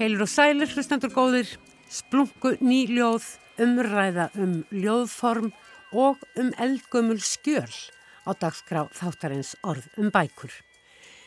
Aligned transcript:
Heilur 0.00 0.22
og 0.24 0.30
sælir, 0.32 0.70
hlustendur 0.72 1.10
góðir, 1.12 1.50
splungu 1.92 2.54
nýljóð, 2.64 3.26
umræða 3.60 4.30
um 4.40 4.54
ljóðform 4.72 5.50
og 5.92 6.22
um 6.40 6.48
eldgömmul 6.56 7.20
skjöl 7.20 7.68
á 8.24 8.32
dagskrá 8.32 8.86
þáttarins 8.96 9.50
orð 9.60 9.90
um 10.00 10.08
bækur. 10.08 10.54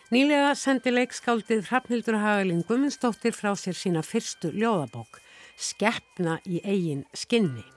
Nýlega 0.09 0.55
sendi 0.57 0.89
leikskáldið 0.89 1.69
Hrafnildur 1.69 2.17
Hagalín 2.17 2.65
Gumundsdóttir 2.65 3.37
frá 3.37 3.53
sér 3.53 3.77
sína 3.77 4.01
fyrstu 4.01 4.49
ljóðabók, 4.49 5.21
Skeppna 5.53 6.39
í 6.49 6.57
eigin 6.65 7.05
skinni. 7.13 7.67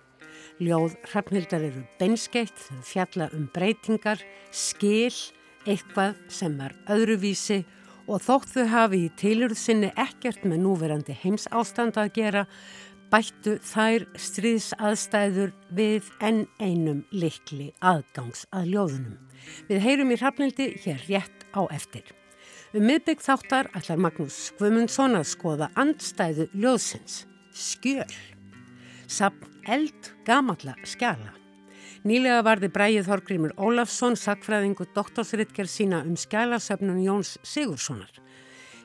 Ljóð 0.64 0.97
Hrafnildar 1.10 1.60
eru 1.60 1.84
benskeitt, 2.00 2.70
fjalla 2.80 3.28
um 3.36 3.50
breytingar, 3.52 4.24
skil, 4.48 5.12
eitthvað 5.69 6.16
sem 6.33 6.56
er 6.64 6.72
öðruvísi 6.88 7.66
og 8.06 8.23
þótt 8.23 8.52
þau 8.55 8.66
hafi 8.70 9.05
í 9.06 9.12
tilurð 9.19 9.59
sinni 9.59 9.92
ekkert 9.98 10.45
með 10.47 10.62
núverandi 10.64 11.16
heims 11.23 11.47
ástand 11.55 11.98
að 12.01 12.12
gera, 12.19 12.45
bættu 13.10 13.56
þær 13.62 14.06
stríðsaðstæður 14.19 15.52
við 15.78 16.11
enn 16.24 16.45
einum 16.59 17.05
likli 17.14 17.70
aðgangs 17.80 18.47
að 18.55 18.72
ljóðunum. 18.75 19.19
Við 19.69 19.83
heyrum 19.84 20.12
í 20.14 20.19
Hrafnildi 20.20 20.69
hér 20.83 21.03
rétt 21.06 21.47
á 21.55 21.62
eftir. 21.70 22.06
Um 22.75 22.86
miðbygg 22.91 23.22
þáttar 23.22 23.70
ætlar 23.78 24.03
Magnús 24.03 24.50
Guðmundsson 24.58 25.17
að 25.19 25.30
skoða 25.30 25.70
andstæðu 25.78 26.48
ljóðsins, 26.52 27.25
skjöl, 27.55 28.11
sapn 29.06 29.55
eld 29.70 30.12
gamalla 30.27 30.75
skjala. 30.86 31.45
Nýlega 32.06 32.44
varði 32.46 32.68
Bræið 32.70 33.08
Þorgrymur 33.08 33.52
Ólafsson 33.58 34.14
sakfræðingu 34.14 34.84
doktorsritger 34.94 35.66
sína 35.66 36.04
um 36.06 36.12
skjálasöfnun 36.14 37.00
Jóns 37.02 37.32
Sigurssonar. 37.42 38.12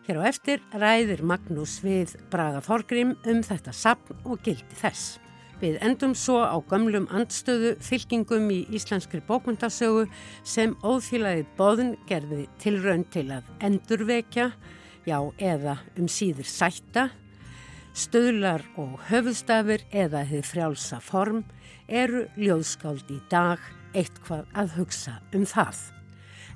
Hér 0.07 0.17
á 0.17 0.21
eftir 0.25 0.63
ræðir 0.73 1.21
Magnús 1.21 1.75
við 1.85 2.15
Braga 2.33 2.63
Þorgrym 2.65 3.11
um 3.29 3.43
þetta 3.45 3.75
sapn 3.77 4.17
og 4.25 4.41
gildi 4.41 4.79
þess. 4.79 5.19
Við 5.61 5.77
endum 5.85 6.17
svo 6.17 6.39
á 6.41 6.57
gömlum 6.65 7.05
andstöðu 7.13 7.75
fylkingum 7.85 8.49
í 8.49 8.63
íslenskri 8.73 9.21
bókmyndasögu 9.29 10.07
sem 10.41 10.73
óþýlaði 10.81 11.45
bóðun 11.61 11.93
gerði 12.09 12.47
tilraun 12.57 13.05
til 13.13 13.27
að 13.37 13.53
endurvekja, 13.61 14.49
já 15.05 15.19
eða 15.37 15.77
um 15.93 16.09
síður 16.09 16.49
sætta, 16.49 17.11
Stöðlar 17.91 18.63
og 18.79 19.01
höfuðstafir 19.09 19.81
eða 19.91 20.23
þið 20.29 20.45
frjálsa 20.47 21.01
form 21.03 21.41
eru 21.91 22.25
ljóðskáld 22.39 23.09
í 23.11 23.19
dag 23.31 23.59
eitthvað 23.91 24.47
að 24.55 24.75
hugsa 24.79 25.17
um 25.35 25.43
það. 25.43 25.77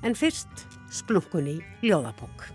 En 0.04 0.16
fyrst 0.16 0.64
splunkunni 0.92 1.58
ljóðabók. 1.84 2.46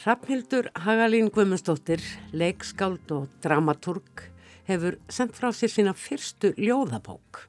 Hrafnhildur 0.00 0.70
Hagalín 0.80 1.28
Guðmundsdóttir, 1.28 2.00
leikskáld 2.32 3.10
og 3.12 3.26
dramaturg, 3.44 4.22
hefur 4.64 4.96
sendt 5.12 5.36
frá 5.36 5.50
sér 5.52 5.72
sína 5.72 5.92
fyrstu 5.92 6.54
ljóðabók. 6.56 7.46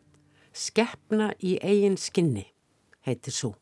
Skeppna 0.52 1.30
í 1.40 1.56
eigin 1.64 1.96
skinni, 1.96 2.50
heitir 3.08 3.36
svo. 3.36 3.54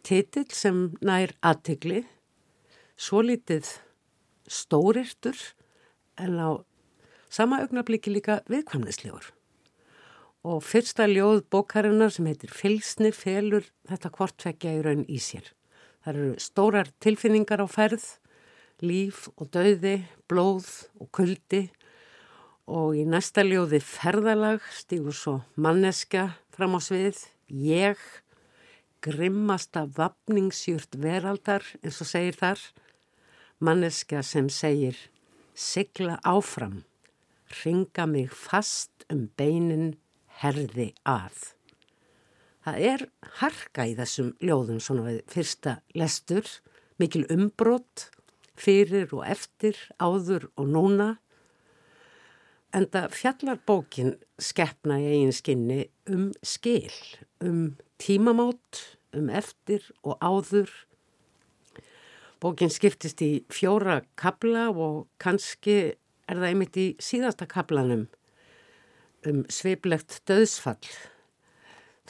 Titill 0.00 0.48
sem 0.56 0.86
nær 1.04 1.34
aðtegli, 1.44 2.06
svo 3.02 3.22
litið 3.26 3.66
stórirtur 4.46 5.38
en 6.22 6.38
á 6.38 6.50
sama 7.32 7.62
augnabliki 7.64 8.12
líka 8.12 8.42
viðkvæmnislegur. 8.52 9.32
Og 10.42 10.62
fyrsta 10.66 11.06
ljóð 11.06 11.44
bókarinnar 11.50 12.10
sem 12.14 12.26
heitir 12.26 12.50
Fylsni 12.50 13.12
felur 13.14 13.66
þetta 13.90 14.10
kvortvekja 14.14 14.74
í 14.78 14.82
raun 14.84 15.04
í 15.06 15.20
sér. 15.22 15.46
Það 16.02 16.12
eru 16.12 16.32
stórar 16.42 16.90
tilfinningar 17.02 17.62
á 17.62 17.66
ferð, 17.70 18.04
líf 18.82 19.28
og 19.36 19.52
dauði, 19.54 20.02
blóð 20.26 20.66
og 20.98 21.10
kuldi 21.14 21.68
og 22.66 22.96
í 22.98 23.04
næsta 23.06 23.44
ljóði 23.46 23.78
ferðalag 23.82 24.62
stígur 24.74 25.14
svo 25.14 25.36
manneska 25.54 26.32
fram 26.54 26.74
á 26.78 26.80
svið, 26.82 27.18
ég, 27.50 27.98
grimmasta 29.02 29.86
vapningsjúrt 29.86 30.98
veraldar 30.98 31.64
eins 31.82 32.02
og 32.02 32.10
segir 32.10 32.38
þar, 32.38 32.58
manneska 33.62 34.22
sem 34.26 34.48
segir 34.50 34.98
sigla 35.54 36.18
áfram, 36.26 36.82
ringa 37.62 38.06
mig 38.10 38.32
fast 38.34 39.06
um 39.12 39.28
beinin 39.38 39.94
herði 40.42 40.90
að. 41.06 41.52
Það 42.62 42.84
er 42.88 43.04
harka 43.40 43.86
í 43.90 43.94
þessum 43.98 44.32
ljóðum 44.42 44.78
svona 44.82 45.06
við 45.08 45.22
fyrsta 45.30 45.76
lestur, 45.98 46.46
mikil 46.98 47.24
umbrott, 47.32 48.08
fyrir 48.58 49.10
og 49.16 49.24
eftir, 49.26 49.78
áður 49.98 50.48
og 50.54 50.70
núna. 50.70 51.08
En 52.72 52.86
það 52.88 53.16
fjallar 53.18 53.58
bókin 53.66 54.14
skeppna 54.40 55.00
í 55.02 55.08
eigin 55.10 55.34
skinni 55.36 55.80
um 56.08 56.30
skil, 56.46 56.94
um 57.42 57.74
tímamót, 58.00 58.84
um 59.12 59.28
eftir 59.30 59.90
og 60.02 60.16
áður. 60.22 60.70
Bókin 62.42 62.72
skiptist 62.74 63.20
í 63.22 63.44
fjóra 63.54 64.00
kabla 64.18 64.64
og 64.74 65.04
kannski 65.22 65.76
er 66.26 66.38
það 66.40 66.46
einmitt 66.48 66.78
í 66.80 66.86
síðasta 66.98 67.46
kablanum 67.46 68.08
um 69.30 69.44
sveiblegt 69.46 70.16
döðsfall 70.26 70.88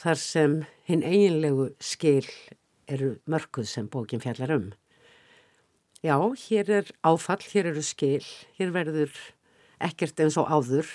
þar 0.01 0.17
sem 0.17 0.55
hinn 0.89 1.03
eiginlegu 1.05 1.67
skil 1.77 2.25
eru 2.89 3.11
mörguð 3.29 3.67
sem 3.69 3.89
bókin 3.93 4.23
fjallar 4.23 4.55
um. 4.55 4.65
Já, 6.01 6.17
hér 6.47 6.71
er 6.79 6.89
áfall, 7.05 7.45
hér 7.53 7.69
eru 7.69 7.85
skil, 7.85 8.25
hér 8.57 8.73
verður 8.73 9.13
ekkert 9.85 10.17
eins 10.19 10.39
og 10.41 10.49
áður, 10.49 10.89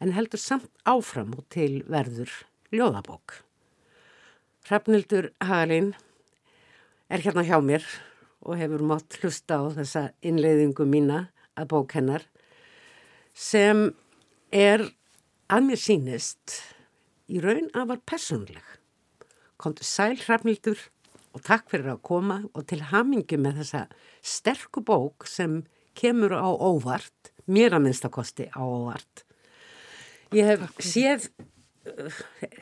en 0.00 0.16
heldur 0.16 0.40
samt 0.40 0.72
áfram 0.88 1.36
og 1.36 1.44
til 1.52 1.84
verður 1.84 2.32
ljóðabók. 2.72 3.44
Hrafnildur 4.64 5.34
Hagalín 5.44 5.92
er 7.12 7.20
hérna 7.28 7.44
hjá 7.44 7.60
mér 7.60 7.84
og 8.44 8.58
hefur 8.60 8.84
mótt 8.84 9.18
hlusta 9.20 9.58
á 9.60 9.64
þessa 9.74 10.04
innleiðingu 10.24 10.86
mína 10.88 11.28
að 11.58 11.70
bók 11.72 11.96
hennar 11.96 12.24
sem 13.34 13.88
er 14.54 14.84
að 15.50 15.68
mér 15.68 15.80
sínist 15.80 16.58
í 17.28 17.40
raun 17.42 17.70
að 17.74 17.90
var 17.92 18.02
personleg. 18.06 18.64
Kontu 19.60 19.86
sæl 19.86 20.16
hrafnildur 20.20 20.78
og 21.34 21.42
takk 21.46 21.70
fyrir 21.72 21.94
að 21.94 22.02
koma 22.06 22.42
og 22.52 22.66
til 22.70 22.82
hamingi 22.92 23.38
með 23.40 23.62
þessa 23.62 23.84
sterku 24.22 24.84
bók 24.84 25.26
sem 25.30 25.62
kemur 25.98 26.34
á 26.36 26.46
óvart, 26.50 27.32
mér 27.46 27.76
að 27.76 27.86
minnstakosti 27.86 28.48
á 28.50 28.62
óvart. 28.62 29.24
Ég 30.34 30.48
hef 30.50 30.70
séð 30.82 31.28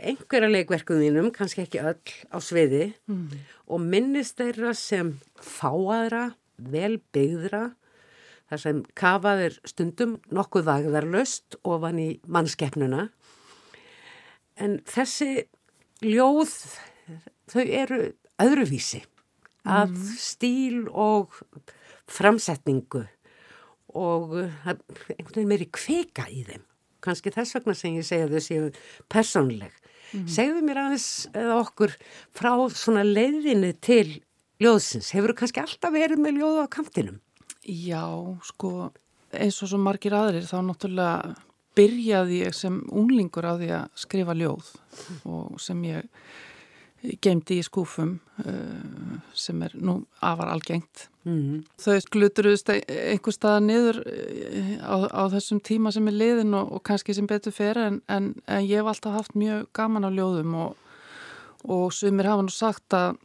einhverja 0.02 0.50
leikverkuðinum, 0.50 1.30
kannski 1.34 1.62
ekki 1.64 1.82
öll, 1.82 2.14
á 2.34 2.38
sviði 2.42 2.92
mm. 3.10 3.38
og 3.70 3.84
minnist 3.84 4.40
þeirra 4.40 4.72
sem 4.78 5.14
fáaðra, 5.38 6.32
vel 6.58 6.98
byggðra, 7.14 7.72
þar 8.52 8.60
sem 8.60 8.80
kafaðir 8.98 9.54
stundum 9.64 10.18
nokkuð 10.34 10.66
vagðarlöst 10.66 11.56
ofan 11.64 12.00
í 12.02 12.08
mannskeppnuna 12.28 13.06
en 14.60 14.76
þessi 14.84 15.46
ljóð 16.04 16.52
þau 17.52 17.62
eru 17.64 18.02
öðruvísi 18.42 19.00
af 19.64 19.88
mm. 19.88 20.12
stíl 20.20 20.84
og 20.90 21.38
framsetningu 22.10 23.06
og 23.96 24.36
einhvern 24.42 25.32
veginn 25.32 25.48
meiri 25.48 25.70
kvika 25.72 26.26
í 26.28 26.42
þeim 26.48 26.66
kannski 27.04 27.32
þess 27.34 27.58
vegna 27.58 27.76
sem 27.78 27.98
ég 27.98 28.08
segja 28.08 28.30
þau 28.30 28.42
séu 28.42 28.68
personleg 29.12 29.72
mm. 30.12 30.26
segðu 30.30 30.64
mér 30.66 30.82
aðeins 30.86 31.08
eða 31.32 31.58
okkur 31.60 31.96
frá 32.34 32.52
svona 32.74 33.04
leiðinni 33.06 33.72
til 33.82 34.20
ljóðsins, 34.62 35.12
hefur 35.14 35.32
þú 35.32 35.38
kannski 35.42 35.62
alltaf 35.62 35.94
verið 35.94 36.22
með 36.22 36.40
ljóðu 36.40 36.66
á 36.66 36.68
kantinum? 36.70 37.18
Já, 37.62 38.04
sko 38.46 38.90
eins 39.32 39.58
og 39.64 39.70
svo 39.70 39.80
margir 39.80 40.14
aðrir 40.16 40.46
þá 40.46 40.58
náttúrulega 40.66 41.34
byrjaði 41.76 42.42
ég 42.42 42.56
sem 42.56 42.80
unglingur 42.92 43.46
á 43.48 43.54
því 43.56 43.70
að 43.78 44.00
skrifa 44.02 44.36
ljóð 44.36 44.72
og 45.24 45.60
sem 45.62 45.78
ég 45.88 46.08
gemdi 47.22 47.58
í 47.58 47.64
skúfum 47.66 48.12
uh, 48.44 49.16
sem 49.34 49.62
er 49.66 49.74
nú 49.74 50.02
afar 50.22 50.52
algengt. 50.52 51.08
Mm 51.24 51.38
-hmm. 51.38 51.64
Þau 51.78 52.00
skluturuðist 52.00 52.70
einhver 52.70 53.32
staða 53.32 53.60
niður 53.60 53.96
uh, 54.06 54.76
á, 54.82 54.96
á 55.10 55.22
þessum 55.34 55.60
tíma 55.60 55.92
sem 55.92 56.08
er 56.08 56.12
liðin 56.12 56.54
og, 56.54 56.72
og 56.72 56.82
kannski 56.82 57.14
sem 57.14 57.26
betur 57.26 57.52
fer 57.52 57.78
en, 57.78 58.02
en, 58.08 58.34
en 58.46 58.62
ég 58.64 58.78
hef 58.78 58.86
alltaf 58.86 59.12
haft 59.12 59.34
mjög 59.34 59.66
gaman 59.72 60.04
á 60.06 60.10
ljóðum 60.10 60.54
og, 60.54 60.76
og 61.64 61.92
sumir 61.92 62.26
hafa 62.26 62.42
nú 62.42 62.50
sagt 62.50 62.94
að 62.94 63.16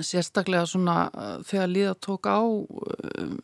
sérstaklega 0.00 0.66
svona 0.66 1.10
uh, 1.14 1.42
þegar 1.42 1.68
líða 1.68 1.94
tók 1.94 2.26
á 2.28 2.40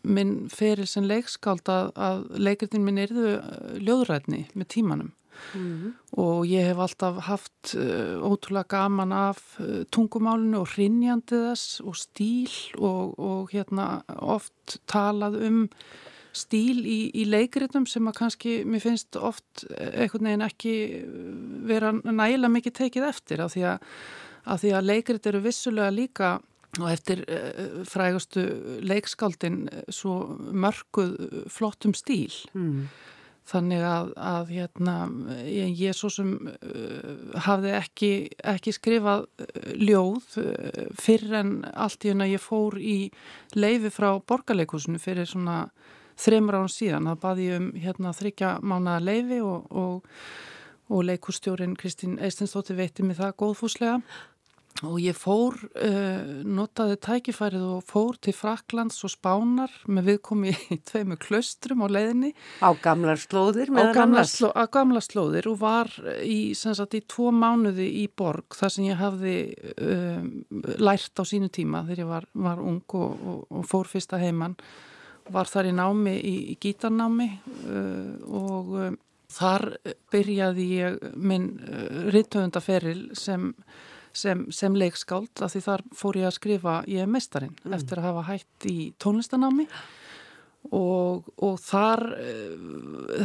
minn 0.03 0.49
feril 0.49 0.87
sem 0.87 1.05
leikskáld 1.05 1.69
að, 1.69 1.93
að 1.97 2.27
leikritin 2.39 2.85
minn 2.85 2.99
erðu 2.99 3.41
ljóðrætni 3.81 4.47
með 4.55 4.67
tímanum 4.69 5.13
mm. 5.55 5.93
og 6.23 6.47
ég 6.49 6.67
hef 6.71 6.81
alltaf 6.83 7.21
haft 7.27 7.75
uh, 7.79 8.19
ótrúlega 8.25 8.69
gaman 8.77 9.15
af 9.15 9.41
uh, 9.61 9.85
tungumálinu 9.93 10.63
og 10.63 10.73
hrinjandi 10.75 11.41
þess 11.49 11.81
og 11.85 11.97
stíl 12.01 12.53
og, 12.79 13.17
og 13.19 13.55
hérna 13.55 14.03
oft 14.17 14.79
talað 14.91 15.39
um 15.47 15.63
stíl 16.37 16.83
í, 16.85 16.99
í 17.17 17.25
leikritum 17.29 17.87
sem 17.89 18.09
að 18.11 18.19
kannski 18.19 18.59
mér 18.69 18.85
finnst 18.85 19.17
oft 19.17 19.65
einhvern 19.73 20.29
veginn 20.29 20.45
ekki 20.45 20.75
vera 21.67 21.95
nægilega 21.97 22.53
mikið 22.53 22.77
tekið 22.83 23.09
eftir 23.09 23.41
af 23.41 23.55
því 23.55 23.65
að, 23.71 23.87
að, 24.45 24.61
því 24.65 24.75
að 24.77 24.91
leikrit 24.91 25.31
eru 25.31 25.41
vissulega 25.47 25.95
líka 25.97 26.35
og 26.77 26.91
eftir 26.93 27.23
frægustu 27.89 28.43
leikskáldin 28.85 29.63
svo 29.89 30.37
mörguð 30.53 31.15
flottum 31.49 31.97
stíl 31.97 32.35
mm. 32.53 32.83
Þannig 33.47 33.83
að, 33.87 34.13
að 34.19 34.53
hérna, 34.57 34.95
ég, 35.47 35.95
svo 35.95 36.11
sem 36.11 36.33
uh, 36.51 37.37
hafði 37.47 37.75
ekki, 37.79 38.11
ekki 38.55 38.75
skrifað 38.75 39.27
ljóð 39.79 40.39
uh, 40.43 40.81
fyrir 40.99 41.37
en 41.41 41.53
allt 41.75 42.07
í 42.07 42.13
henn 42.13 42.25
að 42.25 42.35
ég 42.35 42.43
fór 42.43 42.79
í 42.81 42.97
leifi 43.55 43.93
frá 43.95 44.11
borgarleikusinu 44.19 45.01
fyrir 45.03 45.29
svona 45.31 45.67
þreymur 46.21 46.63
án 46.63 46.73
síðan. 46.73 47.11
Það 47.13 47.23
baði 47.23 47.49
um 47.57 47.73
hérna 47.77 48.15
þryggja 48.17 48.53
mánaða 48.67 49.05
leifi 49.05 49.43
og, 49.45 49.67
og, 49.71 50.23
og 50.91 51.05
leikustjórin 51.11 51.77
Kristín 51.79 52.19
Eistinsdóttir 52.19 52.79
veitti 52.81 53.07
mig 53.07 53.21
það 53.21 53.37
góðfúslega 53.45 54.01
og 54.85 54.97
ég 55.01 55.17
fór, 55.17 55.57
uh, 55.81 56.43
notaði 56.45 56.99
tækifærið 57.07 57.65
og 57.77 57.85
fór 57.89 58.19
til 58.21 58.35
Fraklands 58.37 58.99
og 59.07 59.13
Spánar 59.15 59.73
með 59.89 60.11
viðkomi 60.11 60.53
í 60.53 60.79
tveimu 60.91 61.17
klöstrum 61.23 61.85
á 61.85 61.89
leiðinni. 61.89 62.33
Á 62.61 62.71
gamla 62.85 63.17
slóðir? 63.21 63.73
Á 63.73 63.97
gamla, 63.97 64.27
sló, 64.29 64.51
á 64.53 64.65
gamla 64.73 65.01
slóðir 65.05 65.49
og 65.53 65.61
var 65.63 65.93
í, 66.21 66.53
sagt, 66.59 66.99
í 66.99 67.05
tvo 67.09 67.31
mánuði 67.33 67.89
í 68.03 68.09
borg 68.09 68.59
þar 68.59 68.75
sem 68.75 68.91
ég 68.91 69.01
hafði 69.01 69.39
uh, 69.81 70.21
lært 70.83 71.17
á 71.17 71.25
sínu 71.25 71.49
tíma 71.49 71.87
þegar 71.87 72.05
ég 72.05 72.13
var, 72.13 72.29
var 72.49 72.61
ung 72.61 72.85
og, 72.99 73.47
og 73.49 73.65
fór 73.69 73.89
fyrsta 73.89 74.21
heimann 74.21 74.59
var 75.33 75.49
þar 75.51 75.71
í 75.71 75.75
námi 75.75 76.15
í, 76.21 76.37
í 76.53 76.57
gítarnámi 76.63 77.29
uh, 77.67 78.15
og 78.29 78.73
uh, 78.77 78.89
þar 79.33 79.69
byrjaði 80.13 80.67
ég 80.77 80.99
minn 81.17 81.51
uh, 81.67 82.07
rittöfundaferil 82.15 83.09
sem, 83.19 83.51
sem, 84.17 84.47
sem 84.55 84.75
leikskáld 84.79 85.45
af 85.45 85.55
því 85.55 85.63
þar 85.69 85.87
fór 85.97 86.19
ég 86.23 86.31
að 86.31 86.37
skrifa 86.39 86.81
ég 86.91 87.05
er 87.05 87.13
mestarinn 87.13 87.55
mm. 87.63 87.77
eftir 87.77 88.01
að 88.01 88.11
hafa 88.11 88.27
hætt 88.31 88.69
í 88.71 88.79
tónlistanámi 89.03 89.67
og, 90.75 91.29
og 91.47 91.59
þar 91.63 92.03
uh, 92.17 92.55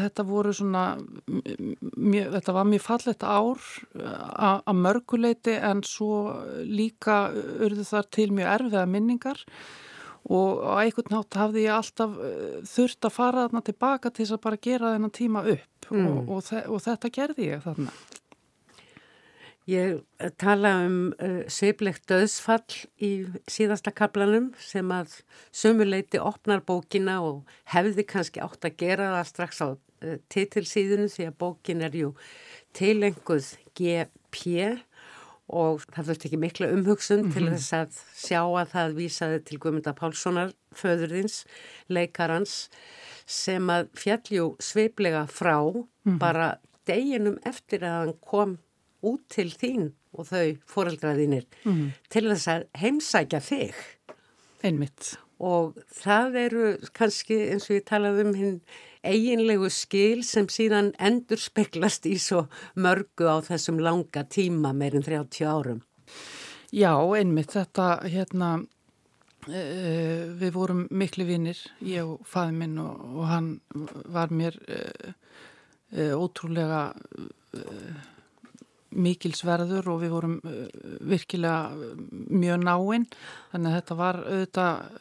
þetta 0.04 0.26
voru 0.28 0.54
svona 0.56 0.86
mjö, 1.26 2.28
þetta 2.36 2.58
var 2.58 2.68
mjög 2.70 2.84
fallett 2.86 3.26
ár 3.26 3.70
að 3.98 4.82
mörguleiti 4.82 5.56
en 5.58 5.82
svo 5.88 6.42
líka 6.68 7.24
urðu 7.34 7.88
þar 7.88 8.12
til 8.14 8.30
mjög 8.36 8.54
erfiða 8.58 8.86
minningar 8.90 9.42
og 10.30 10.62
á 10.62 10.86
einhvern 10.86 11.16
nátt 11.16 11.40
hafði 11.40 11.66
ég 11.66 11.76
alltaf 11.80 12.18
uh, 12.20 12.58
þurft 12.70 13.10
að 13.10 13.16
fara 13.18 13.46
þarna 13.48 13.66
tilbaka 13.66 14.12
til 14.12 14.26
þess 14.26 14.38
að 14.38 14.44
bara 14.46 14.64
gera 14.70 14.96
þennan 14.96 15.16
tíma 15.18 15.46
upp 15.56 15.90
mm. 15.90 16.08
og, 16.08 16.34
og, 16.38 16.52
og 16.76 16.84
þetta 16.86 17.14
gerði 17.16 17.54
ég 17.56 17.64
þarna. 17.66 17.96
Ég 19.70 20.00
eh, 20.18 20.30
tala 20.42 20.74
um 20.88 21.12
uh, 21.22 21.44
sveiblegt 21.52 22.08
döðsfall 22.10 22.66
í 22.98 23.12
síðasta 23.52 23.94
kaplanum 23.94 24.50
sem 24.58 24.90
að 24.90 25.20
sömuleiti 25.54 26.18
opnar 26.18 26.64
bókina 26.66 27.20
og 27.22 27.50
hefði 27.70 28.08
kannski 28.10 28.42
átt 28.42 28.66
að 28.66 28.80
gera 28.82 29.12
það 29.20 29.28
strax 29.30 29.62
á 29.62 29.70
uh, 29.70 30.16
titilsíðunu 30.34 31.12
því 31.14 31.28
að 31.30 31.38
bókin 31.44 31.86
er 31.86 31.98
jú 32.00 32.16
tilenguð 32.74 33.52
GP 33.78 34.82
og 35.52 35.86
það 35.92 36.10
þurfti 36.10 36.28
ekki 36.30 36.42
mikla 36.42 36.72
umhugsun 36.72 37.22
mm 37.22 37.28
-hmm. 37.28 37.34
til 37.34 37.44
mhm. 37.44 37.54
þess 37.54 37.74
að 37.74 38.02
sjá 38.16 38.42
að 38.42 38.74
það 38.74 38.98
vísaði 38.98 39.40
til 39.46 39.60
Guðmynda 39.60 39.94
Pálssonar, 39.94 40.54
föðurðins, 40.74 41.46
leikarans, 41.90 42.70
sem 43.26 43.70
að 43.70 43.90
fjalljú 43.94 44.56
sveiplega 44.60 45.28
frá 45.28 45.60
mm 45.62 45.86
-hmm. 45.86 46.18
bara 46.18 46.58
deginum 46.88 47.38
eftir 47.46 47.84
að 47.84 47.98
hann 48.00 48.18
kom 48.26 48.58
út 49.02 49.26
til 49.32 49.50
þín 49.52 49.92
og 50.12 50.28
þau 50.28 50.46
foreldraðinir 50.70 51.48
mm 51.64 51.92
til 52.12 52.28
þess 52.28 52.48
að 52.52 52.64
heimsækja 52.82 53.40
þig. 53.44 53.76
Einmitt. 54.68 55.16
Og 55.42 55.78
það 55.90 56.36
eru 56.38 56.66
kannski 56.94 57.38
eins 57.50 57.70
og 57.70 57.80
ég 57.80 57.86
talaði 57.88 58.26
um 58.28 58.34
hinn 58.38 58.58
eiginlegu 59.02 59.70
skil 59.74 60.22
sem 60.26 60.50
síðan 60.52 60.92
endur 61.02 61.42
speklast 61.42 62.06
í 62.06 62.18
svo 62.22 62.44
mörgu 62.78 63.26
á 63.26 63.42
þessum 63.46 63.80
langa 63.82 64.26
tíma 64.30 64.74
meirinn 64.78 65.06
30 65.06 65.48
árum. 65.50 65.82
Já, 66.72 66.94
einmitt 67.18 67.56
þetta 67.56 67.88
hérna 68.06 68.52
e, 69.50 69.64
við 70.40 70.54
vorum 70.56 70.86
miklu 70.94 71.26
vinnir, 71.28 71.60
ég 71.84 72.06
og 72.06 72.22
fæði 72.30 72.56
minn 72.62 72.78
og, 72.84 73.02
og 73.18 73.28
hann 73.32 73.50
var 74.14 74.32
mér 74.32 74.60
e, 74.70 74.80
e, 75.92 76.12
ótrúlega 76.16 76.86
mikilsverður 78.92 79.88
og 79.94 80.02
við 80.02 80.14
vorum 80.16 80.34
virkilega 81.08 81.72
mjög 82.12 82.66
náinn 82.66 83.08
þannig 83.52 83.70
að 83.72 83.78
þetta 83.78 83.98
var 84.02 84.22
auðvitað 84.26 85.00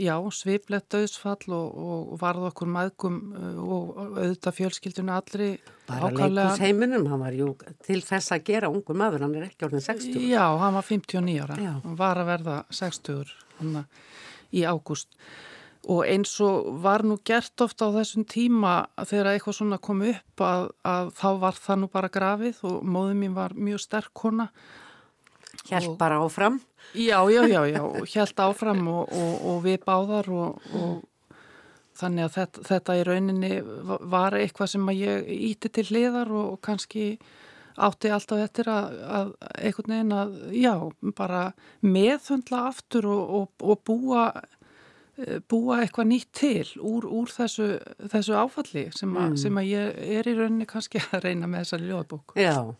já, 0.00 0.14
sveiplegt 0.34 0.90
döðsfall 0.92 1.54
og, 1.54 1.78
og 1.78 2.18
varð 2.20 2.48
okkur 2.50 2.70
maðgum 2.74 3.18
uh, 3.36 3.62
og 3.62 4.02
auðvitað 4.02 4.58
fjölskylduna 4.58 5.18
allri 5.20 5.54
Bara 5.84 6.08
leikus 6.16 6.62
heiminum, 6.64 7.04
hann 7.10 7.20
var 7.20 7.34
jú 7.36 7.50
til 7.84 8.00
þess 8.04 8.32
að 8.32 8.46
gera 8.48 8.70
ungur 8.72 8.96
maður, 8.96 9.26
hann 9.26 9.34
er 9.36 9.48
ekki 9.50 9.66
orðin 9.68 9.84
60 9.84 10.28
Já, 10.30 10.44
hann 10.62 10.78
var 10.78 10.86
59 10.88 11.34
ára. 11.44 11.58
Já. 11.60 11.72
hann 11.84 11.98
var 12.00 12.20
að 12.22 12.30
verða 12.32 12.60
60 12.72 13.34
hann 13.60 13.82
í 14.54 14.64
ágúst 14.64 15.12
og 15.90 16.04
eins 16.08 16.32
og 16.44 16.70
var 16.84 17.04
nú 17.04 17.18
gert 17.26 17.60
ofta 17.64 17.90
á 17.90 17.96
þessum 17.98 18.24
tíma 18.28 18.74
þegar 19.02 19.34
eitthvað 19.34 19.58
svona 19.58 19.80
kom 19.82 20.02
upp 20.06 20.44
að, 20.44 20.70
að 20.86 21.12
þá 21.18 21.28
var 21.42 21.60
það 21.66 21.80
nú 21.82 21.90
bara 21.92 22.12
grafið 22.12 22.62
og 22.70 22.80
móðum 22.86 23.22
mín 23.24 23.36
var 23.36 23.54
mjög 23.56 23.84
sterk 23.84 24.12
kona 24.16 24.48
Hjælt 25.64 25.96
bara 25.98 26.18
áfram? 26.20 26.60
Já, 26.94 27.24
já, 27.30 27.46
já, 27.48 27.62
já, 27.66 27.82
hjælt 28.04 28.40
áfram 28.40 28.88
og, 28.88 29.08
og, 29.12 29.34
og 29.48 29.62
við 29.64 29.78
báðar 29.86 30.28
og, 30.28 30.60
og 30.74 31.38
þannig 31.96 32.26
að 32.26 32.34
þetta, 32.34 32.64
þetta 32.68 32.96
í 32.98 33.04
rauninni 33.08 33.52
var 34.12 34.36
eitthvað 34.36 34.72
sem 34.74 34.90
ég 34.98 35.30
íti 35.30 35.70
til 35.72 35.86
hliðar 35.88 36.32
og 36.34 36.58
kannski 36.64 37.14
átti 37.74 38.10
alltaf 38.12 38.42
eftir 38.44 38.68
að, 38.70 38.98
að 39.18 39.32
einhvern 39.58 39.94
veginn 39.94 40.14
að, 40.14 40.34
já, 40.54 40.74
bara 41.18 41.44
meðhundla 41.82 42.66
aftur 42.70 43.08
og 43.10 43.78
búa 43.86 44.28
búa 45.48 45.80
eitthvað 45.82 46.08
nýtt 46.10 46.30
til 46.34 46.70
úr, 46.82 47.04
úr 47.06 47.30
þessu, 47.30 47.76
þessu 48.10 48.34
áfalli 48.34 48.88
sem, 48.96 49.12
a, 49.16 49.28
mm. 49.28 49.36
sem 49.36 49.60
að 49.60 49.68
ég 49.70 50.00
er 50.18 50.30
í 50.30 50.34
rauninni 50.38 50.66
kannski 50.66 51.02
að 51.10 51.28
reyna 51.28 51.46
með 51.46 51.64
þessari 51.64 51.90
ljóðbók. 51.92 52.34
Já, 52.40 52.74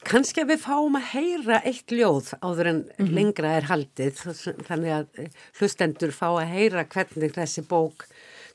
Kanski 0.00 0.40
að 0.40 0.54
við 0.54 0.62
fáum 0.62 0.94
að 0.96 1.08
heyra 1.12 1.58
eitt 1.68 1.92
ljóð 1.92 2.30
áður 2.40 2.68
en 2.70 2.78
mm 2.80 2.92
-hmm. 2.96 3.14
lengra 3.18 3.50
er 3.58 3.66
haldið 3.68 4.22
þannig 4.64 4.92
að 4.96 5.18
eh, 5.20 5.30
hlustendur 5.58 6.12
fá 6.16 6.28
að 6.30 6.52
heyra 6.54 6.84
hvernig 6.88 7.34
þessi 7.36 7.66
bók 7.68 8.06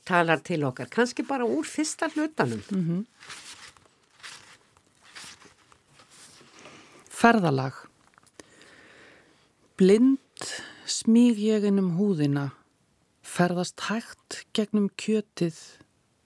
talar 0.04 0.42
til 0.42 0.64
okkar. 0.66 0.90
Kanski 0.90 1.22
bara 1.22 1.46
úr 1.46 1.64
fyrsta 1.64 2.10
hlutanum. 2.10 2.62
Mm 2.70 2.82
-hmm. 2.82 3.04
Ferðalag 7.10 7.74
Blind 9.76 10.18
smíg 10.84 11.38
ég 11.38 11.64
innum 11.64 11.96
húðina 11.96 12.50
ferðast 13.36 13.82
hægt 13.90 14.34
gegnum 14.56 14.86
kjötið 14.96 15.56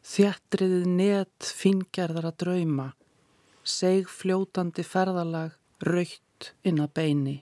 þjættriðið 0.07 0.85
net 0.93 1.49
fingerðara 1.59 2.31
drauma 2.38 2.93
seg 3.67 4.07
fljótandi 4.07 4.85
ferðalag 4.87 5.57
raukt 5.83 6.52
inn 6.62 6.79
að 6.79 6.93
beini. 7.00 7.35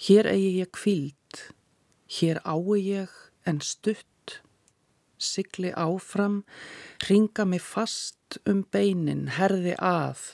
Hér 0.00 0.30
eigi 0.32 0.54
ég 0.62 0.72
kvíld, 0.78 1.42
hér 2.16 2.40
ái 2.48 2.80
ég 2.86 3.12
en 3.44 3.60
stutt, 3.60 4.38
sigli 5.20 5.74
áfram, 5.76 6.40
ringa 7.04 7.44
mig 7.44 7.60
fast 7.60 8.40
um 8.48 8.64
beinin, 8.72 9.26
herði 9.36 9.76
að, 9.76 10.24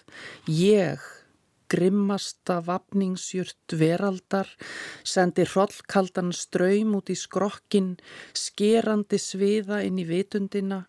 ég, 0.47 1.03
grimmasta 1.75 2.61
vapningsjurt 2.65 3.77
veraldar, 3.83 4.49
sendi 5.05 5.45
hrollkaldan 5.51 6.33
ströym 6.33 6.97
út 7.03 7.13
í 7.13 7.19
skrokkin, 7.19 7.95
skerandi 8.47 9.21
sviða 9.21 9.85
inn 9.85 10.01
í 10.01 10.09
vitundina, 10.09 10.85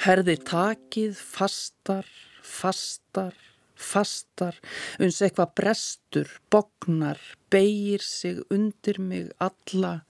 Herði 0.00 0.38
takið 0.48 1.18
fastar, 1.20 2.06
fastar, 2.40 3.34
fastar, 3.76 4.56
uns 4.96 5.18
eitthvað 5.20 5.50
brestur, 5.60 6.30
bognar, 6.48 7.20
beigir 7.52 8.00
sig 8.00 8.38
undir 8.48 8.96
mig 8.96 9.28
alla, 9.44 10.06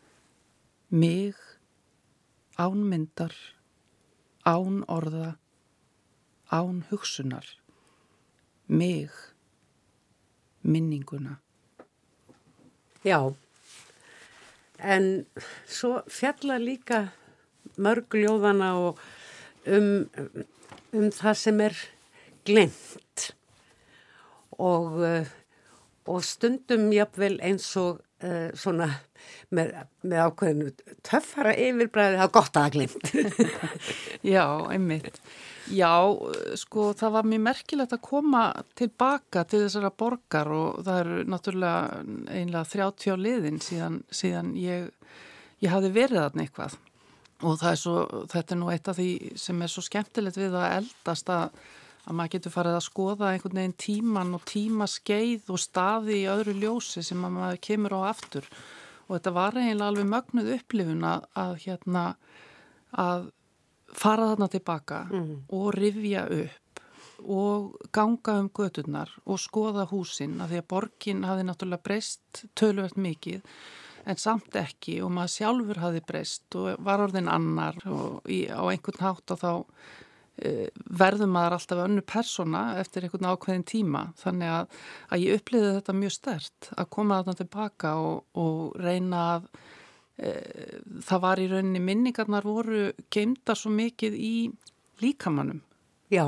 mig, 0.94 1.34
ánmyndar, 2.54 3.34
án 4.46 4.84
orða, 4.86 5.32
án 6.54 6.84
hugsunar, 6.92 7.50
mig, 8.68 9.10
minninguna. 10.62 11.38
Já, 13.04 13.32
en 14.78 15.26
svo 15.66 16.02
fjalla 16.08 16.58
líka 16.60 17.08
mörg 17.80 18.16
ljóðana 18.16 18.74
og 18.80 19.00
um, 19.66 20.08
um 20.92 21.08
það 21.14 21.38
sem 21.40 21.60
er 21.64 21.76
glemt 22.48 23.30
og, 24.58 25.00
uh, 25.00 25.30
og 26.04 26.24
stundum 26.24 26.90
jafnvel 26.92 27.38
eins 27.44 27.68
og 27.80 28.02
uh, 28.24 28.50
svona 28.52 28.90
með, 29.54 29.72
með 30.02 30.24
ákveðinu 30.26 30.96
töffara 31.06 31.54
yfirbræði, 31.54 32.18
það 32.20 32.26
er 32.26 32.34
gott 32.36 32.58
að 32.60 32.66
það 32.66 32.76
glemt. 32.76 33.64
Já, 34.34 34.44
einmitt. 34.72 35.22
Já, 35.70 35.94
sko 36.58 36.90
það 36.98 37.12
var 37.14 37.26
mjög 37.30 37.42
merkilegt 37.46 37.92
að 37.94 38.02
koma 38.02 38.44
tilbaka 38.78 39.44
til 39.46 39.62
þessara 39.64 39.92
borgar 40.02 40.50
og 40.50 40.80
það 40.86 41.02
eru 41.04 41.18
náttúrulega 41.30 42.00
einlega 42.34 42.64
30 42.72 43.14
á 43.14 43.16
liðin 43.20 43.60
síðan, 43.62 44.00
síðan 44.10 44.54
ég, 44.58 44.88
ég 45.62 45.70
hafi 45.70 45.92
verið 45.94 46.24
þarna 46.24 46.46
eitthvað 46.46 46.78
og 47.46 47.62
er 47.64 47.78
svo, 47.78 48.24
þetta 48.28 48.54
er 48.54 48.60
nú 48.60 48.72
eitt 48.72 48.90
af 48.90 48.98
því 48.98 49.10
sem 49.40 49.62
er 49.62 49.72
svo 49.72 49.84
skemmtilegt 49.84 50.40
við 50.40 50.56
að 50.58 50.74
eldast 50.80 51.30
að, 51.32 51.54
að 52.04 52.18
maður 52.18 52.34
getur 52.34 52.54
farið 52.56 52.76
að 52.76 52.86
skoða 52.88 53.30
einhvern 53.30 53.60
veginn 53.62 53.78
tíman 53.80 54.34
og 54.36 54.44
tímaskeið 54.50 55.54
og 55.54 55.62
staði 55.62 56.20
í 56.24 56.28
öðru 56.34 56.56
ljósi 56.58 57.04
sem 57.06 57.22
maður 57.22 57.62
kemur 57.64 57.96
á 57.96 58.10
aftur 58.10 58.48
og 59.10 59.16
þetta 59.16 59.34
var 59.34 59.58
eiginlega 59.58 59.90
alveg 59.90 60.08
mögnuð 60.14 60.54
upplifun 60.54 61.04
að, 61.10 61.28
að 61.34 61.52
hérna 61.64 62.04
að 62.94 63.28
fara 63.90 64.30
þarna 64.30 64.48
tilbaka 64.52 65.04
mm. 65.10 65.30
og 65.56 65.70
rifja 65.74 66.24
upp 66.30 66.82
og 67.20 67.74
ganga 67.92 68.38
um 68.40 68.48
göturnar 68.54 69.10
og 69.26 69.40
skoða 69.42 69.84
húsin 69.90 70.38
að 70.40 70.54
því 70.54 70.60
að 70.62 70.68
borgin 70.72 71.26
hafi 71.28 71.44
náttúrulega 71.44 71.84
breyst 71.84 72.44
tölvöld 72.56 72.96
mikið 72.96 73.42
en 74.08 74.20
samt 74.20 74.56
ekki 74.56 75.00
og 75.04 75.12
maður 75.12 75.34
sjálfur 75.34 75.82
hafi 75.82 76.04
breyst 76.06 76.56
og 76.56 76.78
var 76.86 77.02
orðin 77.04 77.28
annar 77.28 77.76
og 77.90 78.30
í, 78.30 78.46
á 78.48 78.62
einhvern 78.70 79.04
hátt 79.04 79.34
og 79.34 79.42
þá 79.42 79.52
verður 81.00 81.30
maður 81.30 81.56
alltaf 81.56 81.82
önnu 81.84 82.04
persona 82.06 82.62
eftir 82.80 83.04
einhvern 83.04 83.28
ákveðin 83.32 83.66
tíma 83.68 84.04
þannig 84.20 84.52
að, 84.54 84.78
að 85.12 85.24
ég 85.24 85.40
uppliði 85.40 85.74
þetta 85.76 85.96
mjög 85.98 86.14
stert 86.16 86.70
að 86.76 86.90
koma 86.96 87.20
þarna 87.20 87.36
tilbaka 87.40 87.94
og, 88.00 88.22
og 88.40 88.78
reyna 88.80 89.24
að 89.34 89.48
e, 90.16 90.34
það 91.06 91.24
var 91.26 91.42
í 91.42 91.48
rauninni 91.50 91.82
minningarnar 91.84 92.48
voru 92.48 92.86
geimdar 93.12 93.58
svo 93.58 93.72
mikið 93.74 94.16
í 94.16 94.34
líkamannum. 95.04 95.60
Já, 96.10 96.24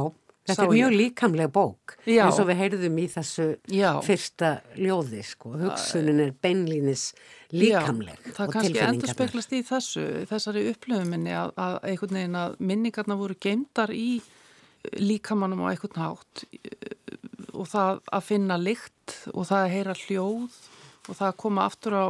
Þetta 0.52 0.66
er 0.68 0.74
mjög 0.76 0.96
líkamlega 0.98 1.52
bók 1.52 1.96
Já. 2.04 2.24
eins 2.26 2.40
og 2.42 2.48
við 2.50 2.60
heyrðum 2.62 2.98
í 3.02 3.06
þessu 3.12 3.46
Já. 3.72 3.88
fyrsta 4.06 4.52
ljóði 4.78 5.22
sko. 5.26 5.54
hugsunin 5.62 6.22
er 6.26 6.34
beinlínis 6.44 7.08
líkamleg 7.52 8.20
Já, 8.20 8.34
það 8.38 8.54
kannski 8.56 8.84
endur 8.86 9.12
speklast 9.12 9.52
í 9.52 9.62
þessu 9.66 10.06
þessari 10.30 10.68
upplöfuminni 10.72 11.34
að, 11.36 11.52
að 11.60 11.78
einhvern 11.90 12.20
veginn 12.20 12.38
að 12.42 12.56
minningarna 12.72 13.18
voru 13.20 13.36
geimdar 13.40 13.92
í 13.92 14.22
líkamannum 14.98 15.62
á 15.62 15.70
einhvern 15.70 16.00
hátt 16.00 16.44
og 17.52 17.68
það 17.70 18.00
að 18.08 18.24
finna 18.26 18.58
lykt 18.58 19.18
og 19.32 19.46
það 19.50 19.66
að 19.66 19.74
heyra 19.76 19.98
hljóð 20.06 20.56
og 21.08 21.18
það 21.18 21.28
að 21.28 21.38
koma 21.44 21.66
aftur 21.68 21.96
á, 21.98 22.06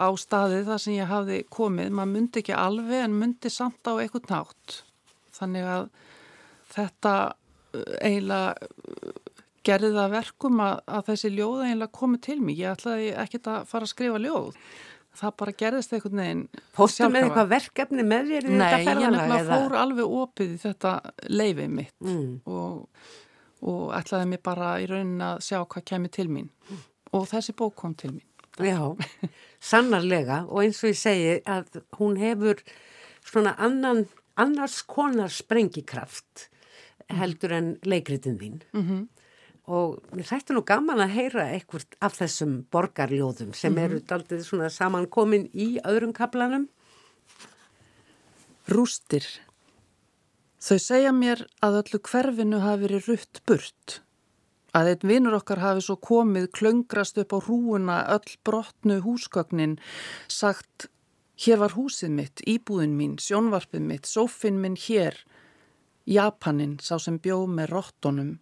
á 0.00 0.08
staði 0.18 0.64
þar 0.66 0.82
sem 0.82 0.96
ég 0.96 1.10
hafði 1.10 1.38
komið 1.52 1.94
maður 1.94 2.12
myndi 2.14 2.42
ekki 2.42 2.56
alveg 2.56 3.04
en 3.04 3.18
myndi 3.20 3.52
samt 3.52 3.86
á 3.86 3.92
einhvern 3.94 4.32
hátt 4.32 4.80
þannig 5.34 5.70
að 5.76 5.88
þetta 6.74 7.14
eiginlega 8.00 8.54
gerði 9.64 9.92
það 9.94 10.14
verkum 10.18 10.60
að, 10.62 10.74
að 10.96 11.06
þessi 11.10 11.30
ljóð 11.34 11.62
eiginlega 11.64 11.96
komið 12.00 12.22
til 12.26 12.40
mig. 12.44 12.58
Ég 12.60 12.74
ætlaði 12.74 13.12
ekkert 13.24 13.50
að 13.52 13.70
fara 13.70 13.88
að 13.88 13.92
skrifa 13.94 14.20
ljóð. 14.22 14.58
Það 15.14 15.34
bara 15.40 15.54
gerðist 15.62 15.92
einhvern 15.94 16.20
veginn. 16.20 16.42
Póstu 16.74 17.06
með 17.06 17.28
eitthvað 17.28 17.50
verkefni 17.52 18.04
með 18.06 18.32
þér 18.32 18.48
í 18.48 18.54
þetta 18.54 18.70
ferðalega? 18.70 18.94
Nei, 18.94 19.04
ég 19.04 19.12
nefnilega 19.14 19.58
fór 19.62 19.76
alveg 19.78 20.16
opið 20.20 20.54
í 20.54 20.60
þetta 20.64 20.94
leifið 21.30 21.76
mitt 21.78 21.94
mm. 22.02 22.32
og, 22.50 23.04
og 23.70 23.84
ætlaði 23.94 24.30
mér 24.32 24.42
bara 24.50 24.72
í 24.82 24.88
raunin 24.90 25.26
að 25.28 25.44
sjá 25.46 25.60
hvað 25.62 25.86
kemur 25.92 26.14
til 26.18 26.26
mín. 26.34 26.50
Og 27.14 27.28
þessi 27.30 27.54
bók 27.54 27.76
kom 27.78 27.94
til 27.98 28.16
mín. 28.16 28.26
Já, 28.62 28.78
sannarlega 29.70 30.44
og 30.46 30.60
eins 30.62 30.82
og 30.82 30.92
ég 30.92 30.98
segi 30.98 31.38
að 31.50 31.80
hún 31.98 32.18
hefur 32.18 32.60
svona 33.24 33.54
annan, 33.62 34.04
annars 34.38 34.80
konar 34.86 35.32
sprengikraft 35.32 36.48
heldur 37.08 37.52
en 37.52 37.78
leikritin 37.84 38.38
þín. 38.38 38.62
Mm 38.72 38.82
-hmm. 38.88 39.08
og 39.66 40.02
mér 40.12 40.26
þætti 40.28 40.52
nú 40.52 40.62
gaman 40.62 41.00
að 41.00 41.14
heyra 41.16 41.44
eitthvað 41.48 41.84
af 42.00 42.18
þessum 42.20 42.66
borgarljóðum 42.70 43.54
sem 43.54 43.72
mm 43.72 43.78
-hmm. 43.78 43.84
eru 43.84 44.00
daldið 44.00 44.42
svona 44.44 44.68
samankomin 44.68 45.50
í 45.54 45.80
öðrum 45.84 46.12
kaplanum 46.12 46.68
Rústir. 48.64 49.24
Þau 50.64 50.78
segja 50.80 51.12
mér 51.12 51.42
að 51.60 51.82
öllu 51.82 51.98
hverfinu 52.00 52.60
hafi 52.62 52.86
verið 52.86 53.08
rutt 53.10 53.40
burt. 53.44 54.00
Að 54.72 54.88
einn 54.94 55.08
vinnur 55.10 55.36
okkar 55.36 55.60
hafi 55.60 55.84
svo 55.84 55.98
komið 56.00 56.48
klöngrast 56.56 57.20
upp 57.20 57.34
á 57.36 57.38
rúuna 57.44 57.98
öll 58.14 58.32
brotnu 58.40 59.02
húsgögnin 59.04 59.76
sagt 60.28 60.88
hér 61.44 61.60
var 61.60 61.76
húsið 61.76 62.14
mitt, 62.16 62.40
íbúðin 62.48 62.96
mín, 62.96 63.18
sjónvarpið 63.20 63.84
mitt, 63.84 64.08
sófin 64.08 64.62
minn 64.62 64.78
hér 64.80 65.20
Japanin 66.04 66.78
sá 66.84 66.98
sem 67.00 67.18
bjó 67.18 67.44
með 67.48 67.70
rottunum 67.72 68.34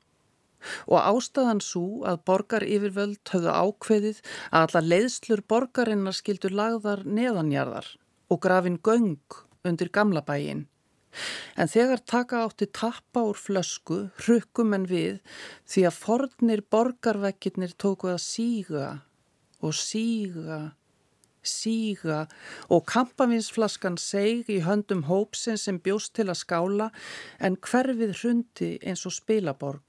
og 0.86 0.98
ástæðan 0.98 1.62
svo 1.64 2.02
að 2.06 2.20
borgar 2.28 2.64
yfirvöld 2.66 3.22
höfðu 3.32 3.54
ákveðið 3.54 4.20
að 4.50 4.66
alla 4.66 4.82
leiðslur 4.92 5.42
borgarinnar 5.50 6.16
skildur 6.16 6.54
lagðar 6.58 7.02
neðanjarðar 7.06 7.88
og 8.30 8.42
grafin 8.44 8.78
göng 8.78 9.40
undir 9.66 9.90
gamla 9.92 10.22
bæin. 10.26 10.66
En 11.60 11.68
þegar 11.68 12.00
taka 12.08 12.44
átti 12.46 12.66
tappa 12.72 13.20
úr 13.28 13.36
flösku, 13.36 14.06
hrukkum 14.22 14.72
en 14.72 14.86
við 14.88 15.18
því 15.68 15.84
að 15.88 15.98
fornir 15.98 16.62
borgarvekkirnir 16.72 17.74
tóku 17.76 18.08
að 18.14 18.22
síga 18.24 18.86
og 19.60 19.76
síga 19.76 20.62
síga 21.46 22.26
og 22.72 22.86
kampavinsflaskan 22.90 23.98
seg 24.00 24.50
í 24.50 24.60
höndum 24.66 25.04
hópsin 25.08 25.58
sem 25.60 25.80
bjóst 25.82 26.14
til 26.18 26.28
að 26.30 26.40
skála 26.42 26.90
en 27.38 27.58
hverfið 27.58 28.14
hrundi 28.20 28.70
eins 28.82 29.04
og 29.08 29.16
spilaborg, 29.16 29.82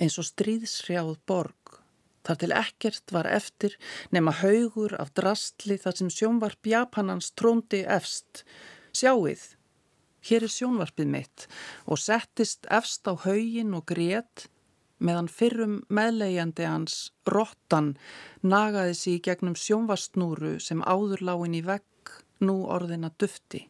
eins 0.00 0.18
og 0.20 0.28
stríðsrjáð 0.30 1.16
borg. 1.26 1.82
Þar 2.26 2.40
til 2.42 2.54
ekkert 2.58 3.12
var 3.14 3.28
eftir 3.30 3.76
nema 4.14 4.32
haugur 4.40 4.96
af 4.98 5.12
drastli 5.14 5.76
þar 5.78 6.00
sem 6.00 6.10
sjónvarp 6.10 6.66
Japanans 6.66 7.30
tróndi 7.38 7.84
efst. 7.86 8.42
Sjáuð, 8.96 9.44
hér 10.26 10.46
er 10.46 10.52
sjónvarpið 10.52 11.12
mitt 11.12 11.46
og 11.86 12.02
settist 12.02 12.66
efst 12.72 13.06
á 13.06 13.14
haugin 13.26 13.76
og 13.78 13.86
grét 13.92 14.48
meðan 14.98 15.28
fyrrum 15.28 15.80
meðlegjandi 15.92 16.66
hans, 16.66 17.12
Rottan, 17.28 17.94
nagaði 18.42 18.94
sig 18.96 19.22
gegnum 19.26 19.56
sjónvastnúru 19.58 20.56
sem 20.62 20.82
áðurláin 20.82 21.56
í 21.58 21.62
vegg 21.66 22.12
nú 22.40 22.62
orðina 22.72 23.10
dufti. 23.20 23.66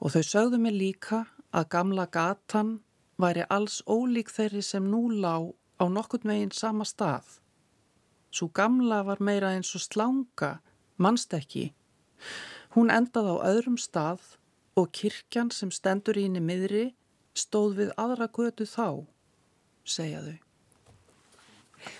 Og 0.00 0.12
þau 0.12 0.24
sögðu 0.28 0.60
mig 0.60 0.76
líka 0.76 1.24
að 1.54 1.70
gamla 1.72 2.06
gatan 2.12 2.78
væri 3.20 3.46
alls 3.48 3.80
ólík 3.88 4.32
þeirri 4.32 4.62
sem 4.62 4.84
nú 4.90 5.06
lá 5.08 5.40
á 5.80 5.84
nokkurt 5.88 6.26
meginn 6.28 6.52
sama 6.52 6.84
stað. 6.84 7.40
Svo 8.34 8.50
gamla 8.50 9.04
var 9.06 9.22
meira 9.22 9.54
eins 9.54 9.70
og 9.78 9.84
slanga, 9.84 10.58
mannst 10.98 11.32
ekki. 11.32 11.70
Hún 12.74 12.90
endaði 12.90 13.38
á 13.38 13.46
öðrum 13.54 13.78
stað 13.78 14.34
og 14.74 14.90
kirkjan 14.90 15.52
sem 15.54 15.70
stendur 15.70 16.18
íni 16.18 16.42
miðri 16.42 16.88
stóð 17.38 17.76
við 17.78 17.92
aðra 17.96 18.26
götu 18.26 18.66
þá 18.66 19.06
segja 19.84 20.22
þau. 20.24 20.38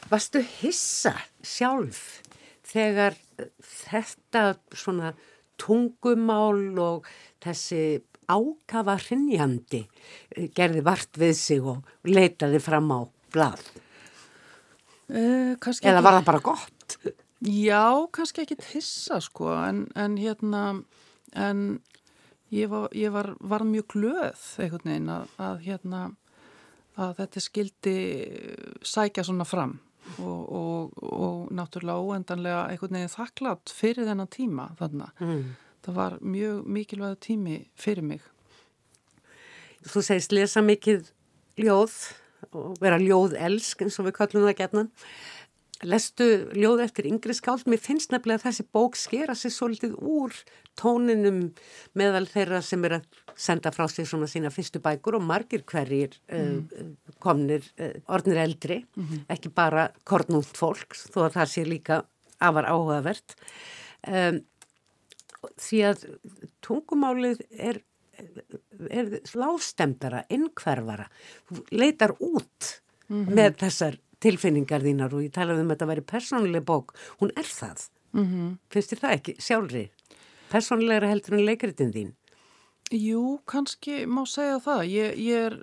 Vastu 0.08 0.40
hissa 0.60 1.14
sjálf 1.44 2.22
þegar 2.64 3.16
þetta 3.60 4.54
svona 4.74 5.12
tungumál 5.60 6.78
og 6.80 7.08
þessi 7.44 8.02
ákafa 8.24 8.96
hrinnjandi 9.02 9.82
gerði 10.56 10.84
vart 10.84 11.20
við 11.20 11.34
sig 11.38 11.60
og 11.60 11.84
leitaði 12.08 12.60
fram 12.64 12.88
á 12.96 13.00
blad? 13.34 13.60
Eh, 15.12 15.52
Eða 15.84 16.00
var 16.00 16.18
það 16.18 16.28
bara 16.30 16.44
gott? 16.44 16.96
Já, 17.44 18.08
kannski 18.14 18.44
ekki 18.44 18.56
hissa 18.72 19.20
sko 19.20 19.50
en, 19.52 19.84
en 20.00 20.16
hérna 20.16 20.64
en 21.36 21.82
ég 22.54 22.70
var, 22.72 22.88
ég 22.96 23.12
var, 23.12 23.34
var 23.40 23.66
mjög 23.68 23.90
glöð 23.98 24.46
einhvern 24.62 24.88
veginn 24.88 25.10
að, 25.12 25.34
að 25.36 25.64
hérna 25.66 26.04
að 27.00 27.16
þetta 27.18 27.42
skildi 27.42 27.96
sækja 28.86 29.24
svona 29.26 29.46
fram 29.48 29.78
og, 30.20 30.40
og, 30.52 30.98
og 31.02 31.52
náttúrulega 31.54 32.02
óendanlega 32.04 32.62
einhvern 32.70 32.98
veginn 32.98 33.14
þakklátt 33.14 33.72
fyrir 33.74 34.08
þennan 34.08 34.30
tíma 34.30 34.68
þarna. 34.78 35.10
Mm. 35.20 35.44
Það 35.84 35.98
var 35.98 36.18
mjög 36.20 36.60
mikilvæg 36.76 37.16
tími 37.24 37.58
fyrir 37.76 38.06
mig. 38.06 38.22
þú 39.84 40.00
segist 40.00 40.32
lesa 40.32 40.62
mikið 40.64 41.10
ljóð 41.60 41.94
og 42.52 42.78
vera 42.80 43.00
ljóð 43.00 43.36
elsk 43.36 43.84
eins 43.84 43.98
og 44.00 44.08
við 44.08 44.16
kallum 44.18 44.46
það 44.46 44.58
gætnan. 44.60 44.92
Lestu 45.84 46.26
ljóð 46.56 46.84
eftir 46.86 47.08
yngri 47.10 47.34
skáld, 47.36 47.66
mér 47.68 47.82
finnst 47.82 48.12
nefnilega 48.14 48.40
að 48.40 48.46
þessi 48.46 48.64
bók 48.72 48.96
skera 48.96 49.34
sér 49.36 49.52
svolítið 49.52 49.98
úr 50.00 50.32
tóninum 50.78 51.52
meðal 51.98 52.26
þeirra 52.30 52.60
sem 52.62 52.84
er 52.84 52.98
að 52.98 53.06
senda 53.36 53.72
frá 53.74 53.86
sig 53.90 54.06
svona 54.06 54.28
sína 54.30 54.52
fyrstu 54.54 54.80
bækur 54.82 55.18
og 55.18 55.26
margir 55.26 55.64
hverjir 55.66 56.14
mm. 56.30 56.58
uh, 56.80 57.14
komnir 57.22 57.66
uh, 57.78 57.96
orðnir 58.06 58.42
eldri, 58.44 58.84
mm 58.96 59.04
-hmm. 59.04 59.24
ekki 59.28 59.50
bara 59.54 59.88
kornúnt 60.04 60.56
fólk, 60.56 60.94
þó 60.94 61.26
að 61.26 61.34
það 61.38 61.50
sé 61.54 61.64
líka 61.64 62.04
afar 62.38 62.68
áhugavert. 62.70 63.36
Um, 64.06 64.44
því 65.60 65.80
að 65.90 66.06
tungumálið 66.64 67.42
er, 67.50 67.82
er 68.90 69.18
lástemdara, 69.34 70.24
innkverfara, 70.32 71.08
leitar 71.70 72.14
út 72.18 72.80
mm 73.08 73.24
-hmm. 73.24 73.34
með 73.34 73.58
þessar 73.64 73.98
tilfinningar 74.24 74.84
þínar 74.84 75.12
og 75.14 75.26
ég 75.26 75.34
talaði 75.34 75.64
um 75.64 75.70
að 75.70 75.76
þetta 75.76 75.90
væri 75.90 76.06
persónuleg 76.14 76.64
bók, 76.64 76.94
hún 77.20 77.32
er 77.36 77.44
það. 77.44 77.88
Mm 78.14 78.24
-hmm. 78.24 78.58
Finnst 78.70 78.92
þér 78.92 79.00
það 79.00 79.16
ekki 79.18 79.36
sjálfri? 79.38 79.90
Persónulegra 80.52 81.10
heldur 81.10 81.38
en 81.38 81.46
leikritin 81.48 81.92
þín? 81.94 82.14
Jú, 82.92 83.38
kannski 83.48 84.04
má 84.06 84.22
segja 84.28 84.58
það. 84.62 84.82
Ég, 84.92 85.20
ég, 85.24 85.46
er, 85.48 85.54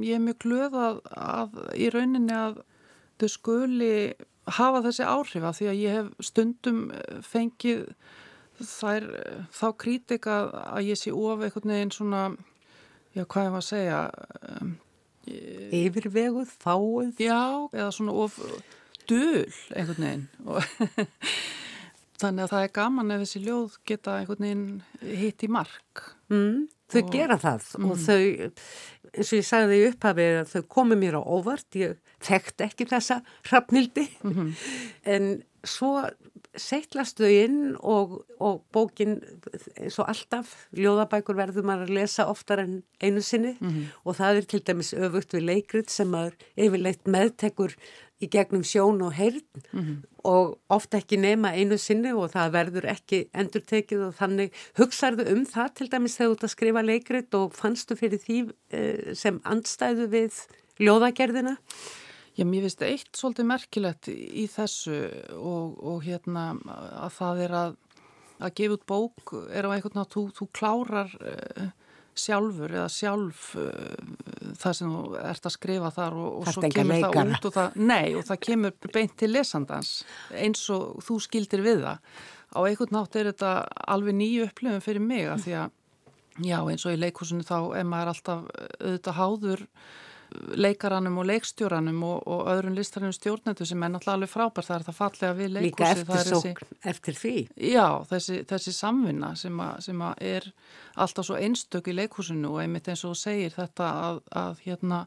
ég 0.00 0.16
er 0.16 0.22
mjög 0.24 0.38
glöð 0.46 0.78
að, 0.80 1.00
að 1.12 1.58
í 1.76 1.90
rauninni 1.92 2.34
að 2.34 2.62
þau 3.20 3.28
skuli 3.30 3.94
hafa 4.58 4.82
þessi 4.84 5.06
áhrif 5.08 5.44
að 5.44 5.58
því 5.58 5.68
að 5.70 5.80
ég 5.80 5.98
hef 5.98 6.08
stundum 6.28 6.80
fengið 7.24 7.84
þær, 8.60 9.06
þá 9.54 9.66
kritika 9.80 10.38
að 10.62 10.90
ég 10.90 11.00
sé 11.00 11.12
of 11.12 11.42
einhvern 11.42 11.74
veginn 11.74 11.94
svona, 11.94 12.22
já 13.16 13.24
hvað 13.24 13.48
ég 13.48 13.54
var 13.54 13.62
að 13.62 13.68
segja 13.68 14.00
um, 14.60 14.74
Yfirveguð, 15.24 16.50
fáið 16.60 17.22
Já, 17.24 17.40
eða 17.72 17.90
svona 17.96 18.16
of 18.24 18.36
döl 19.08 19.46
einhvern 19.72 20.04
veginn 20.04 20.26
Þannig 22.24 22.46
að 22.46 22.52
það 22.54 22.66
er 22.66 22.74
gaman 22.78 23.14
ef 23.14 23.24
þessi 23.24 23.44
ljóð 23.44 23.78
geta 23.90 24.18
einhvern 24.20 24.46
veginn 24.46 25.18
hitt 25.20 25.44
í 25.44 25.50
mark 25.52 26.04
mm, 26.32 26.60
Þau 26.94 27.00
og, 27.02 27.10
gera 27.12 27.38
það 27.40 27.66
mm. 27.78 27.88
og 27.90 28.02
þau, 28.04 28.20
eins 29.14 29.32
og 29.32 29.38
ég 29.38 29.48
sagði 29.48 29.80
í 29.80 29.88
upphafið 29.90 30.38
að 30.40 30.52
þau 30.54 30.62
komi 30.76 30.98
mér 31.00 31.18
á 31.20 31.22
óvart, 31.22 31.68
ég 31.80 31.98
þekkt 32.24 32.64
ekki 32.68 32.88
þessa 32.88 33.20
hrafnildi 33.48 34.06
mm 34.22 34.36
-hmm. 34.36 34.54
en 35.16 35.28
svo 35.64 35.96
seitlast 36.54 37.18
þau 37.18 37.30
inn 37.30 37.60
og, 37.82 38.14
og 38.38 38.62
bókin 38.74 39.16
eins 39.80 39.98
og 39.98 40.08
alltaf, 40.10 40.52
ljóðabækur 40.78 41.36
verður 41.38 41.66
maður 41.66 41.88
að 41.88 41.96
lesa 41.98 42.28
oftar 42.30 42.62
en 42.62 42.76
einu 43.02 43.22
sinni 43.22 43.56
mm 43.58 43.68
-hmm. 43.68 43.84
og 44.04 44.16
það 44.16 44.36
er 44.36 44.48
til 44.52 44.62
dæmis 44.62 44.94
öfugt 44.94 45.34
við 45.34 45.46
leikrið 45.50 45.88
sem 45.90 46.08
maður 46.08 46.36
yfirleitt 46.56 47.06
meðtekur 47.06 47.74
í 48.22 48.28
gegnum 48.30 48.62
sjón 48.62 49.02
og 49.02 49.12
heyrn 49.12 49.42
mm 49.72 49.80
-hmm. 49.80 49.96
og 50.24 50.58
ofta 50.68 50.98
ekki 50.98 51.16
nema 51.16 51.52
einu 51.52 51.78
sinni 51.78 52.12
og 52.12 52.30
það 52.30 52.52
verður 52.52 52.84
ekki 52.84 53.28
endurtekið 53.34 54.06
og 54.08 54.14
þannig 54.14 54.52
hugsaðu 54.78 55.26
um 55.32 55.44
það 55.46 55.74
til 55.74 55.90
dæmis 55.90 56.16
þegar 56.16 56.30
þú 56.30 56.34
ert 56.34 56.44
að 56.44 56.54
skrifa 56.56 56.82
leikrið 56.82 57.34
og 57.34 57.54
fannstu 57.54 57.96
fyrir 57.96 58.18
því 58.18 58.38
eh, 58.70 59.14
sem 59.14 59.40
andstæðu 59.44 60.06
við 60.06 60.32
ljóðagerðina? 60.78 61.56
Já, 62.34 62.42
mér 62.42 62.66
finnst 62.66 62.82
eitt 62.82 63.14
svolítið 63.14 63.46
merkilegt 63.46 64.10
í 64.10 64.48
þessu 64.50 64.96
og, 65.38 65.76
og 65.78 66.02
hérna 66.02 66.48
að 66.66 67.12
það 67.14 67.42
er 67.44 67.56
að, 67.60 67.76
að 68.40 68.54
gefa 68.58 68.76
út 68.78 68.86
bók 68.90 69.34
er 69.54 69.68
á 69.68 69.70
einhvern 69.70 69.92
veginn 69.92 70.02
að 70.02 70.14
þú, 70.16 70.24
þú 70.40 70.48
klárar 70.58 71.12
uh, 71.20 71.68
sjálfur 72.18 72.74
eða 72.74 72.88
sjálf 72.90 73.44
uh, 73.58 74.48
það 74.58 74.76
sem 74.80 74.94
þú 74.96 75.04
ert 75.20 75.46
að 75.46 75.54
skrifa 75.54 75.90
þar 75.94 76.18
og, 76.24 76.40
og 76.40 76.50
svo 76.56 76.70
kemur 76.74 76.98
leikana. 76.98 77.14
það 77.14 77.36
út 77.36 77.48
og 77.48 77.54
það, 77.58 77.78
nei, 77.92 78.08
og 78.18 78.26
það 78.26 78.40
kemur 78.48 78.90
beint 78.96 79.14
til 79.22 79.30
lesandans 79.30 79.92
eins 80.34 80.64
og 80.74 81.04
þú 81.06 81.20
skildir 81.28 81.62
við 81.62 81.84
það. 81.86 82.18
Á 82.54 82.58
einhvern 82.66 82.96
nátt 82.98 83.18
er 83.18 83.30
þetta 83.30 83.52
alveg 83.94 84.18
nýju 84.18 84.48
upplifum 84.48 84.82
fyrir 84.82 85.06
mig 85.06 85.30
að 85.30 85.46
því 85.46 85.54
að 85.62 85.78
já, 86.42 86.58
eins 86.58 86.86
og 86.86 86.94
í 86.94 86.98
leikúsinu 86.98 87.46
þá 87.46 87.58
er 87.78 87.86
maður 87.86 88.12
alltaf 88.14 88.44
auðvitað 88.80 89.18
háður 89.20 89.64
leikaranum 90.58 91.18
og 91.22 91.28
leikstjóranum 91.28 92.02
og, 92.06 92.26
og 92.30 92.48
öðrun 92.52 92.76
listarinnu 92.78 93.14
stjórnendu 93.14 93.66
sem 93.68 93.82
er 93.82 93.92
náttúrulega 93.92 94.18
alveg 94.18 94.32
frábær 94.32 94.66
það 94.66 94.76
er 94.76 94.86
það 94.88 94.98
fallega 94.98 95.38
við 95.38 95.52
leikúsi 95.54 95.68
Líka 95.68 95.90
eftir 95.92 96.30
sókn, 96.30 96.76
eftir 96.92 97.18
því. 97.20 97.34
Já, 97.70 97.86
þessi, 98.10 98.40
þessi 98.50 98.74
samvinna 98.74 99.32
sem, 99.38 99.62
a, 99.62 99.70
sem 99.84 100.04
a 100.04 100.12
er 100.18 100.50
alltaf 101.00 101.28
svo 101.28 101.38
einstök 101.38 101.90
í 101.90 101.96
leikúsinu 101.96 102.52
og 102.52 102.62
einmitt 102.64 102.90
eins 102.90 103.04
og 103.06 103.16
segir 103.18 103.54
þetta 103.54 103.90
að, 104.08 104.20
að, 104.42 104.60
hérna, 104.66 105.00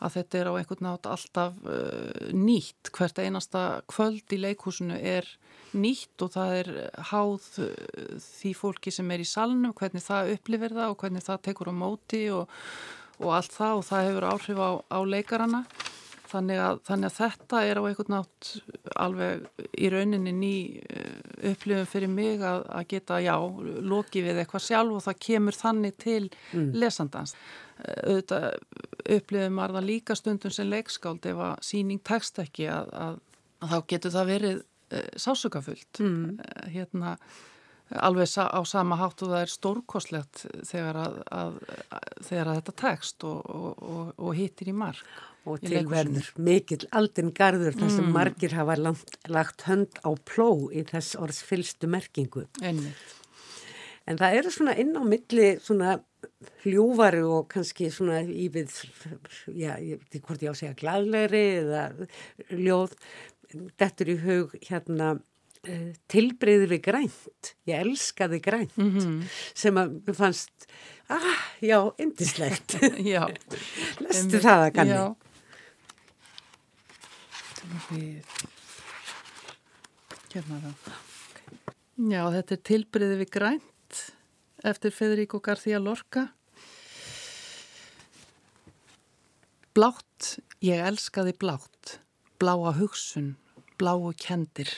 að 0.00 0.18
þetta 0.18 0.40
er 0.40 0.50
á 0.50 0.52
einhvern 0.58 0.88
nátt 0.88 1.08
alltaf 1.12 1.60
uh, 1.64 2.32
nýtt. 2.32 2.92
Hvert 2.96 3.20
einasta 3.20 3.64
kvöld 3.90 4.36
í 4.36 4.40
leikúsinu 4.40 4.98
er 4.98 5.28
nýtt 5.74 6.24
og 6.24 6.34
það 6.34 6.58
er 6.62 6.74
háð 7.12 7.48
uh, 7.64 7.70
því 8.22 8.56
fólki 8.58 8.92
sem 8.94 9.08
er 9.12 9.24
í 9.24 9.28
salnum 9.28 9.76
hvernig 9.76 10.04
það 10.04 10.36
upplifir 10.38 10.76
það 10.76 10.92
og 10.92 11.00
hvernig 11.02 11.24
það 11.26 11.48
tekur 11.48 11.72
á 11.72 11.74
móti 11.76 12.26
og 12.32 12.52
og 13.20 13.34
allt 13.38 13.54
það 13.54 13.80
og 13.80 13.84
það 13.88 14.06
hefur 14.08 14.28
áhrif 14.32 14.62
á, 14.62 14.70
á 14.90 14.98
leikarana 15.06 15.64
þannig 16.34 16.60
að, 16.60 16.80
þannig 16.88 17.10
að 17.10 17.18
þetta 17.18 17.60
er 17.68 17.80
á 17.80 17.82
einhvern 17.88 18.14
nátt 18.14 18.50
alveg 19.04 19.44
í 19.78 19.90
rauninni 19.92 20.32
ný 20.34 20.54
eh, 20.82 21.20
upplifum 21.50 21.88
fyrir 21.90 22.10
mig 22.10 22.42
að, 22.44 22.64
að 22.78 22.88
geta, 22.94 23.20
já, 23.22 23.34
loki 23.92 24.24
við 24.24 24.40
eitthvað 24.42 24.66
sjálf 24.66 24.98
og 24.98 25.04
það 25.06 25.20
kemur 25.28 25.58
þannig 25.58 25.96
til 26.02 26.22
mm. 26.26 26.68
lesandans. 26.80 27.34
Eh, 27.78 28.00
auðvitað 28.10 28.48
upplifum 29.18 29.62
að 29.62 29.78
það 29.78 29.88
líka 29.90 30.18
stundum 30.18 30.54
sem 30.54 30.70
leikskáld 30.70 31.30
ef 31.30 31.42
að 31.48 31.56
síning 31.70 32.02
tekst 32.06 32.40
ekki 32.42 32.68
að, 32.72 32.92
að 33.06 33.18
þá 33.64 33.78
getur 33.94 34.14
það 34.14 34.30
verið 34.32 34.62
uh, 34.62 35.10
sásukafullt. 35.26 36.00
Mm. 36.02 36.38
Hérna 36.74 37.16
alveg 38.00 38.30
á 38.38 38.60
sama 38.66 38.98
hátt 39.00 39.22
og 39.24 39.30
það 39.32 39.44
er 39.44 39.52
stórkoslegt 39.52 40.44
þegar 40.66 41.00
að, 41.04 41.20
að, 41.34 41.58
þegar 42.20 42.50
að 42.50 42.58
þetta 42.60 42.76
tekst 42.82 43.26
og, 43.28 43.54
og, 43.54 44.12
og 44.18 44.34
hittir 44.38 44.70
í 44.72 44.76
mark. 44.76 45.04
Og 45.44 45.60
tilverður 45.60 46.30
mikill 46.40 46.86
aldinn 46.96 47.28
garður 47.36 47.74
þar 47.76 47.90
sem 47.92 48.06
mm. 48.06 48.14
margir 48.16 48.54
hafa 48.56 48.78
langt, 48.80 49.18
lagt 49.28 49.66
hönd 49.68 49.98
á 50.00 50.16
pló 50.24 50.70
í 50.72 50.86
þess 50.88 51.18
orðs 51.20 51.42
fylstu 51.44 51.90
merkingu. 51.92 52.46
Einmitt. 52.64 53.02
En 54.08 54.16
það 54.20 54.38
eru 54.38 54.52
svona 54.52 54.74
inn 54.80 54.96
á 54.96 55.02
milli 55.04 55.50
svona 55.60 55.98
hljúvari 56.64 57.20
og 57.28 57.46
kannski 57.52 57.90
svona 57.92 58.22
í 58.24 58.48
við, 58.52 58.72
já, 59.52 59.76
ég 59.80 60.00
veit 60.00 60.08
ekki 60.08 60.24
hvort 60.24 60.44
ég 60.44 60.52
á 60.52 60.54
að 60.54 60.60
segja 60.62 60.78
gladlegri 60.80 61.44
eða 61.60 61.84
ljóð, 62.52 62.96
dettur 63.80 64.12
í 64.12 64.18
hug 64.24 64.56
hérna 64.64 65.14
tilbreyði 66.10 66.70
við 66.70 66.82
grænt. 66.84 67.54
Ég 67.68 67.84
elskaði 67.84 68.40
grænt 68.44 68.76
mm 68.76 68.90
-hmm. 68.94 69.22
sem 69.54 69.76
að 69.80 70.00
mér 70.06 70.16
fannst 70.18 70.66
ah, 71.08 71.40
já, 71.60 71.78
indislegt 71.98 72.78
lestu 74.04 74.40
það 74.40 74.66
að 74.66 74.72
kanni 74.74 74.94
já. 74.94 75.14
hérna 80.34 80.60
það 80.60 80.92
já, 82.10 82.22
þetta 82.36 82.54
er 82.54 82.62
tilbreyði 82.70 83.20
við 83.22 83.30
grænt 83.30 84.00
eftir 84.64 84.90
Federico 84.92 85.40
García 85.44 85.78
Lorca. 85.78 86.28
Blátt, 89.74 90.38
ég 90.64 90.80
elskaði 90.80 91.34
blátt. 91.36 91.98
Bláa 92.40 92.72
hugsun, 92.78 93.34
bláu 93.78 94.12
kendir 94.18 94.70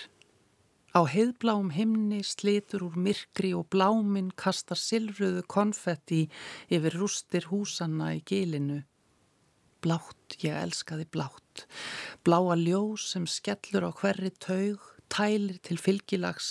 Á 0.96 1.04
heiðbláum 1.04 1.74
himni 1.76 2.22
slitur 2.24 2.86
úr 2.86 2.94
myrkri 2.96 3.50
og 3.52 3.66
bláminn 3.68 4.30
kastar 4.40 4.78
silfröðu 4.80 5.42
konfetti 5.44 6.22
yfir 6.72 6.94
rústir 6.96 7.44
húsanna 7.50 8.14
í 8.16 8.22
gilinu. 8.24 8.78
Blátt, 9.84 10.38
ég 10.40 10.56
elskaði 10.56 11.04
blátt. 11.12 11.66
Bláa 12.24 12.56
ljós 12.56 13.10
sem 13.10 13.26
skellur 13.28 13.84
á 13.84 13.92
hverri 13.92 14.30
taug, 14.40 14.80
tælir 15.12 15.58
til 15.60 15.76
fylgilags 15.76 16.48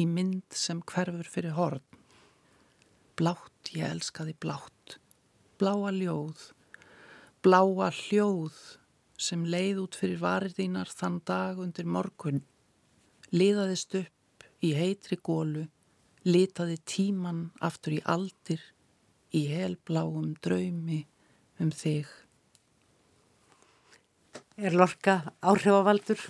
í 0.00 0.06
mynd 0.08 0.56
sem 0.56 0.80
hverfur 0.80 1.28
fyrir 1.28 1.52
horn. 1.58 1.84
Blátt, 3.20 3.74
ég 3.76 3.92
elskaði 3.92 4.32
blátt. 4.40 4.96
Bláa 5.60 5.92
ljóð. 5.92 6.48
Bláa 7.44 7.90
hljóð 7.92 8.56
sem 9.20 9.44
leið 9.44 9.84
út 9.84 10.00
fyrir 10.00 10.24
varir 10.24 10.56
þínar 10.56 10.88
þann 10.88 11.20
dag 11.28 11.60
undir 11.60 11.84
morgun 11.84 12.40
liðaðist 13.32 13.96
upp 13.96 14.46
í 14.62 14.72
heitri 14.76 15.18
gólu, 15.18 15.66
litaði 16.28 16.78
tíman 16.86 17.46
aftur 17.64 17.96
í 17.96 18.02
aldir, 18.04 18.60
í 19.32 19.46
helbláum 19.48 20.34
draumi 20.44 21.02
um 21.62 21.72
þig. 21.72 22.06
Er 24.60 24.76
Lorca 24.76 25.22
áhrifavaldur? 25.40 26.20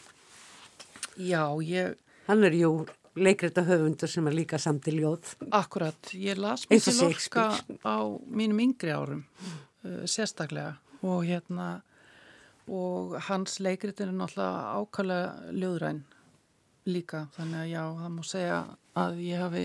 Já, 1.19 1.43
ég... 1.67 1.99
Hann 2.29 2.47
er 2.47 2.55
jú 2.55 2.87
leikreita 3.19 3.65
höfundur 3.67 4.09
sem 4.09 4.29
er 4.31 4.37
líka 4.37 4.61
samt 4.63 4.87
í 4.89 4.95
ljóð. 4.97 5.35
Akkurat, 5.53 6.13
ég 6.15 6.39
las 6.41 6.65
mikið 6.71 7.01
Lorca 7.03 7.49
á 7.85 7.99
mínum 8.31 8.63
yngri 8.63 8.95
árum 8.95 9.25
uh, 9.27 10.05
sérstaklega 10.07 10.79
og 11.03 11.27
hérna 11.27 11.83
og 12.71 13.19
hans 13.27 13.59
leikritin 13.61 14.13
er 14.13 14.17
náttúrulega 14.17 14.79
ákvæmlega 14.79 15.55
ljóðræn 15.59 16.05
líka 16.89 17.27
þannig 17.37 17.61
að 17.61 17.71
já, 17.73 17.83
það 18.01 18.13
má 18.17 18.23
segja 18.27 18.59
að 19.03 19.23
ég 19.27 19.43
hafi 19.43 19.65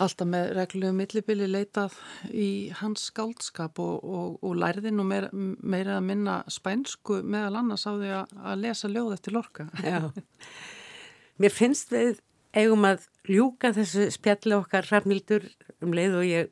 alltaf 0.00 0.28
með 0.28 0.52
reglulegu 0.56 0.96
millibili 0.96 1.48
leitað 1.50 1.96
í 2.32 2.48
hans 2.78 3.08
skáldskap 3.10 3.80
og, 3.82 3.98
og, 4.02 4.38
og 4.40 4.54
lærði 4.56 4.92
nú 4.94 5.04
meira, 5.06 5.28
meira 5.32 5.98
að 5.98 6.06
minna 6.08 6.38
spænsku 6.50 7.20
meðal 7.22 7.60
annars 7.60 7.84
á 7.84 7.92
því 7.92 8.12
að, 8.16 8.36
að 8.40 8.62
lesa 8.64 8.92
ljóð 8.92 9.16
eftir 9.18 9.36
lorka. 9.36 9.68
Mér 11.42 11.54
finnst 11.54 11.92
við 11.92 12.22
eigum 12.56 12.86
að 12.88 13.06
ljúka 13.28 13.72
þessu 13.76 14.08
spjalli 14.12 14.56
okkar 14.56 14.88
rafnildur 14.90 15.46
um 15.84 15.94
leið 15.96 16.18
og 16.18 16.28
ég 16.28 16.50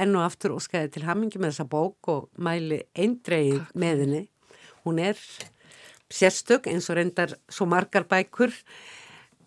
enn 0.00 0.16
og 0.16 0.24
aftur 0.24 0.54
óskæði 0.56 0.94
til 0.94 1.04
hamingi 1.04 1.40
með 1.40 1.52
þessa 1.52 1.68
bók 1.72 2.08
og 2.12 2.28
mæli 2.40 2.80
eindreið 2.96 3.66
með 3.76 4.04
henni. 4.04 4.22
Hún 4.86 5.00
er 5.02 5.18
sérstök 6.12 6.68
eins 6.70 6.88
og 6.90 6.98
reyndar 6.98 7.36
svo 7.52 7.68
margar 7.68 8.06
bækur 8.08 8.52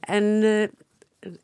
en 0.07 0.27
eh, 0.43 0.73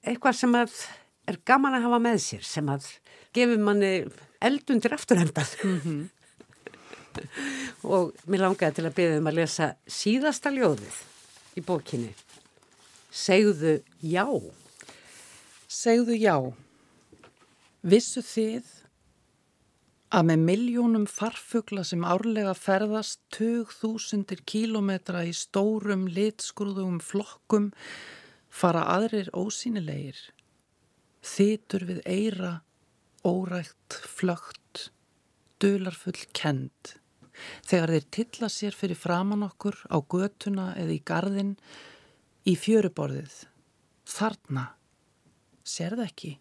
eitthvað 0.06 0.38
sem 0.38 0.58
er 0.62 1.38
gaman 1.47 1.78
að 1.78 1.88
hafa 1.88 2.02
með 2.04 2.17
sér 2.26 2.47
sem 2.47 2.69
að 2.71 2.88
gefur 3.36 3.62
manni 3.63 3.93
eldundir 4.41 4.93
afturhendan 4.93 5.47
mm 5.63 5.80
-hmm. 5.84 6.02
og 7.93 8.13
mér 8.26 8.45
langaði 8.45 8.76
til 8.76 8.86
að 8.86 8.97
beða 9.00 9.17
um 9.19 9.30
að 9.32 9.39
lesa 9.39 9.76
síðasta 9.88 10.52
ljóðið 10.52 10.97
í 11.58 11.62
bókinni. 11.62 12.13
Segðu 13.12 13.82
já. 14.00 14.28
Segðu 15.67 16.15
já. 16.15 16.38
Vissu 17.82 18.21
þið 18.21 18.67
að 20.12 20.28
með 20.28 20.41
miljónum 20.47 21.06
farfugla 21.08 21.84
sem 21.88 22.04
árlega 22.04 22.54
ferðast 22.58 23.21
tög 23.32 23.71
þúsundir 23.71 24.43
kílometra 24.45 25.24
í 25.28 25.32
stórum 25.36 26.08
litskrúðum 26.12 27.00
flokkum 27.04 27.71
fara 28.52 28.84
aðrir 28.98 29.32
ósýnilegir 29.34 30.20
þýtur 31.22 31.86
við 31.88 32.02
eira, 32.10 32.52
órægt, 33.26 33.96
flögt, 34.10 34.90
dularfull 35.62 36.18
kend. 36.34 36.98
Þegar 37.66 37.94
þeir 37.96 38.08
tilla 38.18 38.50
sér 38.52 38.78
fyrir 38.78 39.00
framann 39.00 39.46
okkur 39.46 39.78
á 39.90 39.98
götuna 40.02 40.72
eða 40.78 40.96
í 40.98 41.02
gardin, 41.06 41.56
í 42.46 42.56
fjöruborðið, 42.58 43.34
þarna, 44.10 44.66
sérð 45.64 46.04
ekki, 46.08 46.32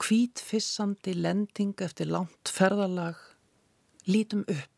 kvítfissandi 0.00 1.14
lending 1.16 1.76
eftir 1.84 2.08
langt 2.10 2.50
ferðalag, 2.50 3.20
lítum 4.08 4.44
upp, 4.48 4.73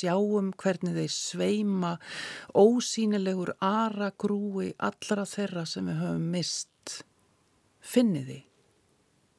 sjáum 0.00 0.50
hvernig 0.60 0.96
þeir 0.96 1.14
sveima 1.14 1.94
ósýnilegur 2.56 3.54
aragrúi 3.64 4.72
allra 4.78 5.26
þeirra 5.28 5.64
sem 5.68 5.88
við 5.90 6.02
höfum 6.02 6.28
mist. 6.34 6.66
Finniði, 7.80 8.42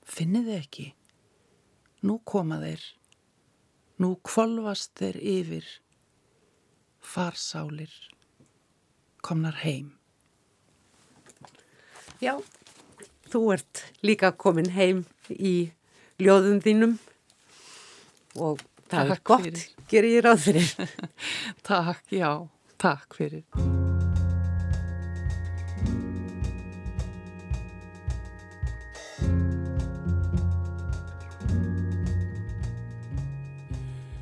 finniði 0.06 0.58
ekki. 0.58 0.88
Nú 2.08 2.17
koma 2.26 2.58
þeir, 2.63 2.82
nú 4.02 4.15
kvolvast 4.26 4.95
þeir 4.97 5.19
yfir, 5.21 5.67
farsálir, 7.06 7.93
komnar 9.21 9.60
heim. 9.62 9.91
Já, 12.21 12.36
þú 13.30 13.43
ert 13.56 13.86
líka 14.06 14.34
komin 14.34 14.74
heim 14.74 15.06
í 15.30 15.71
ljóðum 16.21 16.60
þínum 16.62 16.97
og 18.38 18.62
það 18.91 18.91
takk 18.91 19.13
er 19.15 19.24
gott, 19.30 19.45
fyrir. 19.47 19.63
Gerir 19.91 20.17
ég 20.17 20.23
ráð 20.23 20.45
fyrir. 20.47 20.71
takk, 21.67 22.06
já, 22.15 22.32
takk 22.80 23.15
fyrir. 23.19 23.43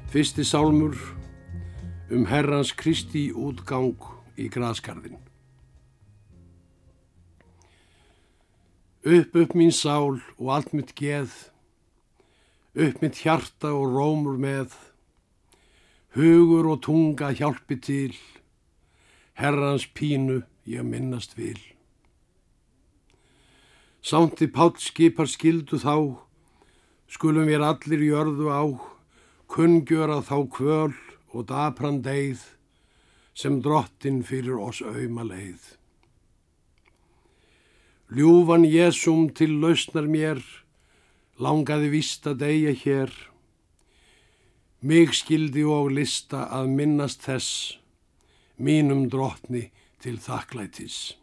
Fyrsti 0.10 0.42
sálmur 0.42 0.98
um 2.10 2.26
Herrans 2.26 2.72
Kristi 2.74 3.28
útgang 3.30 3.94
í 4.42 4.48
graðskarðin. 4.50 5.20
Upp 9.06 9.38
upp 9.38 9.54
mín 9.54 9.72
sál 9.72 10.18
og 10.18 10.50
allt 10.50 10.74
mitt 10.74 10.96
geð, 10.98 11.30
upp 12.74 13.04
mitt 13.06 13.22
hjarta 13.22 13.70
og 13.78 13.94
rómur 13.94 14.42
með, 14.42 14.74
hugur 16.16 16.72
og 16.74 16.82
tunga 16.86 17.32
hjálpi 17.36 17.78
til, 17.82 18.16
Herrans 19.40 19.86
pínu 19.96 20.42
ég 20.68 20.84
minnast 20.84 21.38
vil. 21.38 21.60
Sánti 24.02 24.48
pátt 24.48 24.80
skipar 24.82 25.28
skildu 25.30 25.78
þá, 25.80 26.18
skulum 27.12 27.50
við 27.50 27.66
allir 27.66 28.06
jörðu 28.10 28.48
á, 28.50 28.64
kunngjöra 29.50 30.22
þá 30.26 30.38
kvöl 30.56 30.96
og 31.34 31.50
dapran 31.50 32.02
deyð 32.06 32.46
sem 33.36 33.60
drottin 33.64 34.24
fyrir 34.26 34.60
oss 34.60 34.82
auðma 34.82 35.26
leið. 35.28 35.76
Ljúfan 38.10 38.66
Jésum 38.66 39.28
til 39.38 39.60
lausnar 39.62 40.08
mér, 40.10 40.40
langaði 41.38 41.92
vista 41.94 42.34
deyja 42.34 42.74
hér, 42.74 43.12
mig 44.82 45.14
skildi 45.18 45.64
og 45.68 45.92
lista 45.92 46.46
að 46.56 46.72
minnast 46.76 47.26
þess, 47.28 47.78
mínum 48.58 49.08
drottni 49.12 49.70
til 50.00 50.18
þakklætis. 50.20 51.16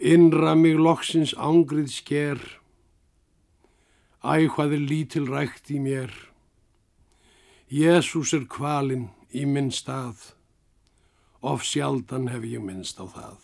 Innra 0.00 0.54
mig 0.56 0.76
loksins 0.80 1.34
ángrið 1.36 1.92
sker, 1.92 2.40
Æ, 4.20 4.52
hvað 4.52 4.74
er 4.76 4.82
lítil 4.84 5.28
rækt 5.32 5.70
í 5.72 5.78
mér. 5.80 6.10
Jésús 7.72 8.34
er 8.36 8.44
kvalinn 8.44 9.06
í 9.32 9.46
minn 9.48 9.70
stað. 9.72 10.34
Of 11.40 11.64
sjaldan 11.64 12.28
hef 12.28 12.44
ég 12.44 12.60
minnst 12.60 13.00
á 13.00 13.08
það. 13.08 13.40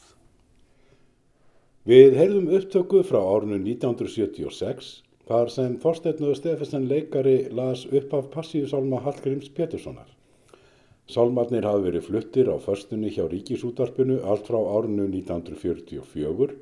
Við 1.88 2.18
heyrðum 2.18 2.50
upptöku 2.58 3.00
frá 3.08 3.22
árinu 3.22 3.56
1976 3.62 5.05
þar 5.26 5.50
sem 5.50 5.78
Þorsteinu 5.82 6.34
Stefensen 6.38 6.86
leikari 6.90 7.38
las 7.50 7.86
upp 7.90 8.14
af 8.14 8.28
passíusálma 8.34 9.00
Hallgríms 9.02 9.48
Peturssonar. 9.56 10.06
Sálmarnir 11.10 11.66
hafi 11.66 11.84
verið 11.86 12.06
fluttir 12.08 12.50
á 12.50 12.56
förstunni 12.62 13.10
hjá 13.14 13.26
Ríkisútarpinu 13.30 14.20
allt 14.22 14.48
frá 14.50 14.58
árinu 14.58 15.06
1944 15.10 16.56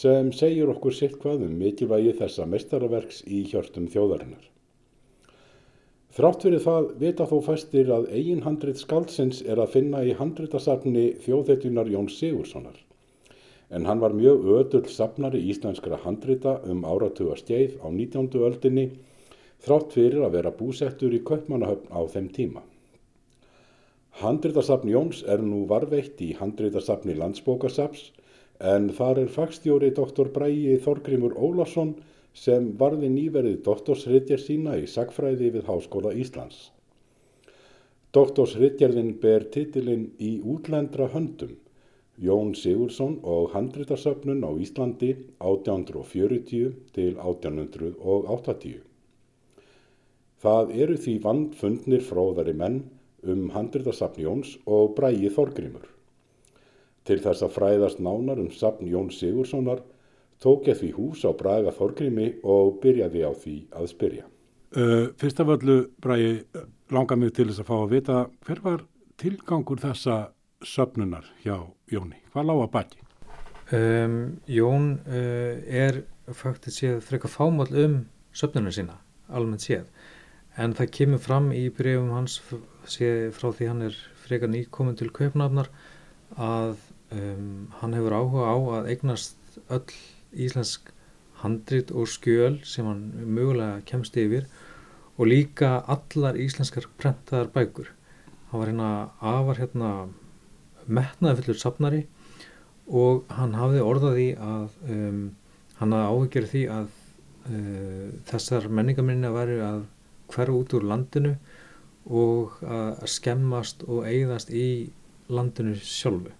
sem 0.00 0.32
segir 0.36 0.70
okkur 0.72 0.94
sitt 0.96 1.16
hvað 1.22 1.46
um 1.46 1.54
mikilvægi 1.60 2.12
þessa 2.20 2.46
mestaraverks 2.48 3.22
í 3.26 3.42
hjörtum 3.52 3.88
þjóðarinnar. 3.92 4.44
Þrátt 6.16 6.44
fyrir 6.44 6.62
það 6.64 6.86
vita 7.00 7.26
þó 7.30 7.36
fæstir 7.46 7.90
að 7.94 8.08
eigin 8.12 8.44
handrit 8.44 8.80
skaldsins 8.80 9.42
er 9.46 9.60
að 9.62 9.74
finna 9.76 10.04
í 10.04 10.14
handritasafni 10.18 11.04
þjóðhetjunar 11.24 11.90
Jón 11.92 12.08
Sigurssonar. 12.12 12.76
En 13.70 13.86
hann 13.86 14.00
var 14.02 14.16
mjög 14.18 14.46
ödull 14.56 14.88
safnari 14.90 15.40
íslenskra 15.52 16.00
handrita 16.04 16.56
um 16.66 16.82
áratuga 16.82 17.36
skeið 17.38 17.76
á 17.78 17.86
19. 17.86 18.32
öldinni 18.48 18.86
þrátt 19.62 19.94
fyrir 19.94 20.24
að 20.26 20.34
vera 20.38 20.52
búsettur 20.60 21.14
í 21.14 21.20
Kaupmannahöfn 21.28 21.92
á 21.94 22.00
þeim 22.14 22.26
tíma. 22.34 22.64
Handritasafn 24.20 24.90
Jóns 24.90 25.22
er 25.22 25.44
nú 25.44 25.62
varveitt 25.70 26.18
í 26.24 26.32
handritasafni 26.40 27.14
landsbókasaps 27.14 28.10
en 28.72 28.90
þar 28.98 29.22
er 29.22 29.32
fagstjóri 29.36 29.92
doktor 29.96 30.32
Bræi 30.34 30.74
Þorgrimur 30.84 31.38
Ólarsson 31.38 31.94
sem 32.34 32.72
varði 32.82 33.08
nýverið 33.14 33.62
doktorsritjar 33.70 34.42
sína 34.42 34.76
í 34.82 34.90
sagfræði 34.90 35.54
við 35.54 35.70
Háskóla 35.70 36.12
Íslands. 36.24 36.70
Doktorsritjarðin 38.18 39.14
ber 39.22 39.46
titilinn 39.54 40.08
í 40.18 40.40
útlendra 40.42 41.06
höndum 41.14 41.54
Jón 42.20 42.54
Sigursson 42.54 43.18
og 43.22 43.50
handritarsöfnun 43.54 44.44
á 44.44 44.50
Íslandi 44.60 45.10
1840 45.40 46.72
til 46.92 47.16
1880. 47.16 48.80
Það 50.40 50.74
eru 50.82 50.96
því 50.96 51.14
vandfundnir 51.24 52.04
fróðari 52.04 52.56
menn 52.56 52.82
um 53.22 53.48
handritarsafn 53.52 54.20
Jóns 54.24 54.56
og 54.66 54.94
Bræi 54.96 55.28
Þorgrimur. 55.32 55.86
Til 57.04 57.18
þess 57.20 57.44
að 57.44 57.56
fræðast 57.56 58.00
nánar 58.00 58.40
um 58.40 58.50
sapn 58.52 58.88
Jón 58.88 59.10
Sigurssonar 59.12 59.82
tók 60.40 60.68
ég 60.68 60.78
því 60.80 60.90
hús 60.96 61.24
á 61.28 61.30
Braga 61.36 61.72
Þorgrimi 61.76 62.34
og 62.44 62.80
byrjaði 62.82 63.24
á 63.24 63.32
því 63.36 63.56
að 63.76 63.90
spyrja. 63.92 64.24
Uh, 64.70 65.10
fyrst 65.18 65.40
af 65.42 65.50
öllu, 65.56 65.78
Bragi, 66.00 66.44
langar 66.94 67.18
mig 67.18 67.34
til 67.34 67.48
þess 67.50 67.64
að 67.64 67.68
fá 67.68 67.76
að 67.80 67.92
vita 67.96 68.18
hver 68.46 68.62
var 68.64 68.84
tilgangur 69.20 69.82
þessa 69.82 70.30
söpnunar 70.64 71.26
hjá 71.42 71.56
Jóni? 71.90 72.20
Hvað 72.32 72.46
lág 72.46 72.62
að 72.64 72.72
baki? 72.76 73.00
Um, 73.74 74.16
Jón 74.50 74.86
uh, 75.06 75.58
er 75.66 76.02
faktið 76.34 76.74
séð 76.76 77.00
frekar 77.06 77.32
fámál 77.32 77.70
um 77.82 77.96
söpnuna 78.34 78.70
sína, 78.74 78.96
almennt 79.30 79.66
séð. 79.66 79.88
En 80.58 80.74
það 80.78 80.92
kemur 80.96 81.22
fram 81.22 81.50
í 81.54 81.64
brefum 81.74 82.12
hans 82.14 82.38
frá 82.42 83.50
því 83.50 83.68
hann 83.70 83.84
er 83.88 83.98
frekar 84.22 84.50
nýkomin 84.50 84.98
til 84.98 85.10
Kaupnafnar 85.14 85.70
að 86.38 86.78
um, 87.14 87.68
hann 87.80 87.94
hefur 87.98 88.16
áhuga 88.18 88.48
á 88.50 88.56
að 88.78 88.90
eignast 88.94 89.60
öll 89.70 89.84
íslensk 90.30 90.92
handrit 91.42 91.90
og 91.90 92.10
skjöl 92.10 92.60
sem 92.66 92.86
hann 92.86 93.06
mögulega 93.24 93.82
kemst 93.88 94.18
yfir 94.20 94.46
og 95.16 95.30
líka 95.30 95.78
allar 95.90 96.38
íslenskar 96.38 96.86
prentaðar 97.00 97.50
bækur. 97.54 97.90
Hann 98.50 98.60
var 98.60 98.70
hérna 98.70 98.90
afar 99.20 99.62
hérna 99.62 99.90
metnaðfullur 100.90 101.58
sapnari 101.60 102.04
og 102.90 103.28
hann 103.36 103.54
hafði 103.58 103.84
orðaði 103.86 104.28
að 104.42 104.76
um, 104.90 105.22
hann 105.78 105.94
hafði 105.96 106.10
áhyggjur 106.16 106.48
því 106.50 106.62
að 106.74 106.88
uh, 106.90 108.06
þessar 108.30 108.68
menningaminna 108.68 109.32
væri 109.34 109.60
að 109.64 109.84
hverja 110.30 110.56
út 110.56 110.76
úr 110.78 110.86
landinu 110.86 111.34
og 112.10 112.60
að 112.64 113.02
skemmast 113.12 113.82
og 113.86 114.06
eigðast 114.08 114.50
í 114.54 114.90
landinu 115.30 115.74
sjálfu. 115.76 116.32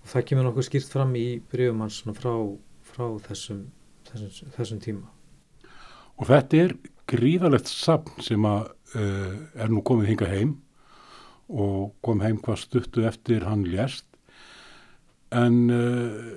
Og 0.00 0.08
það 0.12 0.24
kemur 0.28 0.46
nokkuð 0.48 0.66
skýrt 0.66 0.92
fram 0.92 1.12
í 1.16 1.26
bregum 1.52 1.84
hans 1.84 2.00
frá, 2.16 2.32
frá 2.88 3.04
þessum, 3.28 3.66
þessum, 4.08 4.52
þessum 4.56 4.80
tíma. 4.82 5.12
Og 6.20 6.28
þetta 6.28 6.64
er 6.64 6.74
gríðalegt 7.10 7.70
sapn 7.70 8.24
sem 8.24 8.44
að, 8.48 8.72
uh, 8.96 9.36
er 9.56 9.72
nú 9.72 9.84
komið 9.86 10.12
hinga 10.12 10.30
heim 10.30 10.56
og 11.50 11.92
kom 12.04 12.22
heim 12.24 12.38
hvað 12.38 12.62
stuttu 12.62 13.04
eftir 13.08 13.44
hann 13.48 13.66
lést 13.66 14.06
en 15.30 15.70
uh, 15.70 16.30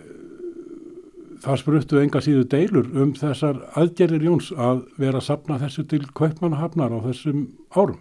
það 1.43 1.59
spruttu 1.59 1.99
enga 1.99 2.21
síðu 2.23 2.45
deilur 2.49 2.89
um 3.01 3.13
þessar 3.17 3.59
aðgerðir 3.79 4.27
Jóns 4.29 4.51
að 4.53 4.85
vera 5.01 5.19
að 5.19 5.27
sapna 5.27 5.59
þessu 5.61 5.85
til 5.89 6.03
Kaupmannahafnar 6.15 6.93
á 6.93 6.99
þessum 7.09 7.47
árum. 7.73 7.99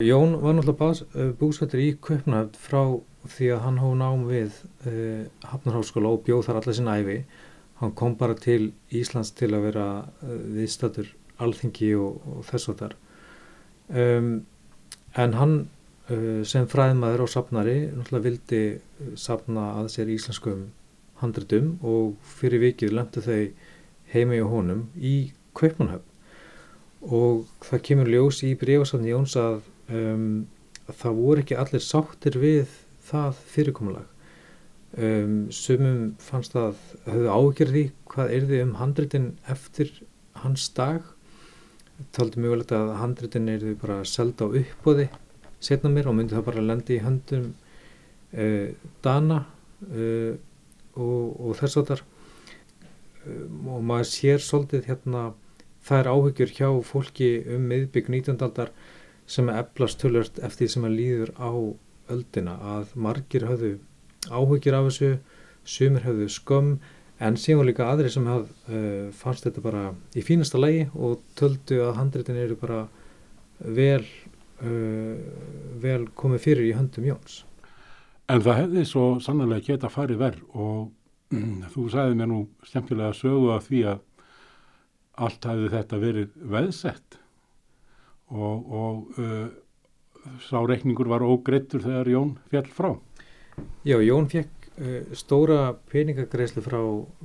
Jón 0.00 0.38
var 0.40 0.56
náttúrulega 0.56 1.34
búsvættur 1.38 1.82
í 1.84 1.92
Kaupmannahafn 2.00 2.56
frá 2.58 2.82
því 3.28 3.50
að 3.54 3.62
hann 3.66 3.80
hóð 3.82 3.94
nám 4.00 4.26
við 4.30 4.58
uh, 4.88 5.24
Hafnarháskóla 5.52 6.14
og 6.14 6.24
bjóð 6.26 6.46
þar 6.48 6.62
allar 6.62 6.78
sinna 6.78 6.96
æfi. 7.02 7.18
Hann 7.80 7.92
kom 7.96 8.16
bara 8.20 8.36
til 8.36 8.72
Íslands 8.92 9.34
til 9.36 9.52
að 9.52 9.66
vera 9.68 9.88
uh, 10.24 10.38
viðstættur 10.56 11.12
alþingi 11.40 11.92
og, 12.00 12.24
og 12.24 12.46
þess 12.48 12.72
og 12.72 12.80
þar. 12.80 12.96
Um, 13.90 14.32
en 15.18 15.36
hann 15.36 15.54
sem 16.10 16.66
fræðmaður 16.66 17.24
og 17.24 17.30
sapnari 17.30 17.76
vildi 18.10 18.62
sapna 19.14 19.68
að 19.78 19.90
sér 19.94 20.10
íslenskum 20.10 20.64
handritum 21.20 21.74
og 21.86 22.16
fyrir 22.38 22.64
vikið 22.64 22.94
löndu 22.96 23.22
þau 23.24 23.42
heima 24.10 24.38
í 24.38 24.46
honum 24.52 24.86
í 24.96 25.14
Kaupmannhöfn 25.54 26.06
og 27.00 27.46
það 27.64 27.84
kemur 27.88 28.10
ljós 28.12 28.42
í 28.44 28.54
bregjarsafni 28.60 29.12
Jóns 29.12 29.36
að, 29.40 29.62
um, 29.88 30.46
að 30.88 30.98
það 31.02 31.20
voru 31.20 31.44
ekki 31.44 31.58
allir 31.62 31.84
sáttir 31.84 32.36
við 32.40 32.74
það 33.10 33.38
fyrirkomulag. 33.54 34.08
Um, 34.98 35.46
sumum 35.54 36.16
fannst 36.20 36.56
það 36.56 36.76
höfðu 37.06 37.32
ágjörði 37.38 37.86
hvað 38.10 38.34
er 38.36 38.46
þið 38.50 38.62
um 38.66 38.76
handritin 38.80 39.32
eftir 39.54 39.94
hans 40.42 40.68
dag. 40.76 41.00
Taldi 42.16 42.42
mjög 42.42 42.56
vel 42.56 42.80
að 42.80 42.94
handritin 43.00 43.50
er 43.52 43.64
þið 43.64 43.76
bara 43.80 44.00
selda 44.08 44.48
á 44.50 44.54
uppbóði 44.60 45.08
setna 45.60 45.90
mér 45.92 46.10
og 46.10 46.16
myndi 46.16 46.36
það 46.36 46.46
bara 46.48 46.64
lendi 46.64 46.96
í 46.96 47.02
höndum 47.04 47.50
uh, 47.50 48.70
Dana 49.04 49.42
uh, 49.90 50.32
og, 50.96 51.26
og 51.40 51.58
þess 51.60 51.80
að 51.80 51.92
þar 51.92 52.04
um, 53.26 53.68
og 53.76 53.84
maður 53.92 54.10
sér 54.12 54.44
svolítið 54.44 54.88
hérna 54.90 55.30
er 55.90 56.06
áhyggjur 56.06 56.52
hjá 56.54 56.68
fólki 56.86 57.30
um 57.50 57.66
miðbygg 57.70 58.10
19. 58.12 58.36
aldar 58.44 58.70
sem 59.30 59.48
er 59.50 59.62
eflast 59.64 60.00
tölvört 60.02 60.38
eftir 60.38 60.66
því 60.66 60.72
sem 60.74 60.86
að 60.86 60.96
líður 60.98 61.32
á 61.40 61.50
öldina 62.10 62.56
að 62.76 62.94
margir 62.94 63.46
hafðu 63.48 63.72
áhyggjur 64.28 64.76
af 64.78 64.88
þessu 64.90 65.10
sumir 65.64 66.06
hafðu 66.06 66.28
skömm 66.30 66.72
en 67.20 67.36
síðan 67.36 67.68
líka 67.68 67.88
aðri 67.90 68.10
sem 68.12 68.28
hafð 68.28 68.50
uh, 68.72 69.10
fannst 69.16 69.46
þetta 69.46 69.64
bara 69.64 69.84
í 70.16 70.24
fínasta 70.24 70.60
lægi 70.60 70.88
og 70.94 71.20
töldu 71.38 71.82
að 71.84 71.96
handreitin 71.98 72.40
eru 72.40 72.56
bara 72.60 72.84
vel 73.60 74.04
vel 74.60 76.02
komið 76.14 76.42
fyrir 76.44 76.66
í 76.68 76.74
höndum 76.76 77.06
Jóns 77.08 77.38
En 78.30 78.42
það 78.44 78.60
hefði 78.60 78.82
svo 78.86 79.04
sannlega 79.22 79.64
geta 79.66 79.88
farið 79.90 80.20
verð 80.20 80.42
og 80.54 80.90
mm, 81.34 81.70
þú 81.72 81.86
sagði 81.90 82.18
mér 82.20 82.28
nú 82.30 82.40
skemmtilega 82.66 83.16
sögu 83.16 83.48
af 83.56 83.66
því 83.66 83.80
að 83.90 84.04
allt 85.26 85.48
hefði 85.50 85.70
þetta 85.72 85.98
verið 86.00 86.36
veðsett 86.52 87.18
og, 88.30 88.70
og 88.70 89.18
uh, 89.18 89.48
sá 90.46 90.60
reikningur 90.62 91.10
var 91.10 91.24
ógreittur 91.26 91.82
þegar 91.82 92.12
Jón 92.12 92.34
fjall 92.52 92.68
frá. 92.70 92.90
Já, 93.82 93.96
Jón 93.98 94.30
fekk 94.30 94.70
uh, 94.78 95.00
stóra 95.18 95.72
peningagreislu 95.90 96.62
frá 96.62 96.78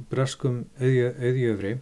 breskum 0.10 0.64
auðjöfri 0.82 1.76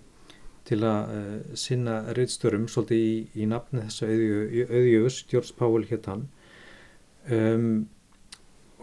til 0.67 0.79
að 0.87 1.11
uh, 1.13 1.55
sinna 1.59 1.97
reyðstörum 2.15 2.69
svolítið 2.71 3.01
í, 3.03 3.15
í 3.43 3.47
nafni 3.49 3.83
þessu 3.87 4.07
auðjöfus, 4.09 5.23
George 5.31 5.55
Powell 5.59 5.87
hétt 5.89 6.07
hann. 6.11 6.27
Um, 7.31 7.67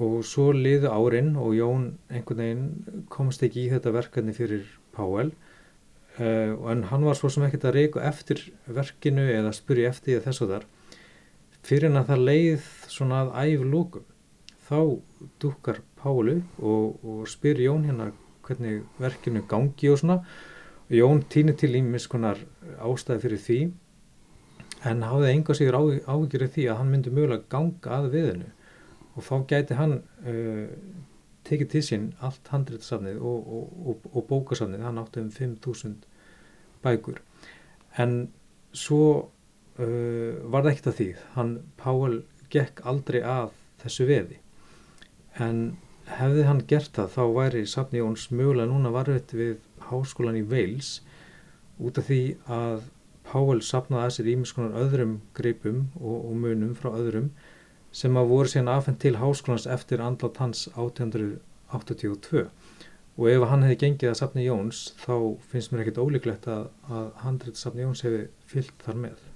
og 0.01 0.23
svo 0.25 0.49
liðu 0.57 0.89
árin 0.89 1.35
og 1.37 1.55
Jón 1.57 1.87
einhvern 2.09 2.41
veginn 2.41 3.05
komst 3.13 3.43
ekki 3.45 3.67
í 3.67 3.73
þetta 3.73 3.93
verkefni 3.93 4.33
fyrir 4.33 4.65
Páel 4.97 5.33
uh, 6.17 6.55
en 6.73 6.87
hann 6.89 7.05
var 7.05 7.19
svo 7.19 7.29
sem 7.33 7.45
ekkert 7.45 7.69
að 7.69 7.77
reyku 7.77 8.01
eftir 8.05 8.47
verkinu 8.69 9.27
eða 9.29 9.53
spyrja 9.57 9.93
eftir 9.93 10.23
þess 10.25 10.45
og 10.47 10.55
þar. 10.55 10.65
Fyrir 11.61 11.91
en 11.91 12.01
að 12.01 12.15
það 12.15 12.25
leið 12.31 12.71
svona 12.89 13.25
að 13.27 13.35
æf 13.43 13.67
lókum 13.75 14.09
þá 14.71 14.81
dukkar 15.43 15.83
Pálu 16.01 16.39
og, 16.63 17.01
og 17.05 17.25
spyr 17.29 17.61
Jón 17.61 17.85
hérna 17.89 18.13
hvernig 18.47 18.87
verkinu 19.01 19.45
gangi 19.49 19.91
og 19.93 20.01
svona 20.01 20.23
Jón 20.91 21.23
týnir 21.31 21.55
til 21.55 21.77
ímis 21.79 22.09
konar 22.11 22.41
ástæði 22.83 23.23
fyrir 23.23 23.43
því 23.45 23.59
en 24.91 25.05
hafði 25.07 25.29
enga 25.35 25.55
sigur 25.55 25.77
áhyggjur 25.79 26.47
því 26.51 26.65
að 26.67 26.81
hann 26.81 26.91
myndi 26.91 27.13
mögulega 27.15 27.47
ganga 27.53 27.99
að 28.01 28.09
viðinu. 28.15 28.49
Og 29.15 29.27
þá 29.27 29.35
gæti 29.53 29.77
hann 29.79 29.95
uh, 30.01 30.73
tekið 31.47 31.71
til 31.75 31.83
sín 31.87 32.09
allt 32.25 32.51
handréttasafnið 32.51 33.21
og, 33.23 33.53
og, 33.57 33.77
og, 33.93 34.09
og 34.11 34.27
bókasafnið, 34.31 34.83
hann 34.87 34.99
átti 35.03 35.23
um 35.23 35.31
5.000 35.35 35.95
bækur. 36.85 37.21
En 38.03 38.17
svo 38.73 39.05
uh, 39.21 40.33
var 40.51 40.65
það 40.65 40.73
ekkert 40.73 40.91
að 40.93 40.99
því. 41.01 41.09
Hann, 41.37 41.55
Páel, 41.79 42.19
gekk 42.51 42.83
aldrei 42.91 43.21
að 43.23 43.55
þessu 43.85 44.09
veði. 44.11 44.41
En 45.39 45.63
hefði 46.19 46.47
hann 46.49 46.65
gert 46.71 46.97
það 46.97 47.13
þá 47.15 47.23
væri 47.37 47.67
safni 47.69 48.01
Jóns 48.01 48.29
mögulega 48.33 48.71
núna 48.71 48.93
varvett 48.95 49.35
við 49.37 49.59
háskólan 49.91 50.39
í 50.41 50.47
Wales 50.47 50.99
út 51.81 52.01
af 52.01 52.11
því 52.11 52.23
að 52.47 52.89
Páel 53.31 53.61
safnaði 53.63 54.07
að 54.09 54.15
sér 54.17 54.29
ímiskonar 54.33 54.79
öðrum 54.81 55.13
greipum 55.39 55.85
og 56.01 56.33
munum 56.35 56.73
frá 56.75 56.89
öðrum 56.91 57.29
sem 57.95 58.17
að 58.19 58.31
voru 58.33 58.51
síðan 58.51 58.73
afhengt 58.73 59.03
til 59.05 59.17
háskólans 59.21 59.69
eftir 59.71 60.03
andlátt 60.03 60.41
hans 60.43 60.65
1882 60.75 62.49
og 63.21 63.27
ef 63.29 63.45
hann 63.51 63.67
hefði 63.67 63.79
gengið 63.85 64.11
að 64.11 64.19
safni 64.21 64.47
Jóns 64.47 64.81
þá 65.03 65.15
finnst 65.51 65.73
mér 65.73 65.85
ekkit 65.85 66.01
ólíklegt 66.01 66.47
að, 66.51 66.71
að 66.89 67.09
handrið 67.25 67.59
safni 67.61 67.85
Jóns 67.85 68.03
hefði 68.07 68.23
fyllt 68.51 68.85
þar 68.87 69.01
með. 69.05 69.27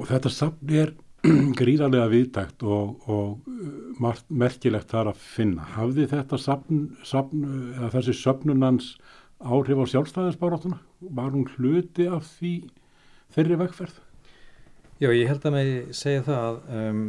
Og 0.00 0.08
þetta 0.10 0.32
safni 0.34 0.80
er 0.82 0.94
gríðarlega 1.60 2.08
viðtækt 2.12 2.62
og, 2.64 3.08
og 3.10 3.48
uh, 3.50 4.20
merkilegt 4.28 4.92
þar 4.92 5.12
að 5.12 5.24
finna. 5.24 5.66
Hafði 5.76 6.06
þetta 6.10 6.38
safn, 6.40 6.84
eða 7.04 7.90
þessi 7.96 8.16
söfnunans 8.16 8.92
áhrif 9.40 9.80
á 9.80 9.84
sjálfstæðisbárátuna? 9.92 10.80
Var 11.00 11.34
hún 11.34 11.48
hluti 11.56 12.08
af 12.08 12.28
því 12.38 12.54
þeirri 13.34 13.60
vegferð? 13.60 14.00
Já, 15.00 15.08
ég 15.16 15.28
held 15.30 15.44
að 15.48 15.54
mig 15.56 15.70
segja 15.96 16.24
það 16.26 16.42
að 16.46 16.58
um, 16.80 17.04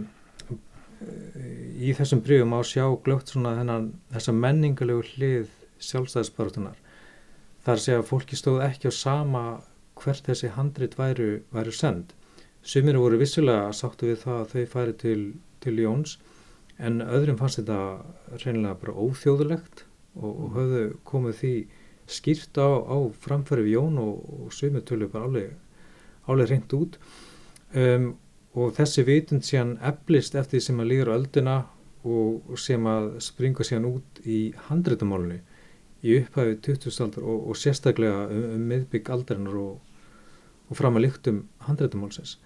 í 1.81 1.91
þessum 1.97 2.21
bríðum 2.23 2.55
á 2.55 2.59
sjá 2.67 2.85
glögt 3.03 3.33
svona 3.33 3.57
þennan 3.57 3.89
þessa 4.13 4.35
menningalegu 4.37 5.03
hlið 5.15 5.51
sjálfstæðisbarátunar. 5.81 6.77
Það 7.61 7.73
er 7.73 7.79
að 7.79 7.85
segja 7.85 8.01
að 8.01 8.09
fólki 8.09 8.39
stóð 8.39 8.63
ekki 8.67 8.91
á 8.91 8.93
sama 8.95 9.43
hvert 10.01 10.27
þessi 10.27 10.51
handrit 10.55 10.95
væru, 10.97 11.41
væru 11.53 11.73
send. 11.75 12.15
Sumir 12.61 12.99
voru 13.01 13.17
vissulega 13.17 13.71
sáttu 13.73 14.11
við 14.11 14.19
það 14.21 14.39
að 14.39 14.51
þau 14.51 14.65
færi 14.75 14.97
til, 15.01 15.21
til 15.63 15.79
Jóns 15.81 16.17
en 16.77 17.01
öðrum 17.01 17.39
fannst 17.39 17.61
þetta 17.61 18.37
reynilega 18.43 18.77
bara 18.83 18.97
óþjóðulegt 19.01 19.85
og, 20.17 20.29
og 20.29 20.57
höfðu 20.57 20.83
komið 21.09 21.37
því 21.39 21.53
skýrt 22.11 22.59
á, 22.61 22.69
á 22.69 22.97
framfæri 23.23 23.65
við 23.65 23.77
Jón 23.77 23.99
og, 24.01 24.21
og 24.45 24.53
sumir 24.53 24.85
tölur 24.85 25.09
bara 25.13 25.29
álega, 25.29 25.55
álega 26.29 26.51
reynd 26.51 26.75
út 26.77 26.97
um, 27.73 28.11
og 28.53 28.73
þessi 28.77 29.05
vitund 29.07 29.47
síðan 29.47 29.77
eflist 29.87 30.35
eftir 30.35 30.59
því 30.59 30.65
sem 30.67 30.83
að 30.83 30.91
líður 30.91 31.13
ölduna 31.15 31.57
og 32.01 32.57
sem 32.59 32.85
að 32.89 33.11
springa 33.21 33.65
síðan 33.65 33.89
út 33.91 34.21
í 34.25 34.39
handreitamálunni 34.67 35.39
í 36.01 36.17
upphæfi 36.17 36.57
2000 36.65 37.05
aldar 37.05 37.25
og, 37.25 37.49
og 37.51 37.59
sérstaklega 37.61 38.25
um, 38.27 38.45
um 38.57 38.69
miðbygg 38.69 39.11
aldarinnar 39.13 39.59
og, 39.61 39.75
og 40.69 40.77
fram 40.77 40.97
að 40.97 41.07
lyktum 41.07 41.43
handreitumálsins. 41.67 42.39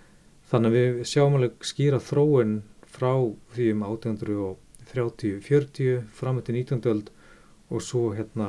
Þannig 0.49 0.69
að 0.69 0.75
við 0.77 0.89
sjáum 1.10 1.36
alveg 1.39 1.53
skýra 1.65 1.99
þróun 2.03 2.53
frá 2.95 3.13
því 3.55 3.65
um 3.73 3.81
1830-40 3.88 6.03
fram 6.13 6.38
til 6.45 6.55
19. 6.60 6.86
öld 6.91 7.08
og 7.73 7.79
svo 7.81 8.03
hérna 8.13 8.47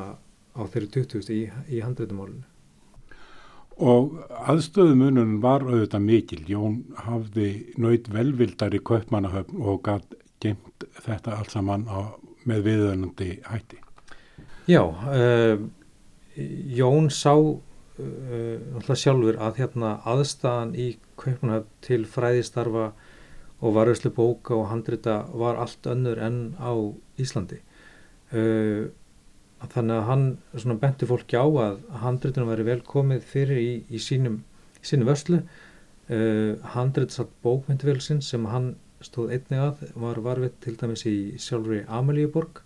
á 0.56 0.62
þeirri 0.72 0.88
20. 0.92 1.32
í, 1.32 1.34
í 1.72 1.80
handreitumálinu. 1.84 2.44
Og 3.76 4.14
aðstöðumunum 4.48 5.40
var 5.44 5.60
auðvitað 5.66 6.04
mikil. 6.04 6.42
Jón 6.48 6.78
hafði 6.96 7.74
nöyt 7.76 8.08
velvildari 8.12 8.80
kaupmannahöfn 8.80 9.60
og 9.60 9.82
gætt 9.84 10.16
gemt 10.40 10.86
þetta 11.04 11.36
allt 11.36 11.52
saman 11.52 11.84
á, 11.88 12.16
með 12.48 12.62
viðönandi 12.70 13.30
hætti. 13.44 13.78
Já, 14.68 14.82
uh, 14.84 15.60
Jón 16.76 17.10
sá 17.12 17.34
uh, 18.00 18.94
sjálfur 18.94 19.38
að 19.42 19.62
hérna, 19.62 19.96
aðstæðan 20.08 20.74
í 20.78 20.88
kaupmannahöfn 21.20 21.72
til 21.86 22.02
fræðistarfa 22.10 22.90
og 23.64 23.76
varðslu 23.76 24.12
bóka 24.12 24.56
og 24.56 24.68
handrita 24.70 25.22
var 25.32 25.58
allt 25.60 25.88
önnur 25.88 26.20
enn 26.22 26.40
á 26.60 26.72
Íslandi. 27.20 27.62
Uh, 28.32 28.92
þannig 29.72 29.96
að 29.96 30.08
hann 30.10 30.80
benti 30.80 31.08
fólki 31.08 31.38
á 31.40 31.46
að 31.46 31.78
handritunum 32.02 32.50
væri 32.52 32.66
velkomið 32.66 33.24
fyrir 33.24 33.60
í, 33.60 33.70
í 33.88 34.00
sínum, 34.02 34.42
sínum 34.84 35.08
vörslu 35.08 35.40
uh, 35.40 36.52
handrit 36.74 37.14
satt 37.14 37.32
bókmyndvélsinn 37.44 38.22
sem 38.22 38.44
hann 38.50 38.74
stóð 39.04 39.34
einnig 39.36 39.62
að 39.62 39.82
var 40.02 40.20
varfitt 40.24 40.60
til 40.64 40.76
dæmis 40.80 41.04
í 41.08 41.16
sjálfur 41.40 41.80
í 41.80 41.84
Amalíuborg 41.98 42.62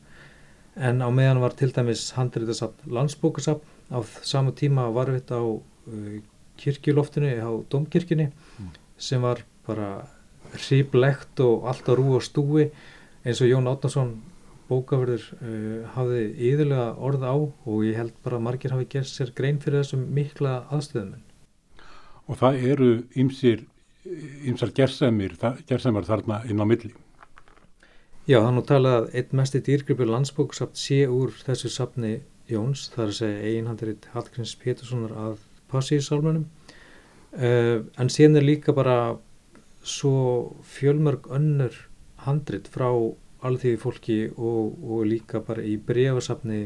en 0.76 1.02
á 1.02 1.08
meðan 1.10 1.42
var 1.42 1.56
til 1.58 1.72
dæmis 1.74 2.10
handritasatt 2.16 2.84
landsbókasapp 2.86 3.64
á 3.90 3.98
samu 4.22 4.55
tíma 4.57 4.88
varfitt 4.94 5.31
á 5.35 5.42
uh, 5.42 6.16
kirkjuloftinu 6.61 7.31
á 7.42 7.50
domkirkjunni 7.70 8.31
mm. 8.31 8.72
sem 8.98 9.22
var 9.22 9.44
bara 9.66 10.07
hriplegt 10.55 11.40
og 11.40 11.66
allt 11.70 11.88
á 11.90 11.92
rú 11.94 12.16
og 12.18 12.24
stúi 12.26 12.70
eins 13.24 13.40
og 13.40 13.50
Jón 13.50 13.68
Átnarsson 13.70 14.14
bókaverður 14.70 15.26
uh, 15.40 15.83
hafði 15.96 16.22
yðurlega 16.50 16.87
orð 17.03 17.26
á 17.26 17.35
og 17.35 17.85
ég 17.87 17.98
held 17.98 18.14
bara 18.24 18.38
að 18.38 18.46
margir 18.46 18.74
hafi 18.74 18.88
gert 18.94 19.11
sér 19.11 19.35
grein 19.35 19.59
fyrir 19.62 19.83
þessum 19.83 20.07
mikla 20.14 20.64
aðstöðumenn. 20.70 21.26
Og 22.31 22.38
það 22.38 22.64
eru 22.70 22.90
ymsir, 23.18 23.64
ymsar 24.46 24.70
gerðsemar 24.76 26.07
þarna 26.07 26.44
inn 26.46 26.62
á 26.62 26.66
milli. 26.68 26.92
Já, 28.31 28.38
það 28.38 28.53
nú 28.55 28.62
talað 28.68 28.96
að 28.98 29.14
einn 29.18 29.38
mesti 29.40 29.61
dýrgripur 29.66 30.07
landsbóksapt 30.07 30.79
sé 30.79 31.00
úr 31.11 31.33
þessu 31.42 31.70
sapni 31.72 32.20
Jóns, 32.50 32.88
það 32.92 33.04
er 33.04 33.12
að 33.12 33.18
segja 33.20 33.50
einhandrið 33.54 34.10
Hallgríms 34.14 34.54
Péturssonar 34.60 35.14
að 35.14 35.42
Passísálmunum, 35.70 36.46
uh, 37.36 37.78
en 38.00 38.12
síðan 38.12 38.40
er 38.40 38.46
líka 38.46 38.74
bara 38.76 38.96
svo 39.86 40.56
fjölmörg 40.66 41.30
önnur 41.32 41.76
handrit 42.26 42.68
frá 42.68 42.90
alþýði 43.46 43.78
fólki 43.80 44.18
og, 44.36 44.74
og 44.84 45.06
líka 45.08 45.40
bara 45.44 45.64
í 45.64 45.76
brefasafni 45.80 46.62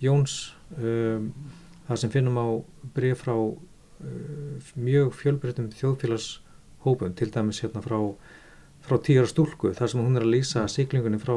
Jóns 0.00 0.54
um, 0.78 1.32
það 1.88 2.02
sem 2.02 2.12
finnum 2.12 2.38
á 2.38 2.48
bref 2.94 3.24
frá 3.24 3.34
uh, 3.34 4.70
mjög 4.78 5.12
fjölbreytum 5.18 5.72
þjóðfélagshópum 5.74 7.16
til 7.18 7.32
dæmis 7.34 7.60
hérna 7.64 7.82
frá, 7.84 7.98
frá 8.86 9.00
tíra 9.02 9.26
stúlku 9.28 9.74
þar 9.74 9.92
sem 9.92 10.04
hún 10.04 10.20
er 10.20 10.26
að 10.26 10.36
lýsa 10.36 10.64
siglingunni 10.70 11.20
frá 11.20 11.34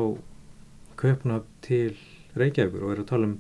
köpna 1.00 1.42
til 1.66 1.98
Reykjavíkur 2.38 2.86
og 2.86 2.94
er 2.94 3.02
að 3.04 3.10
tala 3.10 3.30
um 3.32 3.36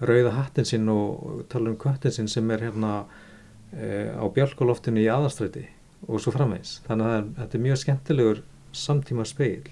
rauða 0.00 0.36
hattin 0.36 0.68
sinn 0.68 0.88
og 0.92 1.42
tala 1.50 1.72
um 1.72 1.80
köttin 1.80 2.14
sinn 2.14 2.30
sem 2.30 2.50
er 2.54 2.68
hérna 2.68 2.92
uh, 3.04 4.08
á 4.18 4.24
bjálkoloftinu 4.34 5.02
í 5.02 5.10
aðastræti 5.10 5.66
og 6.06 6.22
svo 6.22 6.32
framvegs 6.34 6.78
þannig 6.86 7.12
að 7.16 7.34
þetta 7.40 7.58
er 7.58 7.66
mjög 7.66 7.82
skemmtilegur 7.82 8.42
samtíma 8.72 9.26
speil 9.26 9.66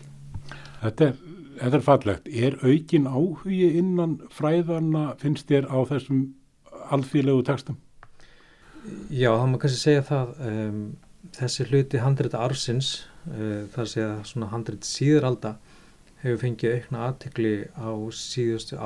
Þetta 0.86 1.08
er, 1.08 1.16
þetta 1.60 1.78
er 1.78 1.84
fallegt. 1.84 2.28
Er 2.28 2.58
aukin 2.62 3.08
áhugi 3.08 3.70
innan 3.80 4.18
fræðarna 4.34 5.08
finnst 5.20 5.48
þér 5.50 5.68
á 5.72 5.78
þessum 5.88 6.22
alþýðlegu 6.94 7.44
textum? 7.48 7.80
Já, 9.10 9.32
það 9.32 9.48
má 9.50 9.58
kannski 9.62 9.80
segja 9.82 10.04
það. 10.06 10.34
Um, 10.50 10.82
þessi 11.36 11.66
hluti 11.70 12.02
handrita 12.02 12.42
arsins, 12.44 12.90
uh, 13.32 13.64
þar 13.74 13.90
segja 13.92 14.10
svona 14.28 14.50
handrit 14.52 14.86
síðaralda, 14.86 15.56
hefur 16.22 16.42
fengið 16.44 16.76
aukna 16.76 17.06
aðtikli 17.08 17.56
á 17.74 17.90
síðustu 18.14 18.78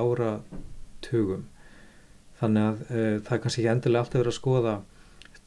áratugum. 1.00 1.48
Þannig 2.40 2.62
að 2.64 2.80
uh, 2.90 3.20
það 3.24 3.34
er 3.34 3.42
kannski 3.42 3.60
ekki 3.62 3.72
endilega 3.74 4.04
alltaf 4.04 4.20
verið 4.20 4.32
að 4.32 4.38
skoða 4.38 4.74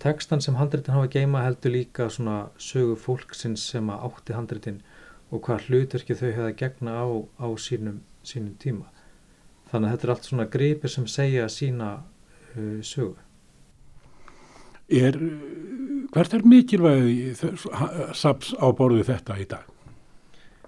tekstan 0.03 0.41
sem 0.41 0.55
handritin 0.55 0.93
hafa 0.93 1.07
geima 1.07 1.43
heldur 1.43 1.71
líka 1.71 2.09
svona 2.09 2.49
sögu 2.57 2.95
fólksins 2.99 3.63
sem 3.71 3.89
átti 3.89 4.33
handritin 4.35 4.81
og 5.31 5.41
hvað 5.45 5.69
hlutverki 5.69 6.15
þau 6.15 6.31
hefða 6.31 6.53
gegna 6.59 6.97
á, 6.99 7.05
á 7.39 7.47
sínum, 7.57 8.01
sínum 8.23 8.55
tíma. 8.59 8.89
Þannig 9.71 9.87
að 9.87 9.93
þetta 9.93 10.07
er 10.07 10.13
allt 10.13 10.27
svona 10.29 10.49
gripir 10.53 10.89
sem 10.89 11.07
segja 11.07 11.49
sína 11.49 12.03
uh, 12.57 12.81
sögu. 12.83 13.15
Er, 14.93 15.15
hvert 16.13 16.33
er 16.35 16.43
mikilvægi 16.45 17.33
saps 18.13 18.51
á 18.59 18.67
borðu 18.75 19.05
þetta 19.07 19.39
í 19.39 19.47
dag? 19.49 19.72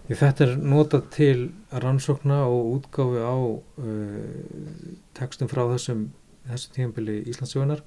Þetta 0.05 0.45
er 0.45 0.51
notað 0.61 1.05
til 1.15 1.37
rannsókna 1.81 2.43
og 2.45 2.75
útgáfi 2.75 3.23
á 3.25 3.33
uh, 3.41 4.91
tekstum 5.17 5.49
frá 5.49 5.63
þessum, 5.71 6.03
þessum 6.45 6.75
tímanbili 6.75 7.15
Íslandsögunar 7.31 7.81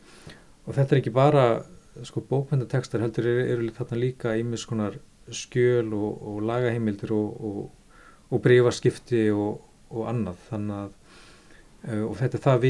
og 0.67 0.75
þetta 0.75 0.97
er 0.97 0.99
ekki 0.99 1.15
bara 1.15 1.45
sko, 2.03 2.25
bókmyndatekstar 2.27 3.05
heldur 3.05 3.29
eru, 3.31 3.47
eru 3.55 3.71
þarna 3.77 4.01
líka 4.03 4.35
ímiðskonar 4.41 4.99
skjöl 5.31 5.95
og, 5.95 6.11
og 6.19 6.43
lagaheimildir 6.49 7.15
og, 7.15 7.39
og, 7.39 7.97
og 8.35 8.43
breyfaskipti 8.43 9.29
og 9.31 10.03
annað. 10.11 10.43
Þannig 10.51 10.79
að 10.83 10.93
uh, 11.87 12.05
og 12.09 12.15
þetta 12.19 12.41
er 12.41 12.47
það 12.49 12.65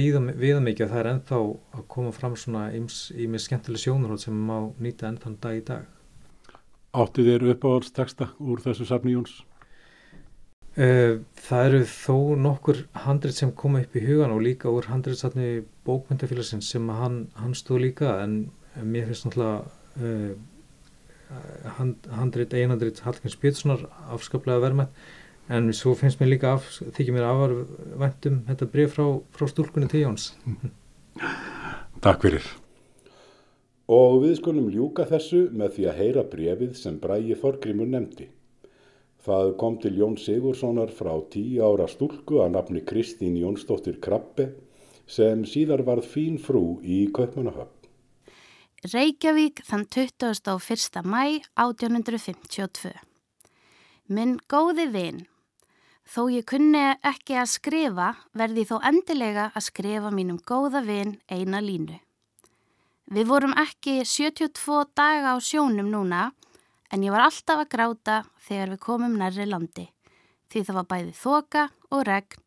viða 0.45 0.65
mikið 0.69 0.91
að 0.91 0.93
það 0.93 1.01
er 1.01 1.15
ennþá 1.15 1.45
að 1.49 1.87
koma 1.97 2.13
fram 2.13 2.37
svona 2.37 2.69
í 2.77 3.31
með 3.33 3.47
skemmtileg 3.47 3.81
sjónurhótt 3.87 4.29
sem 4.29 4.45
má 4.51 4.59
nýta 4.77 5.09
enn 5.09 5.23
þann 5.25 5.41
dag 5.41 5.57
í 5.57 5.71
dag 5.73 5.95
Átti 6.97 7.25
þér 7.27 7.51
uppáhaldsteksta 7.53 8.31
úr 8.41 8.63
þessu 8.65 8.87
safni 8.89 9.13
Jóns? 9.13 9.43
Uh, 10.79 11.25
það 11.49 11.65
eru 11.67 11.81
þó 11.91 12.15
nokkur 12.39 12.85
handrið 13.05 13.35
sem 13.35 13.51
koma 13.53 13.83
upp 13.83 13.97
í 13.99 14.05
hugan 14.05 14.31
og 14.31 14.45
líka 14.45 14.71
úr 14.71 14.87
handriðsatni 14.87 15.65
bókmyndafélagsins 15.89 16.69
sem 16.71 16.87
hann, 16.95 17.25
hann 17.35 17.57
stóð 17.59 17.83
líka 17.89 18.13
en 18.23 18.37
mér 18.79 19.09
finnst 19.09 19.27
náttúrulega 19.27 19.65
uh, 19.99 20.37
hand, 21.79 22.07
handrit, 22.15 22.55
einhandrit 22.55 23.03
Hallgríms 23.05 23.37
Péturssonar 23.43 23.89
afskaplega 24.15 24.63
verðmætt 24.63 25.03
en 25.53 25.73
svo 25.75 25.97
finnst 25.99 26.23
mér 26.23 26.33
líka 26.37 26.55
af, 26.57 26.71
þykir 26.95 27.17
mér 27.17 27.27
afarvæntum 27.27 28.41
þetta 28.49 28.71
bref 28.73 28.95
frá, 28.95 29.05
frá 29.35 29.51
stúlkunni 29.51 29.91
til 29.91 30.07
Jóns 30.07 30.31
Takk 32.05 32.23
fyrir 32.23 32.47
Og 33.89 34.19
við 34.25 34.35
skulum 34.41 34.69
ljúka 34.73 35.07
þessu 35.09 35.47
með 35.53 35.77
því 35.77 35.87
að 35.89 36.03
heyra 36.03 36.27
brefið 36.29 36.75
sem 36.77 36.99
Bræi 37.01 37.37
Þorgrimur 37.41 37.89
nefndi 37.89 38.29
Það 39.29 39.51
kom 39.61 39.75
til 39.83 39.97
Jón 39.99 40.15
Sigurssonar 40.21 40.93
frá 40.95 41.11
tíu 41.33 41.65
ára 41.67 41.89
stúlku 41.91 42.39
að 42.41 42.55
nafni 42.55 42.85
Kristín 42.87 43.35
Jónsdóttir 43.37 43.99
Krabbe 44.01 44.53
sem 45.11 45.43
síðar 45.49 45.83
varð 45.85 46.07
fín 46.07 46.39
frú 46.41 46.79
í 46.81 47.09
Kaupmannahöfn 47.13 47.79
Reykjavík 48.93 49.65
þann 49.67 49.85
21. 49.91 51.03
mæ 51.03 51.43
1852. 51.59 52.93
Minn 54.07 54.37
góði 54.47 54.87
vinn, 54.95 55.25
þó 56.07 56.29
ég 56.31 56.47
kunni 56.47 56.85
ekki 57.03 57.41
að 57.43 57.51
skrifa 57.57 58.13
verði 58.39 58.69
þó 58.71 58.77
endilega 58.87 59.49
að 59.51 59.67
skrifa 59.67 60.15
mínum 60.15 60.39
góða 60.39 60.85
vinn 60.87 61.17
eina 61.27 61.59
línu. 61.59 61.99
Við 63.09 63.29
vorum 63.31 63.55
ekki 63.57 64.03
72 64.05 64.83
daga 64.97 65.33
á 65.33 65.37
sjónum 65.41 65.89
núna 65.93 66.33
en 66.93 67.05
ég 67.05 67.15
var 67.15 67.29
alltaf 67.29 67.63
að 67.63 67.71
gráta 67.73 68.19
þegar 68.49 68.75
við 68.75 68.83
komum 68.85 69.17
nærri 69.21 69.47
landi 69.49 69.87
því 70.49 70.65
það 70.65 70.79
var 70.81 70.91
bæði 70.93 71.15
þoka 71.17 71.65
og 71.93 72.05
regn 72.09 72.45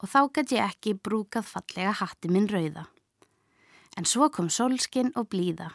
og 0.00 0.08
þá 0.08 0.20
gæti 0.32 0.56
ég 0.56 0.72
ekki 0.72 0.96
brúkað 0.96 1.52
fallega 1.52 1.92
hatti 2.00 2.32
minn 2.32 2.48
rauða 2.48 2.86
en 3.96 4.06
svo 4.08 4.30
kom 4.32 4.48
solskin 4.48 5.12
og 5.18 5.30
blíða. 5.32 5.70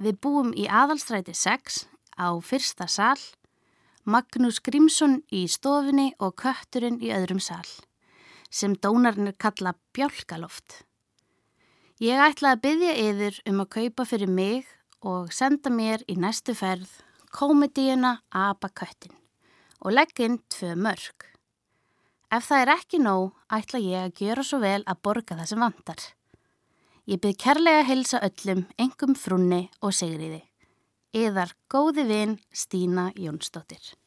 Við 0.00 0.18
búum 0.22 0.50
í 0.56 0.66
aðalstræti 0.68 1.34
6 1.36 1.84
á 2.20 2.28
fyrsta 2.44 2.88
sál, 2.88 3.20
Magnús 4.04 4.60
Grímsson 4.64 5.20
í 5.32 5.46
stofinni 5.48 6.10
og 6.18 6.36
kötturinn 6.40 7.00
í 7.04 7.12
öðrum 7.14 7.40
sál, 7.40 7.66
sem 8.50 8.74
dónarnir 8.76 9.36
kalla 9.38 9.74
bjálkaloft. 9.96 10.84
Ég 12.00 12.16
ætla 12.16 12.54
að 12.54 12.62
byggja 12.64 12.92
yfir 12.96 13.38
um 13.50 13.58
að 13.60 13.66
kaupa 13.74 14.04
fyrir 14.08 14.30
mig 14.32 14.68
og 15.04 15.34
senda 15.36 15.68
mér 15.68 16.00
í 16.08 16.14
næstu 16.16 16.54
ferð 16.56 16.88
komedíuna 17.36 18.14
Abaköttin 18.32 19.12
og 19.84 19.92
legginn 19.92 20.38
tvö 20.48 20.78
mörg. 20.80 21.26
Ef 22.32 22.48
það 22.48 22.62
er 22.64 22.72
ekki 22.78 23.02
nóg, 23.04 23.36
ætla 23.52 23.82
ég 23.84 24.06
að 24.06 24.16
gera 24.16 24.46
svo 24.48 24.62
vel 24.64 24.80
að 24.80 25.02
borga 25.04 25.36
það 25.42 25.52
sem 25.52 25.64
vantar. 25.66 26.08
Ég 27.04 27.20
byrð 27.20 27.40
kærlega 27.44 27.84
að 27.84 27.88
helsa 27.92 28.24
öllum, 28.30 28.66
engum 28.80 29.12
frunni 29.12 29.62
og 29.84 29.92
segriði. 29.92 30.40
Eðar 31.12 31.52
góði 31.68 32.08
vin 32.08 32.38
Stína 32.48 33.10
Jónsdóttir. 33.12 33.99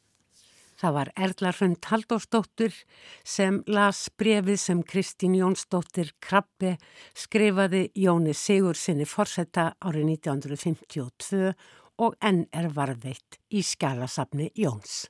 Það 0.74 0.94
var 0.96 1.10
Erla 1.14 1.52
Hrund 1.54 1.86
Haldórsdóttir 1.86 2.74
sem 3.22 3.60
las 3.70 4.08
brefið 4.18 4.58
sem 4.58 4.82
Kristín 4.82 5.36
Jónsdóttir 5.38 6.10
Krabbe 6.20 6.76
skrifaði 7.14 7.86
Jóni 7.94 8.34
Sigur 8.34 8.78
sinni 8.78 9.06
fórsetta 9.06 9.70
árið 9.78 10.10
1952 10.18 11.54
og 12.02 12.18
enn 12.18 12.44
er 12.50 12.72
varðveitt 12.74 13.38
í 13.54 13.62
skjálasafni 13.62 14.50
Jóns. 14.58 15.04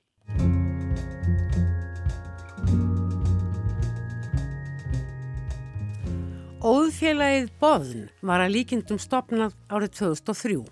Óðfélagið 6.64 7.50
Boðn 7.60 8.06
var 8.24 8.40
að 8.40 8.54
líkindum 8.54 9.00
stopnað 9.00 9.52
árið 9.68 9.98
2003. 9.98 10.62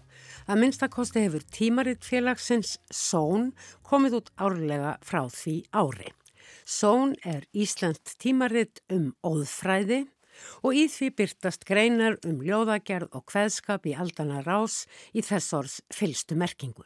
Að 0.50 0.62
minnstakosti 0.62 1.22
hefur 1.26 1.44
tímaritt 1.54 2.06
félagsins 2.06 2.78
Són 2.90 3.52
komið 3.86 4.18
út 4.20 4.32
árlega 4.36 4.96
frá 5.06 5.24
því 5.30 5.56
ári. 5.70 6.10
Són 6.66 7.14
er 7.26 7.46
Íslands 7.52 8.16
tímaritt 8.22 8.82
um 8.92 9.12
óðfræði 9.26 10.04
og 10.62 10.78
í 10.78 10.86
því 10.90 11.10
byrtast 11.18 11.66
greinar 11.68 12.18
um 12.26 12.40
ljóðagerð 12.42 13.12
og 13.18 13.26
hveðskap 13.30 13.86
í 13.86 13.94
aldana 13.94 14.42
rás 14.46 14.82
í 15.12 15.22
þessors 15.22 15.80
fylstu 15.94 16.38
merkingu. 16.38 16.84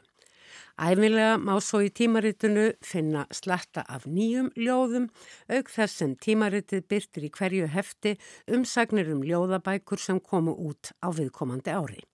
Æfilega 0.76 1.36
má 1.40 1.54
svo 1.64 1.80
í 1.84 1.88
tímaritinu 1.88 2.66
finna 2.84 3.24
slatta 3.32 3.84
af 3.88 4.04
nýjum 4.04 4.50
ljóðum, 4.61 5.07
auk 5.48 5.70
þess 5.72 6.02
sem 6.02 6.12
tímaritið 6.20 6.84
byrtir 6.90 7.28
í 7.28 7.32
hverju 7.32 7.70
hefti 7.72 8.16
umsagnir 8.59 9.09
um 9.14 9.24
ljóðabækur 9.24 10.00
sem 10.00 10.20
komu 10.20 10.52
út 10.68 10.92
á 11.00 11.09
viðkomandi 11.16 11.72
ári. 11.72 12.04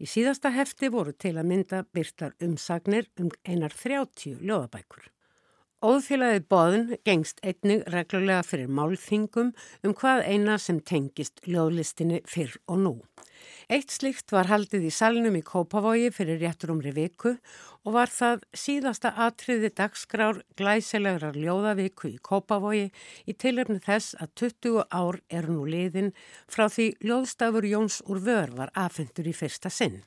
Í 0.00 0.08
síðasta 0.10 0.52
hefti 0.54 0.90
voru 0.92 1.12
til 1.12 1.36
að 1.36 1.50
mynda 1.50 1.82
byrtar 1.92 2.36
umsagnir 2.42 3.10
um 3.20 3.30
einar 3.44 3.74
30 3.74 4.40
ljóðabækur. 4.40 5.10
Óðfélagið 5.84 6.44
Bóðun 6.48 6.84
gengst 7.04 7.42
einnig 7.44 7.82
reglulega 7.92 8.40
fyrir 8.48 8.70
málþingum 8.72 9.50
um 9.84 9.92
hvað 9.92 10.22
eina 10.24 10.54
sem 10.56 10.78
tengist 10.80 11.42
ljóðlistinni 11.44 12.22
fyrr 12.24 12.54
og 12.64 12.78
nú. 12.80 12.92
Eitt 13.68 13.92
slikt 13.92 14.32
var 14.32 14.48
haldið 14.48 14.86
í 14.88 14.92
salnum 14.94 15.34
í 15.36 15.42
Kópavogi 15.44 16.08
fyrir 16.16 16.38
rétturumri 16.40 16.94
viku 16.96 17.34
og 17.84 17.92
var 17.92 18.08
það 18.08 18.46
síðasta 18.56 19.10
atriði 19.26 19.68
dagskrár 19.76 20.40
glæsilegar 20.56 21.36
ljóðaviku 21.36 22.08
í 22.08 22.16
Kópavogi 22.24 22.86
í 23.28 23.34
tilöfni 23.36 23.76
þess 23.84 24.16
að 24.16 24.32
20 24.40 24.86
ár 24.88 25.18
er 25.28 25.50
nú 25.52 25.66
liðin 25.68 26.14
frá 26.48 26.70
því 26.72 26.86
ljóðstafur 27.04 27.68
Jóns 27.68 27.98
úr 28.08 28.22
vör 28.24 28.54
var 28.62 28.72
afhendur 28.72 29.28
í 29.28 29.36
fyrsta 29.36 29.68
sinn. 29.68 30.00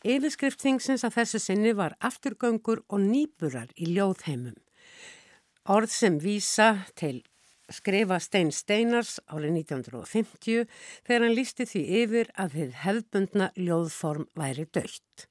Yfirskriftþingsins 0.00 1.04
að 1.04 1.20
þessu 1.20 1.42
sinni 1.44 1.74
var 1.76 1.98
afturgöngur 2.00 2.86
og 2.88 3.04
nýburar 3.04 3.68
í 3.76 3.90
ljóðheimum. 3.92 4.56
Orð 5.68 5.90
sem 5.92 6.14
vísa 6.16 6.86
til 6.96 7.18
skrifa 7.68 8.16
Stein 8.24 8.48
Steinars 8.56 9.18
árið 9.28 9.58
1950 9.66 10.62
þegar 11.04 11.24
hann 11.26 11.34
lísti 11.36 11.66
því 11.68 11.82
yfir 11.98 12.30
að 12.40 12.56
þið 12.56 12.78
hefðbundna 12.86 13.50
ljóðform 13.60 14.24
væri 14.40 14.64
dögt. 14.72 15.26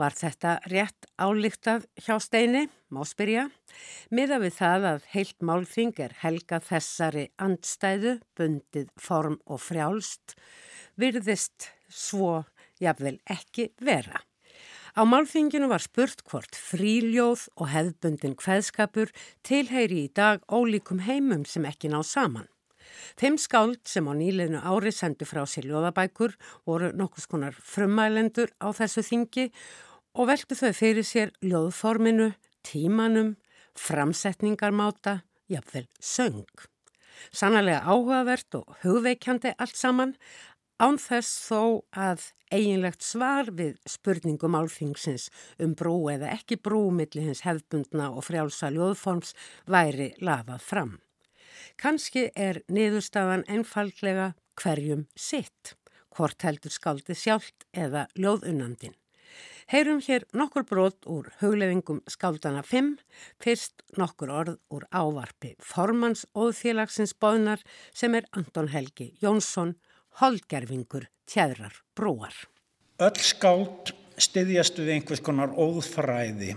Var 0.00 0.16
þetta 0.16 0.54
rétt 0.72 1.10
álíktað 1.20 1.84
hjá 2.00 2.16
Steini, 2.16 2.64
má 2.88 3.04
spyrja, 3.04 3.50
miða 4.08 4.40
við 4.40 4.56
það 4.56 4.90
að 4.94 5.08
heilt 5.12 5.48
málþing 5.52 6.00
er 6.08 6.16
helga 6.24 6.64
þessari 6.64 7.28
andstæðu, 7.36 8.18
bundið 8.40 8.88
form 8.96 9.36
og 9.44 9.60
frjálst, 9.68 10.38
virðist 10.96 11.74
svo 11.92 12.38
jafnvel 12.80 13.18
ekki 13.28 13.74
vera. 13.84 14.24
Á 14.94 15.02
málfinginu 15.02 15.66
var 15.66 15.82
spurt 15.82 16.20
hvort 16.30 16.54
fríljóð 16.54 17.48
og 17.58 17.66
hefðbundin 17.72 18.36
hveðskapur 18.38 19.10
tilheyri 19.42 20.04
í 20.04 20.10
dag 20.14 20.44
ólíkum 20.46 21.00
heimum 21.02 21.42
sem 21.50 21.66
ekki 21.66 21.90
ná 21.90 21.98
saman. 22.06 22.46
Þeim 23.18 23.34
skáld 23.42 23.80
sem 23.90 24.06
á 24.06 24.14
nýleinu 24.14 24.60
ári 24.62 24.92
sendu 24.94 25.26
frá 25.26 25.42
sér 25.50 25.66
ljóðabækur 25.66 26.36
voru 26.62 26.92
nokkus 26.94 27.26
konar 27.26 27.58
frumælendur 27.58 28.54
á 28.62 28.70
þessu 28.70 29.02
þingi 29.02 29.48
og 30.14 30.30
veldu 30.30 30.54
þau 30.54 30.70
fyrir 30.70 31.06
sér 31.08 31.34
ljóðforminu, 31.42 32.30
tímanum, 32.62 33.34
framsetningarmáta, 33.74 35.24
jafnvel 35.50 35.88
söng. 35.98 36.46
Sannlega 37.34 37.82
áhugavert 37.82 38.60
og 38.60 38.78
hugveikjandi 38.84 39.56
allt 39.58 39.74
saman 39.74 40.14
Án 40.82 40.96
þess 40.98 41.36
þó 41.46 41.86
að 41.94 42.22
eiginlegt 42.50 43.04
svar 43.06 43.46
við 43.54 43.76
spurningum 43.86 44.56
álþingsins 44.58 45.28
um 45.62 45.76
brú 45.78 46.08
eða 46.10 46.32
ekki 46.34 46.58
brú 46.58 46.88
millir 46.90 47.28
hins 47.28 47.44
hefðbundna 47.46 48.08
og 48.10 48.26
frjálsa 48.26 48.72
ljóðforms 48.74 49.36
væri 49.70 50.10
lafað 50.18 50.66
fram. 50.66 50.96
Kanski 51.78 52.26
er 52.34 52.64
niðurstafan 52.66 53.46
einfallega 53.46 54.32
hverjum 54.58 55.06
sitt, 55.14 55.76
hvort 56.10 56.42
heldur 56.42 56.74
skaldi 56.74 57.14
sjálft 57.14 57.68
eða 57.70 58.08
ljóðunandin. 58.18 58.98
Heyrum 59.70 60.02
hér 60.02 60.26
nokkur 60.34 60.66
brot 60.66 61.06
úr 61.06 61.30
huglefingum 61.38 62.02
skaldana 62.10 62.66
5, 62.66 62.98
fyrst 63.40 63.86
nokkur 63.96 64.34
orð 64.34 64.58
úr 64.74 64.90
ávarpi 64.90 65.54
formans 65.62 66.26
óðfélagsins 66.34 67.14
bóðnar 67.14 67.62
sem 67.94 68.14
er 68.18 68.26
Anton 68.34 68.74
Helgi 68.74 69.12
Jónsson 69.22 69.76
holgerfingur 70.20 71.08
tjæðrar 71.30 71.80
brúar. 71.96 72.34
Öll 73.02 73.18
skáld 73.18 73.94
styðjast 74.20 74.78
við 74.78 74.92
einhvers 74.94 75.22
konar 75.24 75.54
óðfræði 75.58 76.54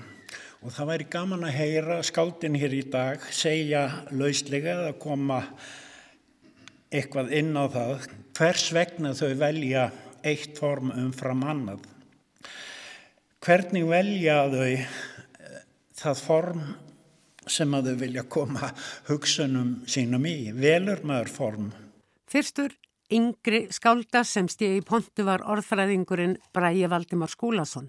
og 0.62 0.74
það 0.74 0.90
væri 0.92 1.08
gaman 1.14 1.46
að 1.48 1.58
heyra 1.58 1.98
skáldin 2.06 2.58
hér 2.60 2.76
í 2.78 2.84
dag 2.94 3.22
segja 3.34 3.84
lauslega 4.12 4.76
að 4.88 4.98
koma 5.02 5.42
eitthvað 6.94 7.34
inn 7.40 7.54
á 7.58 7.66
það 7.72 8.08
hvers 8.38 8.68
vegna 8.76 9.14
þau 9.18 9.32
velja 9.40 9.88
eitt 10.28 10.58
form 10.60 10.92
umfram 10.94 11.46
annað. 11.48 11.86
Hvernig 13.44 13.88
velja 13.90 14.42
þau 14.52 14.74
eh, 14.74 14.88
það 15.98 16.24
form 16.26 16.66
sem 17.48 17.74
að 17.78 17.92
þau 17.92 18.00
vilja 18.02 18.26
koma 18.28 18.72
hugsunum 19.08 19.78
sínum 19.90 20.26
í, 20.28 20.52
velur 20.54 21.02
maður 21.08 21.34
form. 21.34 21.70
Fyrstur 22.28 22.76
Yngri 23.08 23.70
skálda 23.72 24.20
sem 24.28 24.50
stegi 24.52 24.82
í 24.82 24.84
pontu 24.84 25.24
var 25.24 25.40
orðfræðingurinn 25.48 26.34
Bræi 26.52 26.90
Valdimar 26.92 27.32
Skúlason 27.32 27.86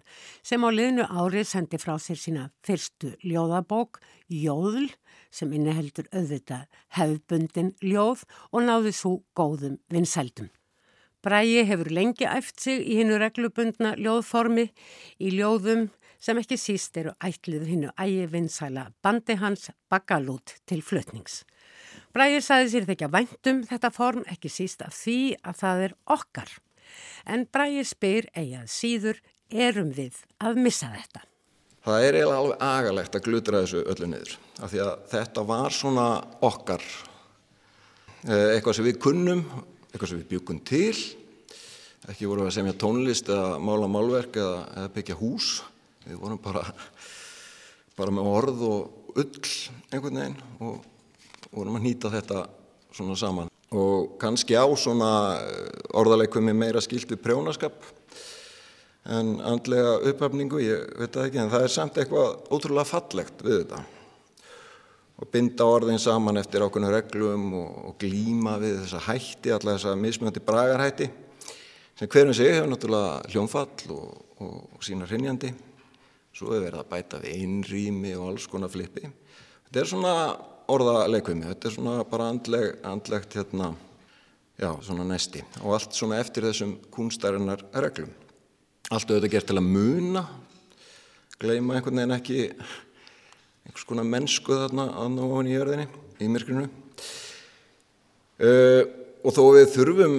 sem 0.47 0.63
á 0.63 0.71
liðnu 0.71 1.09
ári 1.11 1.43
sendi 1.43 1.81
frá 1.83 1.97
sér 1.99 2.21
sína 2.23 2.45
fyrstu 2.63 3.17
ljóðabók 3.27 3.99
Jóðl 4.31 4.87
sem 5.35 5.51
inneheldur 5.59 6.07
auðvitað 6.13 6.71
hefðbundin 6.95 7.73
ljóð 7.83 8.23
og 8.53 8.63
náði 8.69 8.95
svo 8.95 9.17
góðum 9.35 9.81
vinsældum. 9.91 10.53
Bræi 11.19 11.67
hefur 11.67 11.91
lengi 11.91 12.31
æft 12.31 12.63
sig 12.63 12.87
í 12.87 13.01
hinnu 13.01 13.19
reglubundna 13.19 13.97
ljóðformi 13.99 14.69
í 15.19 15.35
ljóðum 15.35 15.89
sem 16.23 16.39
ekki 16.39 16.55
síst 16.63 16.95
eru 17.03 17.19
ætlið 17.19 17.67
hinnu 17.67 17.91
ægi 17.99 18.31
vinsæla 18.31 18.93
bandi 19.03 19.35
hans 19.43 19.73
bakalút 19.91 20.61
til 20.63 20.79
flutnings. 20.79 21.43
Bræðir 22.17 22.45
saði 22.45 22.73
sér 22.73 22.89
þekkja 22.89 23.11
væntum 23.13 23.65
þetta 23.69 23.91
form 23.95 24.25
ekki 24.31 24.51
síst 24.53 24.85
af 24.87 24.97
því 24.97 25.19
að 25.43 25.61
það 25.63 25.85
er 25.87 25.97
okkar. 26.19 26.53
En 27.29 27.47
Bræðir 27.53 27.89
spyr 27.89 28.31
eigað 28.35 28.71
síður 28.73 29.21
erum 29.49 29.93
við 29.97 30.23
að 30.45 30.61
missa 30.65 30.91
þetta. 30.93 31.25
Það 31.89 32.05
er 32.05 32.19
eiginlega 32.19 32.41
alveg 32.43 32.65
agalegt 32.69 33.15
að 33.17 33.25
glutra 33.25 33.63
þessu 33.63 33.85
öllu 33.89 34.09
niður. 34.11 34.33
Af 34.61 34.73
því 34.73 34.81
að 34.85 34.91
þetta 35.13 35.45
var 35.49 35.77
svona 35.77 36.07
okkar. 36.45 36.85
Eh, 38.27 38.57
eitthvað 38.57 38.77
sem 38.77 38.89
við 38.89 38.99
kunnum, 39.01 39.45
eitthvað 39.89 40.11
sem 40.11 40.21
við 40.21 40.29
bjúkum 40.35 40.59
til. 40.69 40.93
Ekki 42.09 42.29
vorum 42.29 42.45
við 42.45 42.51
að 42.51 42.57
semja 42.59 42.77
tónlist 42.83 43.31
eða 43.33 43.57
mála 43.63 43.89
málverk 43.91 44.37
eða, 44.37 44.61
eða 44.83 44.93
byggja 44.97 45.19
hús. 45.21 45.49
Við 46.05 46.21
vorum 46.21 46.43
bara, 46.43 46.65
bara 47.97 48.15
með 48.19 48.31
orð 48.35 48.63
og 48.69 49.17
ull 49.19 49.53
einhvern 49.89 50.21
veginn 50.21 50.39
og 50.65 50.85
vorum 51.55 51.79
að 51.79 51.87
nýta 51.87 52.11
þetta 52.13 52.47
svona 52.95 53.17
saman. 53.19 53.53
Og 53.77 54.17
kannski 54.21 54.57
á 54.57 54.65
svona 54.81 55.11
eh, 55.43 55.69
orðaleikum 55.99 56.47
með 56.49 56.59
meira 56.63 56.83
skilt 56.85 57.11
við 57.13 57.21
prjónaskap 57.25 57.77
en 59.09 59.39
andlega 59.45 59.99
upphafningu, 60.11 60.61
ég 60.61 60.89
veit 60.99 61.15
það 61.15 61.29
ekki 61.29 61.41
en 61.41 61.53
það 61.53 61.65
er 61.65 61.73
samt 61.73 62.01
eitthvað 62.01 62.51
ótrúlega 62.53 62.89
fallegt 62.89 63.45
við 63.45 63.63
þetta. 63.63 63.85
Og 65.19 65.31
binda 65.33 65.67
orðin 65.67 66.01
saman 66.01 66.39
eftir 66.41 66.63
ákveðinu 66.63 66.93
reglum 66.95 67.47
og, 67.59 67.71
og 67.91 67.97
glíma 68.01 68.59
við 68.63 68.83
þessa 68.83 69.01
hætti, 69.09 69.55
alla 69.55 69.75
þessa 69.75 69.97
mismjöndi 69.99 70.45
bragarhætti 70.45 71.09
sem 71.99 72.11
hverjum 72.13 72.37
sig 72.37 72.53
hefur 72.55 72.69
náttúrulega 72.71 73.33
hljónfall 73.33 73.95
og, 73.97 74.13
og, 74.39 74.61
og 74.77 74.85
sína 74.87 75.09
hrinnjandi 75.09 75.51
svo 76.37 76.53
hefur 76.53 76.69
verið 76.69 76.83
að 76.85 76.93
bæta 76.93 77.21
við 77.25 77.41
einrými 77.41 78.15
og 78.19 78.29
alls 78.31 78.47
konar 78.51 78.71
flippi. 78.71 79.09
Þetta 79.67 79.83
er 79.83 79.91
svona 79.91 80.15
orðaleikvimi, 80.69 81.47
þetta 81.49 81.69
er 81.69 81.75
svona 81.75 81.95
bara 82.09 82.29
andleg, 82.33 82.75
andlegt 82.87 83.37
hérna, 83.39 83.71
já, 84.61 84.71
svona 84.85 85.07
nesti 85.09 85.43
og 85.63 85.77
allt 85.79 85.97
svona 85.97 86.19
eftir 86.21 86.49
þessum 86.49 86.77
kunstarinnar 86.95 87.65
reglum. 87.85 88.11
Allt 88.89 89.11
auðvitað 89.11 89.33
gert 89.35 89.49
til 89.51 89.59
að 89.61 89.69
muna, 89.69 90.25
gleima 91.41 91.79
einhvern 91.79 92.01
veginn 92.01 92.17
ekki 92.17 92.41
einhvers 92.49 93.87
konar 93.89 94.09
mennsku 94.09 94.57
þarna 94.57 94.89
aðná 95.05 95.27
ofan 95.29 95.51
í 95.51 95.55
jörðinni, 95.55 95.89
í 96.21 96.29
myrkrinu. 96.33 96.69
Uh, 98.39 98.83
og 99.27 99.35
þó 99.35 99.43
við 99.57 99.73
þurfum 99.75 100.19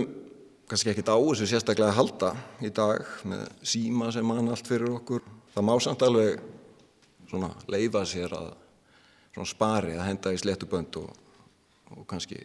kannski 0.69 0.91
ekkit 0.91 1.09
á 1.09 1.17
þessu 1.17 1.47
sérstaklega 1.49 1.89
að 1.89 1.97
halda 1.97 2.31
í 2.61 2.69
dag 2.73 3.05
með 3.25 3.45
síma 3.65 4.09
sem 4.13 4.25
mann 4.27 4.51
allt 4.51 4.67
fyrir 4.69 4.91
okkur, 4.99 5.23
það 5.55 5.65
má 5.65 5.73
samt 5.81 6.03
alveg 6.05 6.41
svona 7.29 7.49
leifa 7.69 8.03
sér 8.09 8.33
að 8.37 8.51
svona 9.33 9.49
spari 9.49 9.97
að 9.97 10.07
henda 10.07 10.33
í 10.33 10.39
slettu 10.41 10.69
bönd 10.69 10.95
og, 11.01 11.09
og 11.95 12.05
kannski 12.09 12.39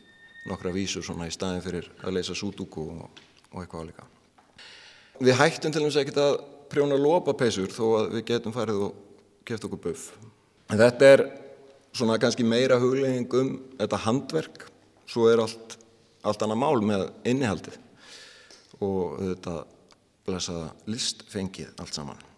nokkra 0.49 0.73
vísur 0.75 1.05
svona 1.05 1.29
í 1.29 1.35
staðin 1.35 1.65
fyrir 1.65 1.89
að 2.05 2.19
leysa 2.19 2.37
súdúku 2.37 2.89
og, 2.93 3.23
og 3.53 3.63
eitthvað 3.63 3.87
álíka. 3.87 4.09
Við 5.23 5.39
hættum 5.39 5.73
til 5.73 5.85
þess 5.87 6.01
að 6.01 6.09
geta 6.11 6.27
prjóna 6.73 6.99
lópapeisur 6.99 7.73
þó 7.73 7.85
að 8.01 8.13
við 8.17 8.27
getum 8.33 8.55
farið 8.55 8.83
og 8.89 9.01
keft 9.47 9.67
okkur 9.69 9.83
buff. 9.87 10.11
En 10.73 10.81
þetta 10.81 11.11
er 11.15 11.25
svona 11.95 12.19
kannski 12.21 12.47
meira 12.47 12.81
huglegging 12.83 13.39
um 13.39 13.55
þetta 13.79 14.03
handverk, 14.07 14.67
svo 15.07 15.29
er 15.31 15.45
allt, 15.45 15.79
allt 16.25 16.45
annað 16.45 16.63
mál 16.65 16.85
með 16.85 17.07
innihaldið 17.31 17.79
og 18.83 19.21
þetta 19.21 19.59
blessaða 20.25 20.71
listfengið 20.91 21.75
allt 21.79 21.97
saman. 21.97 22.34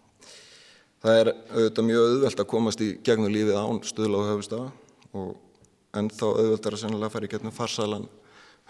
Það 1.03 1.19
er 1.21 1.29
auðvitað 1.53 1.85
mjög 1.87 2.05
auðvelt 2.11 2.39
að 2.41 2.49
komast 2.51 2.81
í 2.81 2.87
gegnum 3.05 3.33
lífið 3.33 3.57
án 3.59 3.81
stuðla 3.85 4.21
og 4.21 4.29
höfustafa 4.31 4.69
og 5.17 5.97
ennþá 5.97 6.29
auðveldar 6.31 6.77
að 6.77 6.81
sennilega 6.81 7.13
fara 7.13 7.27
í 7.27 7.31
gegnum 7.31 7.53
farsalan 7.53 8.07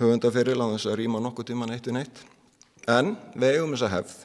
höfundaferil 0.01 0.59
á 0.59 0.67
þess 0.73 0.89
að 0.91 0.97
rýma 1.01 1.21
nokkuð 1.23 1.51
tíman 1.51 1.71
eitt 1.73 1.87
við 1.87 1.97
neitt. 1.97 2.23
En 2.87 3.15
við 3.33 3.57
eigum 3.57 3.73
þessa 3.75 3.91
hefð 3.95 4.17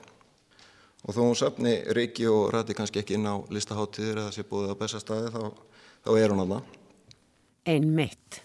og 1.02 1.16
þó 1.16 1.20
hún 1.22 1.38
sapni 1.38 1.74
Riki 1.96 2.28
og 2.30 2.52
ræti 2.54 2.76
kannski 2.78 3.02
ekki 3.02 3.16
inn 3.18 3.26
á 3.26 3.38
listaháttiðir 3.54 4.22
eða 4.22 4.34
sé 4.34 4.44
búið 4.46 4.74
á 4.74 4.80
bestastæði 4.82 5.32
þá, 5.34 5.42
þá 6.06 6.10
er 6.18 6.34
hún 6.34 6.44
aðna. 6.44 6.62
Ein 7.66 7.90
mitt. 7.94 8.42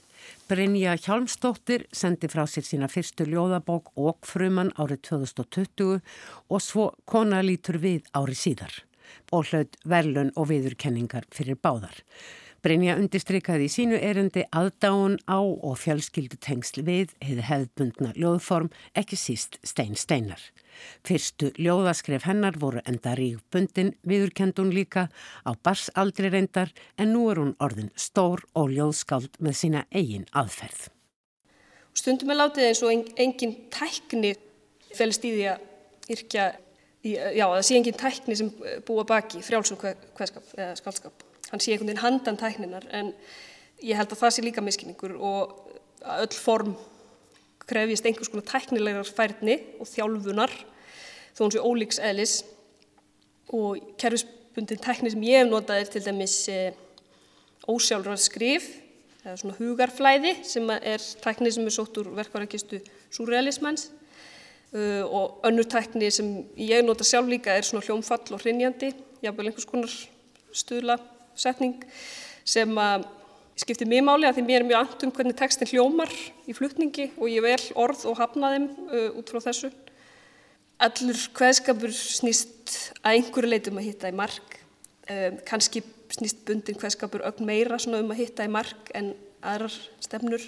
Brynja 0.47 0.93
Hjálmstóttir 0.95 1.89
sendi 1.91 2.29
frá 2.31 2.45
sér 2.47 2.65
sína 2.65 2.87
fyrstu 2.87 3.25
ljóðabók 3.27 3.91
Ókfruman 3.99 4.71
árið 4.79 5.03
2020 5.09 5.97
og 6.47 6.63
svo 6.63 6.91
kona 7.09 7.41
lítur 7.43 7.81
við 7.83 8.07
árið 8.15 8.45
síðar 8.45 8.83
og 9.31 9.49
hlaut 9.51 9.79
verlun 9.85 10.33
og 10.35 10.51
viðurkenningar 10.51 11.29
fyrir 11.33 11.59
báðar. 11.61 12.03
Brynja 12.65 12.95
undistrykkaði 12.97 13.67
í 13.67 13.71
sínu 13.71 13.97
erendi 14.01 14.41
aðdáun 14.49 15.19
á 15.29 15.39
og 15.39 15.77
fjölskyldu 15.77 16.39
tengsl 16.41 16.81
við 16.87 17.13
hefði 17.21 17.45
hefðbundna 17.47 18.09
ljóðform 18.17 18.71
ekki 18.97 19.19
síst 19.19 19.59
stein 19.63 19.93
steinar. 19.95 20.41
Fyrstu 21.05 21.51
ljóðaskref 21.61 22.25
hennar 22.27 22.57
voru 22.59 22.81
enda 22.89 23.13
rígbundin 23.17 23.93
viðurkendun 24.09 24.73
líka 24.73 25.07
á 25.45 25.51
barsaldri 25.63 26.33
reyndar 26.33 26.73
en 26.97 27.13
nú 27.13 27.29
er 27.31 27.39
hún 27.43 27.55
orðin 27.63 27.93
stór 27.95 28.43
og 28.57 28.73
ljóðskáld 28.73 29.37
með 29.39 29.59
sína 29.61 29.85
eigin 29.93 30.27
aðferð. 30.33 30.89
Stundum 31.97 32.33
er 32.33 32.41
látið 32.41 32.71
eins 32.71 32.83
og 32.85 33.13
engin 33.21 33.55
tækni 33.73 34.33
fælst 34.97 35.23
í 35.25 35.35
því 35.37 35.47
að 35.53 36.13
yrkja, 36.17 36.51
já 37.03 37.45
það 37.45 37.63
sé 37.67 37.77
engin 37.77 37.99
tækni 37.99 38.35
sem 38.35 38.51
búa 38.87 39.05
baki 39.07 39.43
frjálsum 39.45 39.79
hverskap 39.79 40.53
eða 40.57 40.75
skaldskap 40.79 41.25
hann 41.51 41.61
sé 41.63 41.71
einhvern 41.71 41.91
veginn 41.91 42.03
handan 42.03 42.39
tækninar 42.39 42.87
en 42.91 43.13
ég 43.83 43.97
held 43.99 44.11
að 44.11 44.23
það 44.23 44.35
sé 44.35 44.45
líka 44.45 44.63
miskinningur 44.65 45.13
og 45.15 45.53
öll 46.17 46.33
form 46.35 46.73
krefjist 47.67 48.05
einhvers 48.07 48.31
konar 48.31 48.47
tæknilegar 48.47 49.09
færni 49.11 49.59
og 49.81 49.89
þjálfunar 49.89 50.53
þó 51.37 51.43
hún 51.45 51.53
sé 51.53 51.61
ólíks 51.61 52.01
eðlis. 52.01 52.39
Og 53.53 53.79
kerfisbundin 53.99 54.81
tækni 54.83 55.11
sem 55.13 55.23
ég 55.27 55.43
hef 55.43 55.51
notað 55.51 55.83
er 55.83 55.91
til 55.91 56.03
dæmis 56.03 56.35
e, 56.51 56.73
ósjálfrað 57.69 58.23
skrif 58.23 58.65
eða 59.23 59.37
svona 59.39 59.57
hugarflæði 59.59 60.33
sem 60.47 60.67
er 60.75 61.03
tækni 61.23 61.51
sem 61.53 61.67
er 61.67 61.75
sótt 61.75 61.99
úr 62.01 62.09
verkvarækistu 62.17 62.81
surrealismans 63.13 63.89
uh, 64.73 65.03
og 65.05 65.45
önnur 65.47 65.67
tækni 65.69 66.09
sem 66.11 66.31
ég 66.59 66.85
nota 66.85 67.05
sjálf 67.07 67.29
líka 67.29 67.55
er 67.55 67.67
svona 67.67 67.85
hljómfall 67.85 68.33
og 68.35 68.41
hrinjandi, 68.43 68.93
jáfnveil 69.23 69.51
einhvers 69.51 69.69
konar 69.69 69.93
stuðla 70.55 70.97
setning 71.37 71.83
sem 72.47 72.71
að 72.79 73.05
skiptir 73.57 73.89
mjög 73.89 74.05
máli 74.05 74.27
að 74.29 74.37
því 74.37 74.45
mér 74.45 74.61
er 74.61 74.67
mjög 74.69 74.83
andum 74.83 75.13
hvernig 75.17 75.37
textin 75.37 75.69
hljómar 75.71 76.13
í 76.45 76.53
flutningi 76.53 77.09
og 77.17 77.29
ég 77.31 77.43
vel 77.45 77.61
orð 77.79 78.05
og 78.09 78.19
hafna 78.19 78.53
þeim 78.53 78.67
uh, 78.91 79.17
út 79.17 79.33
frá 79.33 79.41
þessu. 79.49 79.71
Allur 80.77 81.21
hveðskapur 81.37 81.93
snýst 81.95 82.75
að 83.01 83.17
einhverju 83.17 83.49
leitum 83.49 83.79
að 83.81 83.87
hitta 83.89 84.11
í 84.11 84.17
mark. 84.17 84.59
Um, 85.09 85.39
Kanski 85.47 85.81
snýst 86.13 86.43
bundin 86.45 86.77
hveðskapur 86.77 87.25
ögn 87.25 87.47
meira 87.49 87.79
um 87.81 88.13
að 88.13 88.21
hitta 88.21 88.45
í 88.45 88.51
mark 88.51 88.91
en 88.93 89.15
aðrar 89.41 89.73
stefnur. 90.03 90.43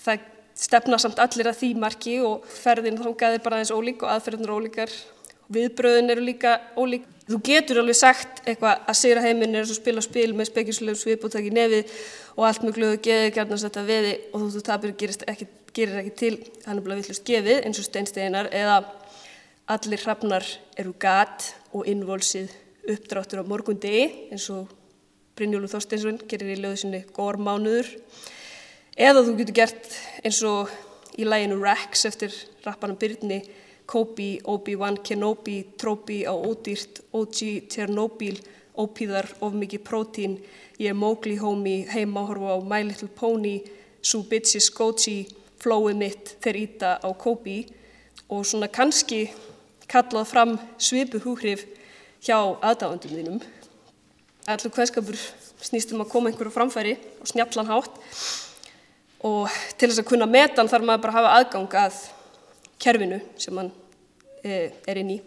Það 0.00 0.24
stefna 0.58 0.98
samt 0.98 1.20
allir 1.22 1.48
að 1.50 1.60
því 1.60 1.70
marki 1.78 2.16
og 2.24 2.46
ferðin 2.50 2.98
þá 2.98 3.12
gæðir 3.20 3.44
bara 3.44 3.60
eins 3.62 3.72
ólík 3.74 4.02
og 4.02 4.12
aðferðin 4.14 4.46
eru 4.46 4.58
ólíkar. 4.58 4.94
Viðbröðin 5.54 6.12
eru 6.12 6.24
líka 6.26 6.58
ólík. 6.76 7.06
Þú 7.28 7.38
getur 7.44 7.80
alveg 7.82 7.96
sagt 7.96 8.42
eitthvað 8.48 8.82
að 8.88 8.98
sigra 8.98 9.22
heiminn 9.24 9.56
er 9.56 9.64
að 9.64 9.76
spila 9.76 10.02
spil 10.04 10.30
með 10.36 10.50
spekjuslegum 10.50 10.98
svipóttak 10.98 11.46
í 11.48 11.52
nefið 11.54 11.92
og 12.36 12.46
allt 12.48 12.64
mjög 12.64 12.78
glöðu 12.78 13.00
geði 13.04 13.32
gerðnast 13.36 13.68
þetta 13.68 13.84
veði 13.88 14.14
og 14.32 14.40
þú, 14.42 14.48
þú 14.54 14.62
tapir 14.68 14.94
ekki, 15.32 15.48
gerir 15.76 16.00
ekki 16.02 16.14
til 16.16 16.32
hann 16.64 16.78
er 16.78 16.86
bara 16.86 16.96
villust 17.00 17.26
gefið 17.28 17.60
eins 17.68 17.80
og 17.80 17.88
steinsteinar 17.88 18.48
eða 18.56 18.78
allir 19.68 20.00
hrafnar 20.04 20.48
eru 20.80 20.94
gat 21.00 21.50
og 21.76 21.84
innvolsið 21.88 22.48
uppdráttur 22.88 23.44
á 23.44 23.50
morgun 23.50 23.80
degi 23.80 24.06
eins 24.32 24.48
og 24.54 24.72
Brynjólu 25.36 25.68
Þorsteinsson 25.70 26.22
gerir 26.28 26.56
í 26.56 26.60
löðu 26.62 26.80
sinni 26.80 27.02
Gormánuður 27.14 27.92
eða 28.98 29.22
þú 29.22 29.36
getur 29.38 29.54
gert 29.54 29.88
eins 30.26 30.42
og 30.46 30.72
í 31.18 31.26
læginu 31.26 31.60
Rex 31.62 32.04
eftir 32.08 32.34
rappanum 32.64 32.98
Byrni 32.98 33.42
Kobe, 33.88 34.36
Obi-Wan 34.44 34.98
Kenobi, 35.00 35.62
trópi 35.80 36.20
á 36.28 36.34
ódýrt, 36.36 37.00
OG 37.16 37.70
Tjernobyl, 37.72 38.36
ópíðar 38.76 39.30
of 39.40 39.54
mikið 39.56 39.80
prótín, 39.80 40.34
ég 40.76 40.92
er 40.92 40.98
Mowgli 40.98 41.38
homie, 41.40 41.86
heima 41.88 42.26
horfa 42.28 42.58
á 42.58 42.58
My 42.60 42.82
Little 42.84 43.08
Pony, 43.08 43.62
Sue 44.02 44.26
Bitches 44.28 44.68
Goji, 44.76 45.30
flowið 45.62 45.96
mitt 46.02 46.34
þeir 46.44 46.58
íta 46.66 46.90
á 47.00 47.08
Kobe 47.16 47.62
og 48.28 48.44
svona 48.44 48.68
kannski 48.68 49.30
kallað 49.88 50.28
fram 50.34 50.52
svipu 50.76 51.22
húhrif 51.24 51.64
hjá 52.20 52.36
aðdáðandum 52.36 53.14
þínum. 53.16 53.40
Allur 54.52 54.74
hverskapur 54.76 55.16
snýstum 55.64 56.04
að 56.04 56.12
koma 56.12 56.28
einhverju 56.28 56.52
framfæri 56.52 56.98
og 57.22 57.32
snjallan 57.32 57.72
hátt 57.72 57.96
og 59.26 59.50
til 59.78 59.88
þess 59.88 60.02
að 60.02 60.08
kunna 60.12 60.28
metan 60.30 60.68
þarf 60.70 60.86
maður 60.86 61.04
bara 61.04 61.14
að 61.14 61.18
hafa 61.18 61.38
aðgang 61.38 61.76
að 61.80 62.02
kerfinu 62.78 63.18
sem 63.40 63.56
mann 63.56 63.70
e, 64.44 64.68
er 64.86 65.00
inn 65.00 65.16
í. 65.16 65.18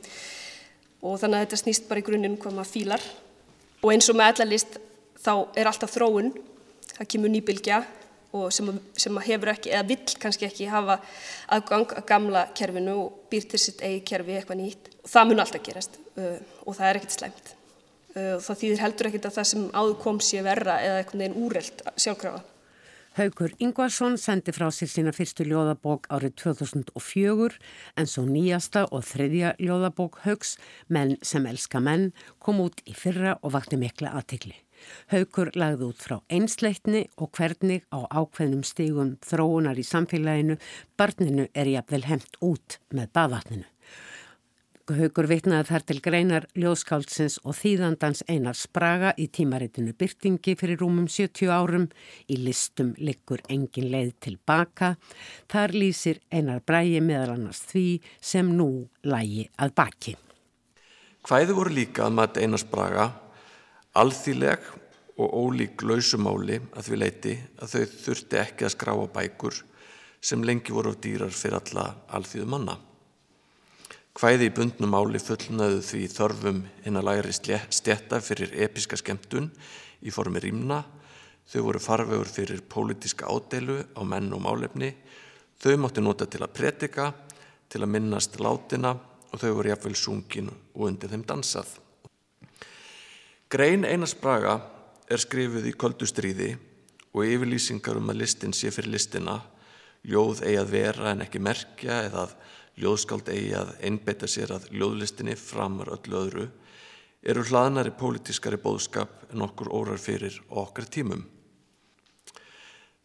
Og 1.02 1.18
þannig 1.20 1.40
að 1.40 1.46
þetta 1.46 1.60
snýst 1.64 1.88
bara 1.90 2.00
í 2.00 2.06
grunninn 2.06 2.38
hvað 2.40 2.56
maður 2.56 2.72
fílar. 2.72 3.08
Og 3.82 3.92
eins 3.92 4.08
og 4.12 4.18
með 4.18 4.36
allalist 4.36 4.78
þá 5.22 5.34
er 5.58 5.68
alltaf 5.68 5.92
þróun. 5.96 6.32
Það 6.94 7.10
kemur 7.16 7.34
nýbilgja 7.34 7.82
og 8.38 8.52
sem, 8.56 8.70
sem 8.96 9.18
hefur 9.26 9.52
ekki, 9.52 9.74
eða 9.74 9.90
vill 9.90 10.20
kannski 10.22 10.48
ekki 10.48 10.70
hafa 10.72 11.02
aðgang 11.52 11.98
að 11.98 12.06
gamla 12.08 12.46
kerfinu 12.56 12.94
og 13.02 13.26
býr 13.32 13.50
til 13.52 13.60
sitt 13.60 13.82
eigi 13.84 14.06
kerfi 14.08 14.38
eitthvað 14.38 14.62
nýtt. 14.62 14.88
Og 15.04 15.12
það 15.12 15.28
mun 15.28 15.44
alltaf 15.44 15.66
gerast 15.66 16.00
uh, 16.16 16.38
og 16.64 16.78
það 16.78 16.88
er 16.88 17.02
ekkert 17.02 17.18
slæmt. 17.18 17.52
Uh, 18.14 18.32
og 18.38 18.46
það 18.46 18.62
þýðir 18.62 18.86
heldur 18.86 19.12
ekkert 19.12 19.28
að 19.28 19.38
það 19.42 19.50
sem 19.52 19.68
áður 19.76 20.00
kom 20.06 20.24
sé 20.24 20.46
verra 20.46 20.78
eða 20.86 21.02
eitthvað 21.02 21.24
neginn 21.26 21.44
úreld 21.44 21.84
sjálfkrafa 22.00 22.46
Haugur 23.12 23.52
Ingvarsson 23.60 24.14
sendi 24.16 24.54
frá 24.56 24.70
sér 24.72 24.88
sína 24.88 25.12
fyrstu 25.12 25.44
ljóðabók 25.44 26.06
árið 26.16 26.32
2004 26.46 27.58
en 28.00 28.08
svo 28.08 28.22
nýjasta 28.24 28.86
og 28.88 29.04
þriðja 29.04 29.50
ljóðabók 29.60 30.22
Haugs, 30.24 30.54
Menn 30.88 31.18
sem 31.20 31.44
elska 31.50 31.82
menn, 31.84 32.14
kom 32.40 32.62
út 32.64 32.80
í 32.88 32.96
fyrra 32.96 33.34
og 33.44 33.52
vakti 33.58 33.76
mikla 33.82 34.14
aðtikli. 34.16 34.56
Haugur 35.12 35.52
lagði 35.60 35.90
út 35.92 36.08
frá 36.08 36.22
einsleitni 36.32 37.04
og 37.20 37.36
hvernig 37.36 37.84
á 37.92 38.00
ákveðnum 38.08 38.64
stígum 38.64 39.18
þróunar 39.28 39.76
í 39.76 39.84
samfélaginu 39.84 40.56
barninu 40.96 41.50
er 41.52 41.68
jafnvel 41.68 42.06
hemt 42.08 42.40
út 42.40 42.80
með 42.96 43.12
baðvatninu. 43.20 43.68
Haugur 44.98 45.28
vitnaði 45.30 45.68
þar 45.70 45.84
til 45.88 45.98
greinar 46.04 46.46
ljóðskáldsins 46.58 47.38
og 47.48 47.56
þýðandans 47.58 48.24
einar 48.32 48.58
spraga 48.58 49.14
í 49.20 49.28
tímaritinu 49.32 49.94
Byrtingi 49.98 50.56
fyrir 50.60 50.82
rúmum 50.82 51.06
70 51.12 51.52
árum. 51.54 51.88
Í 52.28 52.38
listum 52.42 52.92
liggur 52.98 53.44
engin 53.52 53.88
leið 53.94 54.12
tilbaka. 54.26 54.96
Þar 55.52 55.76
lýsir 55.78 56.22
einar 56.34 56.60
bræi 56.66 57.00
meðal 57.00 57.38
annars 57.38 57.64
því 57.72 57.86
sem 58.20 58.52
nú 58.58 58.70
lægi 59.08 59.48
að 59.62 59.74
baki. 59.80 60.18
Hvæði 61.28 61.58
voru 61.58 61.76
líka 61.78 62.08
að 62.08 62.16
maður 62.18 62.46
einar 62.46 62.66
spraga, 62.66 63.10
alþýleg 63.94 64.70
og 65.22 65.36
ólík 65.46 65.84
lausumáli 65.86 66.62
að 66.74 66.88
því 66.88 67.02
leiti 67.04 67.36
að 67.62 67.76
þau 67.76 67.98
þurfti 68.06 68.42
ekki 68.42 68.68
að 68.68 68.76
skráa 68.80 69.10
bækur 69.14 69.66
sem 70.22 70.44
lengi 70.46 70.74
voru 70.74 70.96
dýrar 70.98 71.34
fyrir 71.34 71.62
alla 71.62 71.92
alþýðu 72.10 72.50
manna. 72.50 72.78
Hvæði 74.12 74.50
í 74.50 74.52
bundnum 74.52 74.92
áli 74.92 75.20
fullnaðu 75.24 75.78
því 75.88 76.02
þörfum 76.12 76.58
inn 76.84 77.00
að 77.00 77.06
læri 77.08 77.32
stjætta 77.32 78.18
fyrir 78.20 78.52
episka 78.66 78.98
skemmtun 79.00 79.48
í 80.04 80.12
formi 80.12 80.42
rýmna, 80.44 80.82
þau 81.48 81.62
voru 81.70 81.80
farvegur 81.80 82.28
fyrir 82.28 82.60
pólitíska 82.68 83.32
ádeilu 83.32 83.80
á 83.96 84.02
menn 84.04 84.28
og 84.36 84.44
málefni, 84.44 84.92
þau 85.64 85.78
mátti 85.80 86.04
nota 86.04 86.28
til 86.28 86.44
að 86.44 86.54
predika, 86.60 87.08
til 87.72 87.86
að 87.86 87.94
minnast 87.96 88.36
látina 88.44 88.92
og 89.32 89.40
þau 89.40 89.54
voru 89.62 89.72
jafnveil 89.72 89.96
sungin 89.96 90.52
og 90.52 90.88
undir 90.90 91.12
þeim 91.14 91.24
dansað. 91.32 91.72
Grein 93.48 93.88
Einars 93.88 94.18
Braga 94.20 94.60
er 95.08 95.24
skrifuð 95.24 95.72
í 95.72 95.78
köldustríði 95.80 96.54
og 97.16 97.28
yfirlýsingar 97.28 98.00
um 98.00 98.12
að 98.12 98.26
listin 98.26 98.52
sé 98.56 98.76
fyrir 98.76 98.92
listina, 98.92 99.40
ljóð 100.04 100.44
eigi 100.44 100.60
að 100.60 100.74
vera 100.76 101.12
en 101.16 101.24
ekki 101.24 101.40
merkja 101.40 102.04
eða 102.10 102.28
að 102.28 102.36
ljóðskáld 102.80 103.30
eigi 103.34 103.52
að 103.58 103.74
einbeita 103.84 104.30
sér 104.30 104.54
að 104.56 104.70
ljóðlistinni 104.72 105.36
framar 105.40 105.92
öllu 105.98 106.18
öðru, 106.22 106.48
eru 107.22 107.44
hlaðnari 107.46 107.94
pólitískari 107.98 108.58
bóðskap 108.62 109.28
en 109.32 109.44
okkur 109.46 109.72
órar 109.76 110.02
fyrir 110.02 110.40
okkar 110.50 110.88
tímum. 110.90 111.26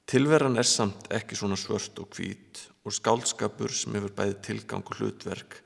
Tilveran 0.07 0.57
er 0.61 0.69
samt 0.69 1.09
ekki 1.11 1.35
svona 1.35 1.59
svört 1.59 1.99
og 1.99 2.12
hvít 2.14 2.62
og 2.87 2.95
skáldskapur 2.95 3.73
sem 3.75 3.97
hefur 3.99 4.14
bæði 4.14 4.37
tilgang 4.47 4.87
og 4.87 5.01
hlutverk 5.01 5.59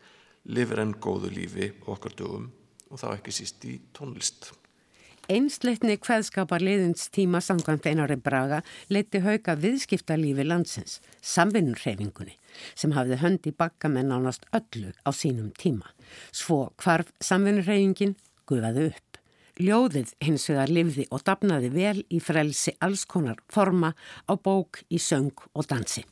lifir 0.48 0.80
enn 0.80 0.96
góðu 0.96 1.28
lífi 1.34 1.68
okkar 1.84 2.16
dögum 2.16 2.48
og 2.88 2.98
þá 3.02 3.10
ekki 3.12 3.34
síst 3.36 3.66
í 3.68 3.76
tónlist. 3.94 4.48
Einsleitni 5.30 5.94
hveðskapar 6.02 6.58
liðins 6.58 7.04
tíma 7.14 7.38
samkvæmt 7.44 7.84
einari 7.86 8.16
braga 8.18 8.56
leiti 8.90 9.20
hauka 9.22 9.54
viðskiptalífi 9.62 10.42
landsins, 10.42 10.96
samvinnurhefingunni, 11.22 12.34
sem 12.74 12.90
hafði 12.96 13.20
höndi 13.20 13.52
bakka 13.54 13.86
með 13.92 14.08
nánast 14.10 14.48
öllu 14.58 14.90
á 15.06 15.10
sínum 15.14 15.52
tíma. 15.54 15.86
Svo 16.34 16.72
hvarf 16.82 17.12
samvinnurhefingin 17.22 18.16
gufaði 18.50 18.88
upp. 18.90 19.20
Ljóðið 19.62 20.16
hins 20.26 20.48
vegar 20.50 20.72
livði 20.74 21.06
og 21.14 21.22
dapnaði 21.22 21.70
vel 21.78 21.98
í 22.10 22.18
frelsi 22.18 22.74
allskonar 22.82 23.38
forma 23.46 23.92
á 24.26 24.34
bók, 24.34 24.82
í 24.90 24.98
söng 24.98 25.46
og 25.54 25.70
dansi. 25.70 26.02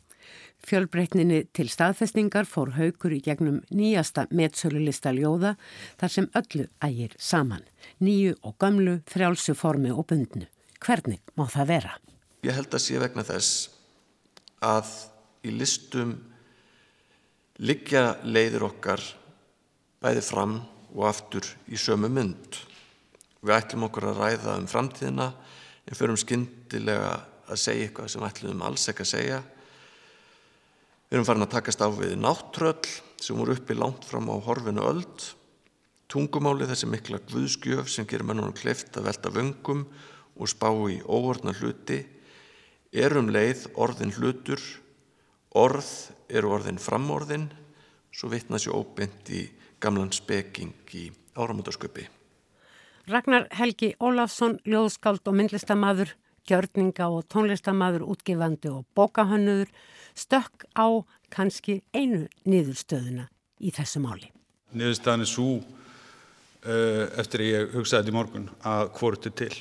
Fjölbreytninni 0.67 1.45
til 1.55 1.69
staðfestingar 1.71 2.49
fór 2.49 2.75
haukur 2.77 3.15
í 3.15 3.21
gegnum 3.25 3.61
nýjasta 3.71 4.27
metsölulista 4.35 5.13
ljóða 5.15 5.55
þar 6.01 6.13
sem 6.13 6.27
öllu 6.39 6.67
ægir 6.85 7.15
saman. 7.19 7.63
Nýju 8.03 8.35
og 8.43 8.57
gamlu, 8.59 8.99
frjálsu 9.07 9.55
formi 9.55 9.93
og 9.95 10.09
bundnu. 10.11 10.49
Hvernig 10.83 11.23
má 11.39 11.47
það 11.51 11.71
vera? 11.73 11.95
Ég 12.47 12.55
held 12.55 12.75
að 12.75 12.85
sé 12.85 12.99
vegna 13.01 13.25
þess 13.27 13.69
að 14.63 14.91
í 15.47 15.55
listum 15.55 16.17
liggja 17.59 18.19
leiðir 18.27 18.67
okkar 18.69 19.03
bæði 20.03 20.23
fram 20.27 20.59
og 20.95 21.07
aftur 21.09 21.47
í 21.71 21.79
sömu 21.79 22.11
mynd. 22.11 22.59
Við 23.43 23.55
ætlum 23.55 23.87
okkur 23.89 24.11
að 24.11 24.21
ræða 24.23 24.57
um 24.59 24.67
framtíðina 24.71 25.29
en 25.89 25.99
förum 25.99 26.19
skindilega 26.19 27.15
að 27.49 27.63
segja 27.63 27.89
eitthvað 27.89 28.13
sem 28.13 28.27
ætlum 28.27 28.67
alls 28.67 28.89
ekki 28.91 29.07
að 29.07 29.13
segja 29.13 29.41
Við 31.09 31.17
erum 31.17 31.25
farin 31.25 31.45
að 31.47 31.55
takast 31.55 31.81
á 31.81 31.89
við 31.89 32.11
náttröll 32.21 32.89
sem 33.17 33.39
voru 33.41 33.55
uppi 33.57 33.73
langt 33.73 34.05
fram 34.05 34.27
á 34.29 34.37
horfinu 34.45 34.83
öld, 34.85 35.23
tungumáli 36.05 36.67
þessi 36.69 36.89
mikla 36.93 37.23
guðskjöf 37.31 37.89
sem 37.89 38.05
gerir 38.05 38.27
mennunum 38.29 38.53
kleift 38.53 38.93
að 38.93 39.07
velta 39.09 39.33
vöngum 39.33 39.87
og 40.37 40.51
spá 40.53 40.69
í 40.93 40.99
óorna 41.09 41.55
hluti, 41.57 42.03
er 42.93 43.17
um 43.17 43.33
leið 43.33 43.71
orðin 43.81 44.13
hlutur, 44.19 44.61
orð 45.57 45.89
eru 46.29 46.53
orðin 46.59 46.77
framorðin, 46.77 47.49
svo 48.13 48.29
vittna 48.29 48.61
sér 48.61 48.77
óbynd 48.77 49.33
í 49.33 49.47
gamlan 49.81 50.13
speking 50.13 50.93
í 50.93 51.09
áramótasköpi. 51.41 52.05
Ragnar 53.09 53.49
Helgi 53.57 53.95
Ólafsson, 53.97 54.61
ljóðskáld 54.69 55.25
og 55.25 55.41
myndlistamadur, 55.41 56.13
gjörninga 56.49 57.09
og 57.13 57.27
tónlistamadur, 57.33 58.07
útgifandi 58.09 58.71
og 58.73 58.87
bókahönnuður, 58.99 59.71
stökk 60.19 60.67
á 60.75 61.05
kannski 61.33 61.81
einu 61.95 62.27
niðurstöðuna 62.49 63.29
í 63.61 63.73
þessu 63.75 64.03
máli. 64.03 64.31
Niðurstaðan 64.77 65.25
er 65.25 65.31
svo 65.31 65.51
uh, 65.59 67.05
eftir 67.21 67.45
að 67.45 67.53
ég 67.53 67.77
hugsaði 67.77 68.03
þetta 68.03 68.15
í 68.15 68.19
morgun 68.19 68.49
að 68.69 68.93
hvort 68.99 69.29
er 69.29 69.37
til. 69.43 69.53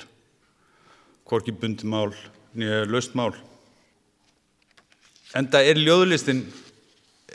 Hvorki 1.28 1.52
bundi 1.52 1.88
mál 1.88 2.12
nýja 2.58 2.86
löst 2.88 3.16
mál. 3.18 3.34
En 5.36 5.48
það 5.52 5.72
er 5.72 5.82
ljóðlistin 5.82 6.46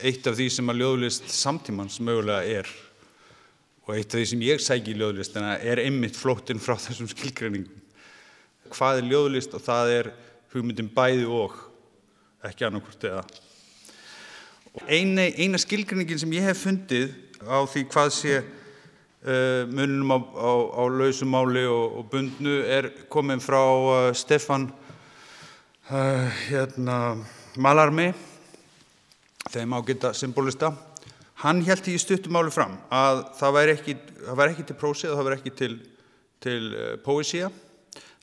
eitt 0.01 0.26
af 0.28 0.38
því 0.39 0.49
sem 0.49 0.72
að 0.72 0.82
ljóðlist 0.82 1.30
samtímans 1.30 1.99
mögulega 2.01 2.41
er 2.62 2.70
og 3.84 3.93
eitt 3.97 4.14
af 4.14 4.22
því 4.22 4.26
sem 4.32 4.43
ég 4.47 4.64
sæki 4.64 4.93
í 4.93 4.97
ljóðlistina 4.97 5.58
er 5.62 5.82
einmitt 5.84 6.18
flóttinn 6.18 6.62
frá 6.64 6.76
þessum 6.80 7.10
skilgreiningum. 7.12 7.83
Hvað 8.74 8.99
er 8.99 9.09
ljóðlist 9.11 9.53
og 9.53 9.61
það 9.63 9.91
er 9.99 10.11
hugmyndin 10.53 10.89
bæði 10.93 11.26
og 11.30 11.55
ekki 12.45 12.65
annarkvort 12.67 13.05
eða. 13.09 13.24
Eina, 14.89 15.28
eina 15.38 15.59
skilgreiningin 15.61 16.21
sem 16.24 16.34
ég 16.34 16.45
hef 16.47 16.63
fundið 16.65 17.13
á 17.45 17.61
því 17.69 17.84
hvað 17.93 18.11
sé 18.15 18.39
uh, 18.41 19.69
munum 19.69 20.13
á, 20.13 20.17
á, 20.17 20.51
á 20.82 20.84
lausumáli 20.89 21.65
og, 21.69 21.99
og 21.99 22.07
bundnu 22.11 22.55
er 22.65 22.89
komin 23.13 23.43
frá 23.43 23.61
uh, 23.61 24.09
Stefan 24.17 24.71
uh, 25.91 26.26
hérna, 26.47 27.19
Malarmi, 27.61 28.09
þeim 29.53 29.78
ágita 29.78 30.13
symbolista. 30.17 30.74
Hann 31.43 31.61
held 31.67 31.89
í 31.91 31.99
stuttumáli 31.99 32.53
fram 32.53 32.80
að 32.93 33.26
það 33.38 33.57
væri 33.59 33.78
ekki, 33.78 33.97
það 34.24 34.39
væri 34.41 34.55
ekki 34.55 34.67
til 34.69 34.80
prósið 34.80 35.11
og 35.11 35.19
það 35.19 35.30
væri 35.30 35.39
ekki 35.41 35.55
til, 35.59 35.74
til 36.43 36.63
poesía, 37.05 37.51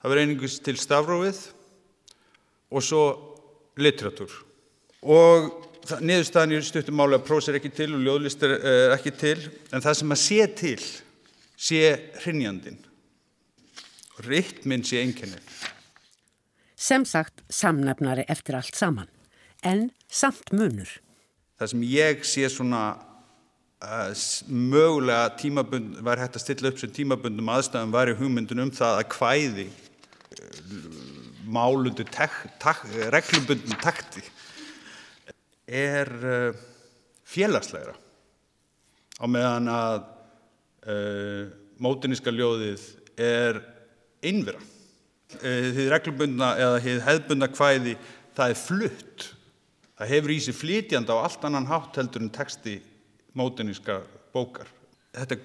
það 0.00 0.12
væri 0.12 0.26
einingis 0.26 0.60
til 0.64 0.76
stafrófið 0.80 1.40
og 2.70 2.84
svo 2.84 3.02
litteratúr. 3.80 4.32
Og 5.02 5.50
niðurstaðan 6.04 6.54
í 6.54 6.60
stuttum 6.64 6.98
máli 7.00 7.16
að 7.16 7.26
prós 7.26 7.48
er 7.48 7.58
ekki 7.58 7.72
til 7.74 7.90
og 7.96 8.04
ljóðlist 8.04 8.42
er 8.46 8.56
uh, 8.58 8.94
ekki 8.94 9.12
til 9.16 9.38
en 9.72 9.82
það 9.82 9.98
sem 10.00 10.14
að 10.14 10.22
sé 10.22 10.46
til 10.60 10.80
sé 11.60 11.82
hrinnjandin 12.22 12.78
og 14.16 14.24
rytminn 14.28 14.84
sé 14.86 15.02
einkenni 15.02 15.40
Sem 16.80 17.04
sagt 17.04 17.42
samnefnari 17.52 18.24
eftir 18.32 18.56
allt 18.56 18.76
saman 18.76 19.08
en 19.66 19.90
samt 20.08 20.52
munur. 20.56 20.88
Það 21.60 21.72
sem 21.72 21.82
ég 21.84 22.22
sé 22.24 22.48
svona 22.48 22.84
uh, 23.84 24.12
mögulega 24.48 25.34
tímabund 25.40 25.98
var 26.04 26.22
hægt 26.22 26.38
að 26.38 26.44
stilla 26.46 26.72
upp 26.72 26.80
sem 26.80 26.92
tímabundum 26.92 27.52
aðstæðum 27.52 27.92
var 27.92 28.12
í 28.12 28.16
hugmyndun 28.16 28.64
um 28.64 28.72
það 28.72 29.02
að 29.02 29.16
hvæði 29.18 29.68
málundu 31.50 32.04
reglubundum 33.14 33.76
takti 33.80 34.22
er 35.70 36.10
uh, 36.10 36.54
félagslegra 37.26 37.94
á 39.20 39.24
meðan 39.30 39.70
að 39.70 39.98
uh, 40.90 41.44
mótiníska 41.80 42.32
ljóðið 42.34 42.86
er 43.20 43.60
innvera. 44.26 44.60
Uh, 45.38 45.70
þið 45.76 45.90
reglubundna 45.92 46.54
eða 46.58 46.80
hefðbundna 47.06 47.50
hvæði 47.54 47.94
það 48.34 48.54
er 48.54 48.60
flutt. 48.64 49.28
Það 50.00 50.12
hefur 50.14 50.34
í 50.34 50.40
sig 50.42 50.56
flytjand 50.56 51.12
á 51.12 51.16
allt 51.20 51.46
annan 51.46 51.68
hátt 51.70 52.00
heldur 52.00 52.24
en 52.24 52.34
texti 52.34 52.78
mótiníska 53.36 54.00
bókar. 54.34 54.70
Þetta 55.14 55.38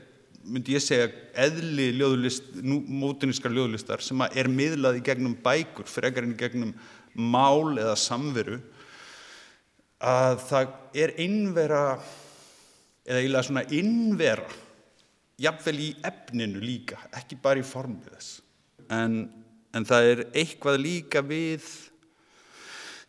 myndi 0.45 0.75
ég 0.75 0.83
segja 0.83 1.07
eðli 1.45 1.89
ljóðlist, 1.97 2.51
mótinískar 2.63 3.53
ljóðlistar 3.53 4.03
sem 4.05 4.21
er 4.27 4.49
miðlað 4.51 4.99
í 4.99 5.05
gegnum 5.05 5.35
bækur 5.43 5.89
frekar 5.89 6.25
en 6.25 6.35
í 6.35 6.39
gegnum 6.39 6.75
mál 7.15 7.77
eða 7.79 7.95
samveru 7.99 8.59
að 10.05 10.37
það 10.45 10.75
er 11.01 11.15
innvera 11.23 11.81
eða 13.05 13.21
eiginlega 13.21 13.47
svona 13.47 13.65
innvera 13.73 14.47
jafnvel 15.41 15.79
í 15.81 15.89
efninu 16.05 16.61
líka 16.63 16.99
ekki 17.15 17.37
bara 17.41 17.61
í 17.61 17.67
formið 17.67 18.13
þess. 18.13 18.39
En, 18.93 19.25
en 19.75 19.87
það 19.87 20.11
er 20.11 20.23
eitthvað 20.37 20.81
líka 20.83 21.23
við 21.25 21.65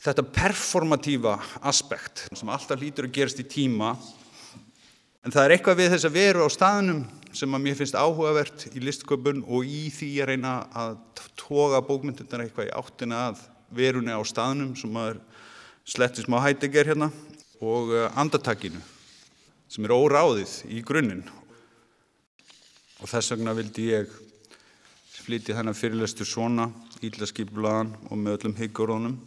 þetta 0.06 0.24
performatífa 0.36 1.36
aspekt 1.66 2.26
sem 2.30 2.50
alltaf 2.52 2.80
lítur 2.80 3.08
að 3.08 3.16
gerast 3.18 3.42
í 3.42 3.48
tíma 3.48 3.94
en 5.26 5.34
það 5.34 5.42
er 5.42 5.52
eitthvað 5.56 5.80
við 5.80 5.88
þess 5.90 6.06
að 6.06 6.14
veru 6.14 6.44
á 6.46 6.48
staðnum 6.54 6.98
sem 7.34 7.54
að 7.56 7.62
mér 7.64 7.78
finnst 7.80 7.96
áhugavert 7.98 8.64
í 8.70 8.82
listköpun 8.84 9.40
og 9.50 9.66
í 9.66 9.88
því 9.90 10.10
að 10.22 10.28
reyna 10.30 10.52
að 10.70 10.92
toga 11.34 11.80
bókmyndirnar 11.82 12.44
eitthvað 12.44 12.68
í 12.68 12.74
áttina 12.78 13.22
að 13.32 13.40
verunni 13.74 14.14
á 14.14 14.22
staðnum 14.22 14.76
sem 14.78 14.98
að 15.00 15.16
sletti 15.86 16.22
smá 16.22 16.38
hætteger 16.44 16.86
hérna 16.86 17.08
og 17.58 17.90
eh, 17.90 18.06
andartakinu 18.14 18.78
sem 19.66 19.82
er 19.82 19.94
óráðið 19.96 20.52
í 20.70 20.78
grunninn. 20.86 21.24
Og 23.02 23.10
þess 23.10 23.32
vegna 23.34 23.54
vildi 23.56 23.88
ég 23.90 24.12
flytja 25.24 25.56
þennan 25.58 25.74
fyrirlestur 25.74 26.28
svona 26.30 26.68
íllaskipulaðan 27.02 27.90
og 28.06 28.20
með 28.20 28.38
öllum 28.38 28.54
hyggurónum 28.60 29.18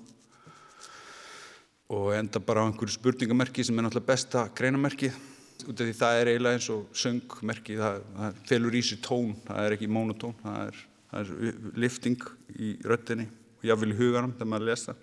og 1.91 2.07
enda 2.15 2.39
bara 2.39 2.63
á 2.63 2.67
einhverju 2.69 2.95
spurningamerki 2.95 3.65
sem 3.67 3.75
er 3.75 3.83
náttúrulega 3.83 4.13
besta 4.13 4.45
greinamerkið 4.55 5.19
út 5.67 5.81
af 5.81 5.89
því 5.89 5.97
það 5.99 6.19
er 6.19 6.31
eiginlega 6.31 6.59
eins 6.59 6.69
og 6.73 6.87
söngmerki, 7.03 7.75
það, 7.79 7.99
það 8.15 8.39
felur 8.51 8.79
í 8.79 8.81
sig 8.85 9.01
tón, 9.05 9.35
það 9.47 9.65
er 9.65 9.75
ekki 9.75 9.91
monotón, 9.91 10.35
það 10.43 10.63
er, 10.67 10.81
það 11.11 11.19
er 11.21 11.61
lifting 11.83 12.25
í 12.55 12.73
röttinni 12.87 13.29
og 13.59 13.69
jáfnvel 13.69 13.93
í 13.93 13.99
huganum 13.99 14.35
þegar 14.37 14.51
maður 14.53 14.69
lesa. 14.71 14.95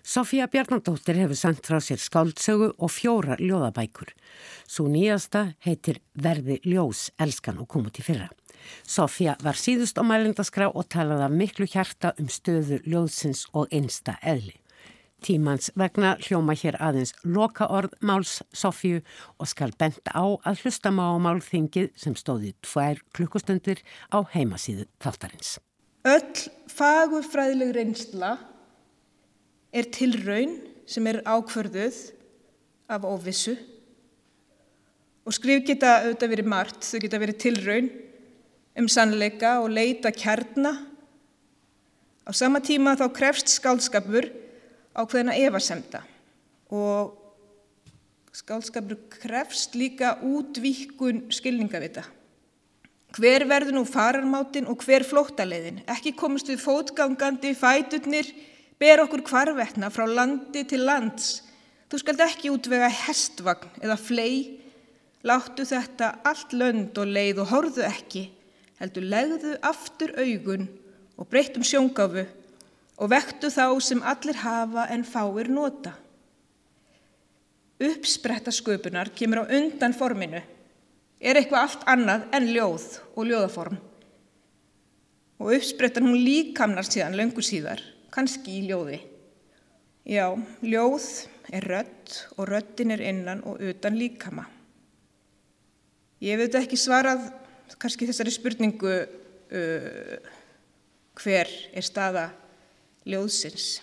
Sofía 0.00 0.46
Bjarnandóttir 0.48 1.18
hefur 1.20 1.36
sendt 1.36 1.66
frá 1.68 1.76
sér 1.84 2.00
skáldsögu 2.00 2.70
og 2.80 2.92
fjóra 2.92 3.36
ljóðabækur. 3.36 4.14
Svo 4.64 4.86
nýjasta 4.88 5.50
heitir 5.66 6.00
Verði 6.16 6.56
ljós, 6.64 7.10
elskan 7.20 7.60
og 7.60 7.68
kom 7.68 7.90
út 7.90 8.00
í 8.00 8.04
fyrra. 8.04 8.30
Sofía 8.88 9.36
var 9.44 9.60
síðust 9.60 10.00
á 10.00 10.04
mælindaskrá 10.04 10.70
og 10.72 10.88
talaði 10.88 11.26
af 11.26 11.36
miklu 11.36 11.68
hjarta 11.68 12.14
um 12.20 12.28
stöður 12.32 12.84
ljóðsins 12.88 13.44
og 13.52 13.68
einsta 13.72 14.16
eðli. 14.24 14.56
Tímans 15.20 15.68
vegna 15.76 16.14
hljóma 16.24 16.54
hér 16.56 16.78
aðeins 16.80 17.12
loka 17.24 17.68
orð 17.68 17.92
máls 18.00 18.38
Sofíu 18.56 19.02
og 19.36 19.50
skal 19.50 19.74
benda 19.78 20.14
á 20.16 20.24
að 20.48 20.62
hlusta 20.64 20.92
má 20.94 21.04
málþingið 21.20 21.90
sem 22.00 22.16
stóði 22.16 22.54
tvær 22.64 23.02
klukkustundir 23.16 23.82
á 24.08 24.24
heimasíðu 24.32 24.86
þáttarins. 25.02 25.58
Öll 26.08 26.46
fagurfræðileg 26.72 27.74
reynsla 27.76 28.36
er 29.76 29.90
tilraun 29.92 30.56
sem 30.88 31.06
er 31.06 31.20
ákverðuð 31.28 31.98
af 32.90 33.04
óvissu 33.04 33.58
og 35.28 35.36
skrif 35.36 35.66
geta 35.68 36.00
auðvitað 36.00 36.32
verið 36.32 36.48
margt, 36.50 36.86
þau 36.86 36.98
geta 37.04 37.20
verið 37.20 37.42
tilraun 37.44 37.90
um 38.80 38.88
sannleika 38.88 39.58
og 39.60 39.70
leita 39.76 40.12
kjarna. 40.14 40.72
Á 42.24 42.30
sama 42.32 42.62
tíma 42.64 42.96
þá 42.98 43.10
krefst 43.14 43.52
skálskapur 43.52 44.30
ákveðina 44.96 45.36
evasemda 45.38 46.02
og 46.70 47.16
skálskapur 48.34 48.98
krefst 49.10 49.74
líka 49.74 50.16
útvíkun 50.22 51.28
skilningavita. 51.34 52.04
Hver 53.10 53.42
verður 53.50 53.80
nú 53.80 53.84
fararmátin 53.88 54.68
og 54.70 54.84
hver 54.86 55.02
flóttaleiðin? 55.06 55.82
Ekki 55.90 56.14
komist 56.14 56.50
við 56.50 56.62
fótgangandi, 56.62 57.56
fæturnir, 57.58 58.28
ber 58.78 59.02
okkur 59.02 59.24
kvarvetna 59.26 59.90
frá 59.90 60.06
landi 60.06 60.62
til 60.68 60.84
lands. 60.86 61.40
Þú 61.90 61.98
skalt 61.98 62.22
ekki 62.22 62.52
útvega 62.54 62.86
hestvagn 62.86 63.82
eða 63.82 63.98
flei, 63.98 64.60
láttu 65.26 65.66
þetta 65.66 66.12
allt 66.22 66.54
lönd 66.54 66.98
og 67.02 67.10
leið 67.10 67.42
og 67.42 67.50
horðu 67.50 67.82
ekki, 67.88 68.28
heldur 68.78 69.08
legðu 69.10 69.56
aftur 69.66 70.14
augun 70.14 70.68
og 71.18 71.26
breyttum 71.28 71.66
sjóngáfu 71.66 72.28
og 73.00 73.08
vektu 73.08 73.48
þá 73.48 73.64
sem 73.80 74.02
allir 74.04 74.38
hafa 74.42 74.86
en 74.92 75.04
fáir 75.08 75.48
nota. 75.48 75.94
Uppspretta 77.80 78.52
sköpunar 78.52 79.08
kemur 79.16 79.46
á 79.48 79.52
undan 79.56 79.96
forminu, 79.96 80.42
er 81.20 81.38
eitthvað 81.40 81.64
allt 81.64 81.86
annað 81.88 82.26
en 82.36 82.48
ljóð 82.52 82.84
og 83.14 83.28
ljóðaform. 83.28 83.78
Og 85.40 85.54
uppsprettan 85.56 86.04
hún 86.04 86.20
líkamnar 86.20 86.84
síðan 86.84 87.16
löngu 87.16 87.40
síðar, 87.44 87.80
kannski 88.12 88.58
í 88.58 88.66
ljóði. 88.68 89.00
Já, 90.04 90.28
ljóð 90.60 91.06
er 91.56 91.64
rött 91.72 92.18
og 92.36 92.50
röttin 92.50 92.92
er 92.92 93.00
innan 93.04 93.40
og 93.48 93.62
utan 93.64 93.96
líkama. 93.96 94.44
Ég 96.20 96.36
veit 96.36 96.56
ekki 96.58 96.76
svarað 96.76 97.30
kannski 97.80 98.04
þessari 98.08 98.32
spurningu 98.34 98.92
uh, 98.92 100.16
hver 101.16 101.48
er 101.72 101.86
staða 101.86 102.28
ljóðsins. 103.08 103.80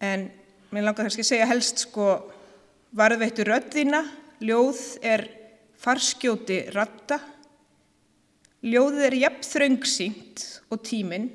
En 0.00 0.28
mér 0.72 0.86
langar 0.86 1.06
kannski 1.06 1.24
að 1.24 1.30
segja 1.32 1.48
helst 1.50 1.84
sko 1.84 2.08
varðveittu 2.96 3.44
röddina, 3.46 4.02
ljóð 4.42 4.80
er 5.04 5.26
farskjóti 5.80 6.62
ratta, 6.74 7.20
ljóðið 8.64 9.06
er 9.06 9.16
jafn 9.22 9.46
þröngsýnt 9.46 10.44
og 10.72 10.82
tíminn, 10.84 11.30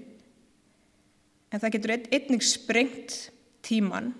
en 1.49 1.61
það 1.61 1.75
getur 1.77 1.95
einnig 1.95 2.45
sprengt 2.45 3.17
tíman 3.65 4.11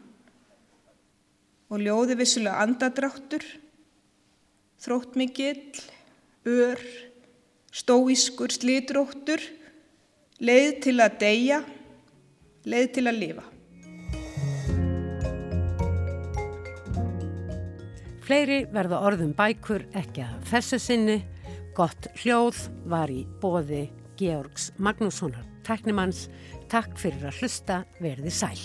og 1.70 1.82
ljóði 1.82 2.18
vissulega 2.20 2.62
andadráttur, 2.64 3.44
þróttmikill, 4.86 5.74
ör, 6.46 6.82
stóískur, 7.76 8.54
slítróttur, 8.54 9.42
leið 10.40 10.72
til 10.86 10.96
að 11.02 11.18
deyja, 11.24 11.60
leið 12.66 12.88
til 12.98 13.06
að 13.10 13.22
lifa. 13.22 13.46
Fleiri 18.26 18.64
verða 18.74 19.04
orðum 19.06 19.36
bækur 19.38 19.86
ekki 19.94 20.24
að 20.26 20.48
þessu 20.50 20.80
sinni. 20.82 21.20
Gott 21.78 22.08
hljóð 22.24 22.64
var 22.90 23.12
í 23.14 23.22
bóði 23.42 23.84
Georgs 24.18 24.72
Magnússonar, 24.82 25.46
teknimanns. 25.68 26.26
Takk 26.72 26.98
fyrir 26.98 27.28
að 27.30 27.44
hlusta, 27.44 27.84
verði 28.02 28.34
sæl. 28.34 28.58